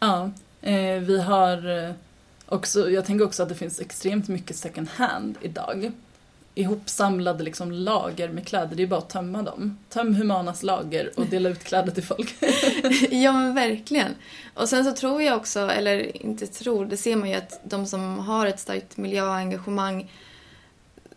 Ja, 0.00 0.30
eh, 0.62 1.00
vi 1.00 1.20
har 1.20 1.94
eh, 2.48 2.54
också, 2.54 2.90
jag 2.90 3.04
tänker 3.04 3.24
också 3.24 3.42
att 3.42 3.48
det 3.48 3.54
finns 3.54 3.80
extremt 3.80 4.28
mycket 4.28 4.56
second 4.56 4.88
hand 4.88 5.38
idag. 5.40 5.92
Ihopsamlade 6.54 7.44
liksom 7.44 7.72
lager 7.72 8.28
med 8.28 8.46
kläder, 8.46 8.76
det 8.76 8.82
är 8.82 8.86
bara 8.86 8.98
att 8.98 9.10
tömma 9.10 9.42
dem. 9.42 9.78
Töm 9.88 10.14
Humanas 10.14 10.62
lager 10.62 11.12
och 11.16 11.26
dela 11.26 11.48
ut 11.48 11.64
kläder 11.64 11.92
till 11.92 12.04
folk. 12.04 12.34
ja 13.10 13.32
men 13.32 13.54
verkligen. 13.54 14.14
Och 14.54 14.68
sen 14.68 14.84
så 14.84 14.92
tror 14.92 15.22
jag 15.22 15.36
också, 15.36 15.60
eller 15.60 16.22
inte 16.26 16.46
tror, 16.46 16.86
det 16.86 16.96
ser 16.96 17.16
man 17.16 17.28
ju 17.28 17.34
att 17.34 17.60
de 17.64 17.86
som 17.86 18.18
har 18.18 18.46
ett 18.46 18.60
starkt 18.60 18.96
miljöengagemang 18.96 20.10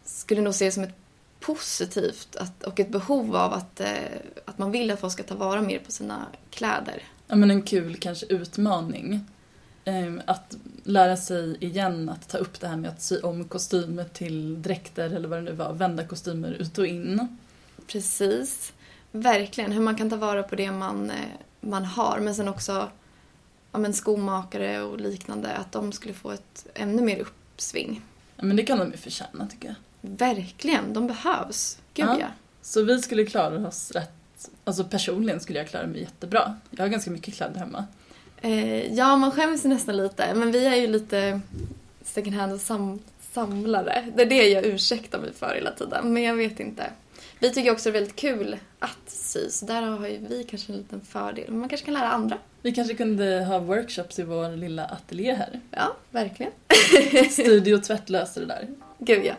skulle 0.03 0.41
nog 0.41 0.55
se 0.55 0.65
det 0.65 0.71
som 0.71 0.83
ett 0.83 0.95
positivt 1.39 2.35
att, 2.35 2.63
och 2.63 2.79
ett 2.79 2.89
behov 2.89 3.35
av 3.35 3.53
att, 3.53 3.79
eh, 3.79 3.87
att 4.45 4.57
man 4.57 4.71
vill 4.71 4.91
att 4.91 4.99
folk 4.99 5.13
ska 5.13 5.23
ta 5.23 5.35
vara 5.35 5.61
mer 5.61 5.79
på 5.79 5.91
sina 5.91 6.25
kläder. 6.49 7.03
ja, 7.27 7.35
men 7.35 7.51
en 7.51 7.61
kul 7.61 7.95
kanske 7.95 8.25
utmaning. 8.25 9.25
Eh, 9.85 10.13
att 10.25 10.57
lära 10.83 11.17
sig 11.17 11.57
igen 11.59 12.09
att 12.09 12.29
ta 12.29 12.37
upp 12.37 12.59
det 12.59 12.67
här 12.67 12.77
med 12.77 12.89
att 12.89 13.01
sy 13.01 13.19
om 13.19 13.43
kostymer 13.43 14.03
till 14.03 14.61
dräkter 14.61 15.09
eller 15.09 15.27
vad 15.27 15.37
det 15.37 15.41
nu 15.41 15.51
var, 15.51 15.73
vända 15.73 16.07
kostymer 16.07 16.51
ut 16.51 16.77
och 16.77 16.87
in. 16.87 17.37
Precis. 17.87 18.73
Verkligen. 19.11 19.71
Hur 19.71 19.81
man 19.81 19.95
kan 19.95 20.09
ta 20.09 20.15
vara 20.15 20.43
på 20.43 20.55
det 20.55 20.71
man, 20.71 21.09
eh, 21.09 21.15
man 21.61 21.85
har. 21.85 22.19
Men 22.19 22.35
sen 22.35 22.47
också 22.47 22.89
ja, 23.71 23.79
men 23.79 23.93
skomakare 23.93 24.81
och 24.81 24.99
liknande. 24.99 25.53
Att 25.53 25.71
de 25.71 25.91
skulle 25.91 26.13
få 26.13 26.31
ett 26.31 26.67
ännu 26.73 27.01
mer 27.01 27.19
uppsving. 27.19 28.01
Ja, 28.35 28.43
men 28.43 28.55
det 28.55 28.63
kan 28.63 28.79
de 28.79 28.91
ju 28.91 28.97
förtjäna 28.97 29.47
tycker 29.47 29.67
jag. 29.67 29.75
Verkligen. 30.17 30.93
De 30.93 31.07
behövs. 31.07 31.77
Gud 31.93 32.07
ja. 32.19 32.27
Så 32.61 32.83
vi 32.83 33.01
skulle 33.01 33.25
klara 33.25 33.67
oss 33.67 33.91
rätt, 33.91 34.49
alltså 34.63 34.83
personligen 34.83 35.39
skulle 35.39 35.59
jag 35.59 35.67
klara 35.67 35.87
mig 35.87 36.01
jättebra. 36.01 36.55
Jag 36.69 36.83
har 36.83 36.87
ganska 36.87 37.11
mycket 37.11 37.33
kläder 37.33 37.59
hemma. 37.59 37.85
Eh, 38.41 38.93
ja, 38.93 39.15
man 39.15 39.31
skäms 39.31 39.63
nästan 39.65 39.97
lite. 39.97 40.33
Men 40.33 40.51
vi 40.51 40.65
är 40.65 40.75
ju 40.75 40.87
lite 40.87 41.41
second 42.03 42.35
hand 42.35 42.53
och 42.53 42.59
sam- 42.61 42.99
samlare. 43.33 44.05
Det 44.15 44.21
är 44.21 44.25
det 44.25 44.49
jag 44.49 44.65
ursäktar 44.65 45.19
mig 45.19 45.33
för 45.33 45.55
hela 45.55 45.71
tiden. 45.71 46.13
Men 46.13 46.23
jag 46.23 46.35
vet 46.35 46.59
inte. 46.59 46.91
Vi 47.39 47.53
tycker 47.53 47.71
också 47.71 47.83
det 47.91 47.97
är 47.97 47.99
väldigt 48.01 48.15
kul 48.15 48.57
att 48.79 48.99
sy. 49.09 49.49
Så 49.49 49.65
där 49.65 49.81
har 49.81 50.07
ju 50.07 50.17
vi 50.29 50.43
kanske 50.43 50.71
en 50.71 50.77
liten 50.77 51.01
fördel. 51.01 51.45
Men 51.47 51.59
man 51.59 51.69
kanske 51.69 51.85
kan 51.85 51.93
lära 51.93 52.07
andra. 52.11 52.37
Vi 52.61 52.71
kanske 52.71 52.93
kunde 52.93 53.43
ha 53.45 53.59
workshops 53.59 54.19
i 54.19 54.23
vår 54.23 54.57
lilla 54.57 54.85
ateljé 54.85 55.33
här. 55.33 55.59
Ja, 55.71 55.95
verkligen. 56.11 56.51
Studio 57.31 57.77
Tvätt 57.77 58.09
löser 58.09 58.41
det 58.41 58.47
där. 58.47 58.67
Gud 58.99 59.25
ja. 59.25 59.33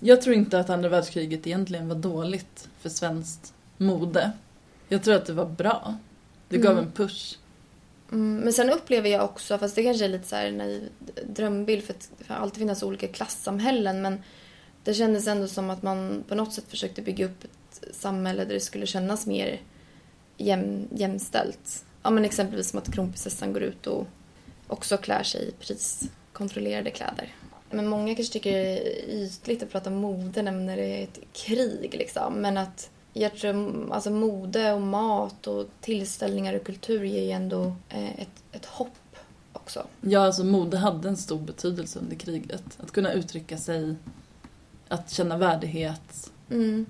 Jag 0.00 0.22
tror 0.22 0.34
inte 0.34 0.58
att 0.60 0.70
andra 0.70 0.88
världskriget 0.88 1.46
egentligen 1.46 1.88
var 1.88 1.94
dåligt 1.96 2.68
för 2.80 2.88
svenskt 2.88 3.54
mode. 3.76 4.32
Jag 4.88 5.02
tror 5.02 5.14
att 5.14 5.26
det 5.26 5.32
var 5.32 5.46
bra. 5.46 5.94
Det 6.48 6.58
gav 6.58 6.72
Mm. 6.72 6.84
en 6.84 6.92
push. 6.92 7.38
Mm, 8.12 8.36
men 8.36 8.52
sen 8.52 8.70
upplever 8.70 9.10
jag 9.10 9.24
också, 9.24 9.58
fast 9.58 9.74
det 9.74 9.82
kanske 9.82 10.04
är 10.04 10.08
lite 10.08 10.28
så 10.28 10.36
här 10.36 10.50
naiv 10.50 10.88
drömbild 11.26 11.84
för 11.84 11.92
att 11.94 12.10
det 12.18 12.34
alltid 12.34 12.58
finnas 12.58 12.82
olika 12.82 13.08
klassamhällen 13.08 14.02
men 14.02 14.22
det 14.84 14.94
kändes 14.94 15.26
ändå 15.26 15.48
som 15.48 15.70
att 15.70 15.82
man 15.82 16.24
på 16.28 16.34
något 16.34 16.52
sätt 16.52 16.64
försökte 16.68 17.02
bygga 17.02 17.24
upp 17.26 17.44
ett 17.44 17.94
samhälle 17.96 18.44
där 18.44 18.54
det 18.54 18.60
skulle 18.60 18.86
kännas 18.86 19.26
mer 19.26 19.60
jäm, 20.36 20.88
jämställt. 20.94 21.84
Ja 22.02 22.10
men 22.10 22.24
exempelvis 22.24 22.70
som 22.70 22.78
att 22.78 22.92
kronprinsessan 22.92 23.52
går 23.52 23.62
ut 23.62 23.86
och 23.86 24.06
också 24.66 24.96
klär 24.96 25.22
sig 25.22 25.48
i 25.48 25.52
priskontrollerade 25.52 26.90
kläder. 26.90 27.34
Men 27.70 27.88
många 27.88 28.14
kanske 28.14 28.32
tycker 28.32 28.52
det 28.52 28.58
är 28.58 29.08
ytligt 29.08 29.62
att 29.62 29.70
prata 29.70 29.90
mode 29.90 30.42
när 30.42 30.76
det 30.76 31.00
är 31.00 31.04
ett 31.04 31.20
krig 31.32 31.94
liksom. 31.94 32.34
Men 32.34 32.56
att 32.56 32.90
jag 33.12 33.36
tror 33.36 33.92
alltså 33.92 34.10
mode 34.10 34.72
och 34.72 34.80
mat 34.80 35.46
och 35.46 35.66
tillställningar 35.80 36.54
och 36.54 36.64
kultur 36.64 37.04
ger 37.04 37.22
ju 37.22 37.30
ändå 37.30 37.76
eh, 37.88 38.20
ett, 38.20 38.42
ett 38.52 38.66
hopp 38.66 39.16
också. 39.52 39.86
Ja, 40.00 40.20
alltså 40.20 40.44
mode 40.44 40.78
hade 40.78 41.08
en 41.08 41.16
stor 41.16 41.38
betydelse 41.40 41.98
under 41.98 42.16
kriget. 42.16 42.64
Att 42.76 42.92
kunna 42.92 43.12
uttrycka 43.12 43.58
sig, 43.58 43.94
att 44.88 45.10
känna 45.10 45.36
värdighet. 45.36 46.32
Mm. 46.50 46.86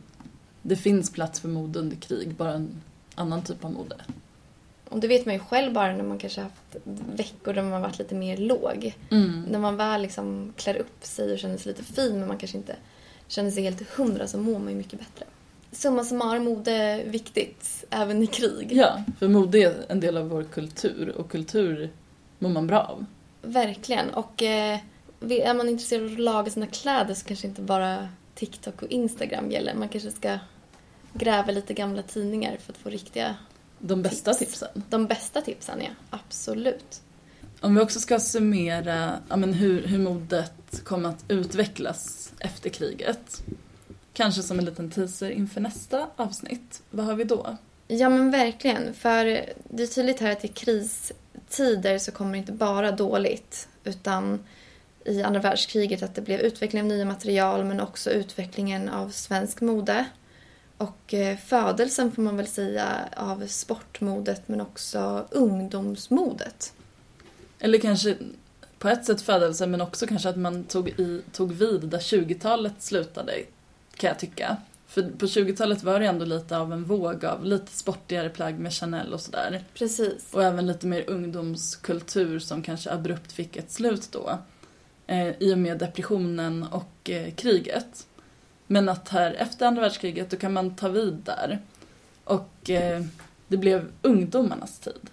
Det 0.62 0.76
finns 0.76 1.12
plats 1.12 1.40
för 1.40 1.48
mode 1.48 1.78
under 1.78 1.96
krig, 1.96 2.34
bara 2.34 2.52
en 2.52 2.82
annan 3.14 3.42
typ 3.42 3.64
av 3.64 3.72
mode. 3.72 3.96
Och 4.90 5.00
det 5.00 5.08
vet 5.08 5.26
man 5.26 5.34
ju 5.34 5.40
själv 5.40 5.72
bara 5.72 5.96
när 5.96 6.04
man 6.04 6.18
kanske 6.18 6.40
haft 6.40 6.76
veckor 7.14 7.52
där 7.52 7.62
man 7.62 7.82
varit 7.82 7.98
lite 7.98 8.14
mer 8.14 8.36
låg. 8.36 8.94
Mm. 9.10 9.42
När 9.50 9.58
man 9.58 9.76
väl 9.76 10.02
liksom 10.02 10.52
klär 10.56 10.76
upp 10.76 11.04
sig 11.04 11.32
och 11.32 11.38
känner 11.38 11.56
sig 11.56 11.72
lite 11.72 11.84
fin 11.84 12.18
men 12.18 12.28
man 12.28 12.38
kanske 12.38 12.56
inte 12.56 12.76
känner 13.28 13.50
sig 13.50 13.62
helt 13.62 13.90
hundra 13.90 14.26
så 14.26 14.38
mår 14.38 14.58
man 14.58 14.68
ju 14.68 14.74
mycket 14.74 14.98
bättre. 14.98 15.26
Summa 15.72 16.04
summarum, 16.04 16.44
mode 16.44 16.72
är 16.72 17.04
viktigt 17.04 17.84
även 17.90 18.22
i 18.22 18.26
krig. 18.26 18.72
Ja, 18.72 19.02
för 19.18 19.28
mode 19.28 19.58
är 19.58 19.74
en 19.88 20.00
del 20.00 20.16
av 20.16 20.28
vår 20.28 20.44
kultur 20.44 21.08
och 21.08 21.30
kultur 21.30 21.90
mår 22.38 22.50
man 22.50 22.66
bra 22.66 22.80
av. 22.80 23.06
Verkligen. 23.42 24.10
Och 24.10 24.42
eh, 24.42 24.78
är 25.20 25.54
man 25.54 25.68
intresserad 25.68 26.04
av 26.06 26.12
att 26.12 26.18
laga 26.18 26.50
sina 26.50 26.66
kläder 26.66 27.14
så 27.14 27.26
kanske 27.26 27.46
inte 27.46 27.62
bara 27.62 28.08
TikTok 28.34 28.82
och 28.82 28.88
Instagram 28.88 29.50
gäller. 29.50 29.74
Man 29.74 29.88
kanske 29.88 30.10
ska 30.10 30.38
gräva 31.12 31.52
lite 31.52 31.74
gamla 31.74 32.02
tidningar 32.02 32.56
för 32.56 32.72
att 32.72 32.78
få 32.78 32.90
riktiga 32.90 33.36
De 33.80 34.02
bästa 34.02 34.34
Tips. 34.34 34.50
tipsen. 34.50 34.82
De 34.88 35.06
bästa 35.06 35.40
tipsen, 35.40 35.80
ja. 35.80 35.90
Absolut. 36.10 37.00
Om 37.60 37.74
vi 37.74 37.80
också 37.80 38.00
ska 38.00 38.20
summera 38.20 39.18
ja, 39.28 39.36
men 39.36 39.52
hur, 39.52 39.86
hur 39.86 39.98
modet 39.98 40.84
kom 40.84 41.06
att 41.06 41.24
utvecklas 41.28 42.32
efter 42.38 42.70
kriget. 42.70 43.42
Kanske 44.12 44.42
som 44.42 44.58
en 44.58 44.64
liten 44.64 44.90
teaser 44.90 45.30
inför 45.30 45.60
nästa 45.60 46.06
avsnitt. 46.16 46.82
Vad 46.90 47.06
har 47.06 47.14
vi 47.14 47.24
då? 47.24 47.56
Ja 47.88 48.08
men 48.08 48.30
verkligen. 48.30 48.94
För 48.94 49.24
det 49.68 49.82
är 49.82 49.86
tydligt 49.86 50.20
här 50.20 50.32
att 50.32 50.44
i 50.44 50.48
kristider 50.48 51.98
så 51.98 52.12
kommer 52.12 52.32
det 52.32 52.38
inte 52.38 52.52
bara 52.52 52.92
dåligt. 52.92 53.68
Utan 53.84 54.44
i 55.04 55.22
andra 55.22 55.40
världskriget 55.40 56.02
att 56.02 56.14
det 56.14 56.22
blev 56.22 56.40
utveckling 56.40 56.82
av 56.82 56.88
nya 56.88 57.04
material 57.04 57.64
men 57.64 57.80
också 57.80 58.10
utvecklingen 58.10 58.88
av 58.88 59.10
svensk 59.10 59.60
mode. 59.60 60.04
Och 60.80 61.14
eh, 61.14 61.36
födelsen 61.36 62.12
får 62.12 62.22
man 62.22 62.36
väl 62.36 62.46
säga 62.46 63.08
av 63.16 63.46
sportmodet 63.46 64.48
men 64.48 64.60
också 64.60 65.26
ungdomsmodet. 65.30 66.72
Eller 67.58 67.78
kanske 67.78 68.16
på 68.78 68.88
ett 68.88 69.04
sätt 69.04 69.22
födelse 69.22 69.66
men 69.66 69.80
också 69.80 70.06
kanske 70.06 70.28
att 70.28 70.36
man 70.36 70.64
tog, 70.64 70.88
i, 70.88 71.22
tog 71.32 71.52
vid 71.52 71.80
där 71.80 71.98
20-talet 71.98 72.72
slutade 72.78 73.32
kan 73.96 74.08
jag 74.08 74.18
tycka. 74.18 74.56
För 74.86 75.02
på 75.02 75.26
20-talet 75.26 75.82
var 75.82 76.00
det 76.00 76.06
ändå 76.06 76.24
lite 76.24 76.56
av 76.56 76.72
en 76.72 76.84
våg 76.84 77.24
av 77.24 77.44
lite 77.44 77.72
sportigare 77.72 78.28
plagg 78.28 78.58
med 78.58 78.72
Chanel 78.72 79.12
och 79.12 79.20
sådär. 79.20 79.64
Precis. 79.74 80.26
Och 80.32 80.44
även 80.44 80.66
lite 80.66 80.86
mer 80.86 81.10
ungdomskultur 81.10 82.38
som 82.38 82.62
kanske 82.62 82.92
abrupt 82.92 83.32
fick 83.32 83.56
ett 83.56 83.70
slut 83.70 84.08
då. 84.12 84.38
Eh, 85.06 85.28
I 85.38 85.54
och 85.54 85.58
med 85.58 85.78
depressionen 85.78 86.62
och 86.62 87.10
eh, 87.10 87.34
kriget. 87.34 88.06
Men 88.72 88.88
att 88.88 89.08
här 89.08 89.32
efter 89.32 89.66
andra 89.66 89.82
världskriget 89.82 90.30
då 90.30 90.36
kan 90.36 90.52
man 90.52 90.74
ta 90.74 90.88
vid 90.88 91.14
där. 91.14 91.58
Och 92.24 92.70
eh, 92.70 93.02
det 93.48 93.56
blev 93.56 93.92
ungdomarnas 94.02 94.78
tid. 94.78 95.10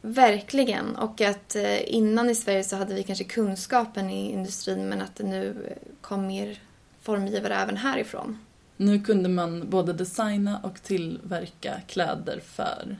Verkligen. 0.00 0.96
Och 0.96 1.20
att 1.20 1.56
eh, 1.56 1.94
innan 1.94 2.30
i 2.30 2.34
Sverige 2.34 2.64
så 2.64 2.76
hade 2.76 2.94
vi 2.94 3.02
kanske 3.02 3.24
kunskapen 3.24 4.10
i 4.10 4.32
industrin 4.32 4.88
men 4.88 5.02
att 5.02 5.16
det 5.16 5.24
nu 5.24 5.66
eh, 5.70 5.92
kom 6.00 6.26
mer 6.26 6.58
formgivare 7.02 7.54
även 7.54 7.76
härifrån. 7.76 8.38
Nu 8.76 9.00
kunde 9.00 9.28
man 9.28 9.70
både 9.70 9.92
designa 9.92 10.60
och 10.62 10.82
tillverka 10.82 11.80
kläder 11.86 12.40
för 12.44 12.96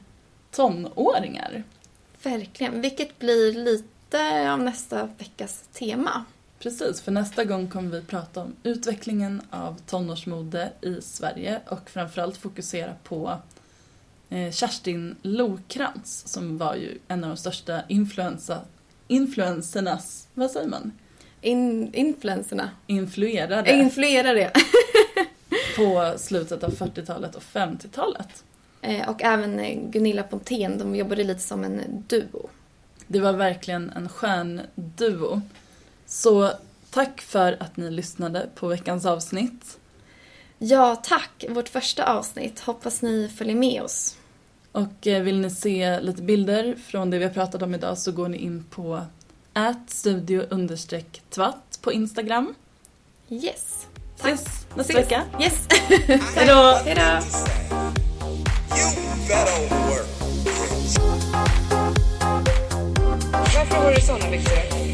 tonåringar. 0.50 1.62
Verkligen. 2.22 2.80
Vilket 2.80 3.18
blir 3.18 3.52
lite 3.52 4.52
av 4.52 4.62
nästa 4.62 5.09
veckas 5.18 5.68
tema. 5.72 6.24
Precis, 6.59 7.00
för 7.00 7.12
nästa 7.12 7.44
gång 7.44 7.68
kommer 7.68 7.90
vi 7.90 8.02
prata 8.02 8.40
om 8.40 8.57
utvecklingen 8.62 9.42
av 9.50 9.80
tonårsmode 9.86 10.72
i 10.80 11.00
Sverige 11.02 11.61
och 11.68 11.90
framförallt 11.90 12.36
fokusera 12.36 12.94
på 13.04 13.38
eh, 14.30 14.52
Kerstin 14.52 15.16
Lokrans 15.22 16.28
som 16.28 16.59
var 16.59 16.74
ju 16.74 16.98
en 17.09 17.24
av 17.24 17.30
de 17.30 17.36
största 17.36 17.82
influensa, 17.88 18.61
influencernas, 19.09 20.28
vad 20.34 20.50
säger 20.50 20.68
man? 20.68 20.92
In, 21.40 21.94
influenserna. 21.94 22.70
Influerade 22.86 23.72
Influerade. 23.72 24.52
på 25.76 26.14
slutet 26.16 26.64
av 26.64 26.74
40-talet 26.74 27.34
och 27.34 27.42
50-talet. 27.42 28.44
Eh, 28.82 29.09
och 29.09 29.22
även 29.22 29.59
eh, 29.59 29.90
Gunilla 29.90 30.22
Pontén, 30.22 30.78
de 30.78 30.96
jobbade 30.96 31.24
lite 31.24 31.40
som 31.40 31.64
en 31.64 32.04
duo. 32.09 32.48
Det 33.07 33.20
var 33.20 33.32
verkligen 33.32 33.90
en 33.90 34.09
stjärnduo. 34.09 35.42
Så 36.07 36.52
tack 36.90 37.20
för 37.20 37.57
att 37.61 37.76
ni 37.76 37.90
lyssnade 37.90 38.48
på 38.54 38.68
veckans 38.68 39.07
avsnitt. 39.07 39.78
Ja, 40.59 40.96
tack! 40.96 41.44
Vårt 41.48 41.68
första 41.68 42.04
avsnitt. 42.04 42.61
Hoppas 42.61 43.02
ni 43.02 43.28
följer 43.36 43.57
med 43.57 43.82
oss. 43.82 44.16
Och 44.72 45.07
eh, 45.07 45.22
vill 45.22 45.40
ni 45.40 45.50
se 45.50 46.00
lite 46.00 46.22
bilder 46.22 46.76
från 46.86 47.11
det 47.11 47.18
vi 47.18 47.24
har 47.24 47.32
pratat 47.32 47.62
om 47.62 47.74
idag 47.74 47.98
så 47.98 48.12
går 48.12 48.28
ni 48.28 48.36
in 48.38 48.64
på 48.70 49.02
studio 49.86 50.42
tvatt 51.30 51.78
på 51.82 51.92
Instagram. 51.92 52.54
Yes. 53.28 53.86
Ses 54.16 54.44
nästa 54.76 54.92
Ses. 54.92 54.96
vecka. 54.96 55.22
Yes. 55.40 55.66
Hejdå! 56.34 56.78
Hejdå! 56.84 57.26
Varför 63.32 63.76
har 63.76 63.94
du 63.94 64.00
såna 64.00 64.30
byxor? 64.30 64.86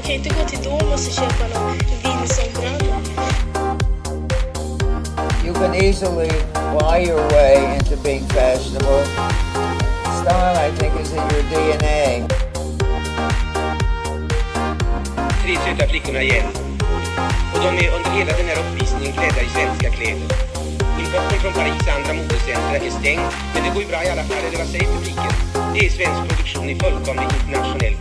Man 0.00 0.06
kan 0.06 0.14
inte 0.14 0.28
gå 0.28 0.48
till 0.48 0.62
Domus 0.64 1.08
och 1.08 1.14
köpa 1.14 1.44
någon 1.54 1.78
vindsombröd. 2.02 2.82
You 5.44 5.54
can 5.54 5.74
easily 5.74 6.30
buy 6.78 7.04
your 7.04 7.28
way 7.32 7.76
into 7.76 7.96
being 7.96 8.24
fashionable. 8.28 9.04
Style, 10.20 10.56
I 10.56 10.70
think, 10.78 11.00
is 11.00 11.12
in 11.12 11.18
your 11.18 11.44
DNA. 11.52 12.28
Tre 15.42 15.56
söta 15.64 15.88
flickorna 15.88 16.22
igen. 16.22 16.46
Och 17.54 17.60
de 17.60 17.68
är 17.68 17.96
under 17.96 18.10
hela 18.10 18.32
den 18.36 18.46
här 18.46 18.58
uppvisningen 18.62 19.12
klädda 19.12 19.42
i 19.42 19.48
svenska 19.48 19.90
kläder. 19.90 20.28
Importen 21.00 21.40
från 21.40 21.52
Paris 21.52 21.88
andra 21.96 22.14
modecentra 22.14 22.76
är 22.76 22.90
stängd, 22.90 23.32
men 23.54 23.64
det 23.64 23.70
går 23.74 23.82
ju 23.82 23.88
bra 23.88 24.04
i 24.04 24.08
alla 24.08 24.24
fall, 24.24 24.44
eller 24.48 24.58
vad 24.58 24.66
säger 24.66 24.86
publiken? 24.94 25.32
Det 25.74 25.86
är 25.86 25.90
svensk 25.90 26.20
produktion 26.28 26.68
i 26.68 26.74
fullkomlig 26.78 27.26
internationell 27.40 27.96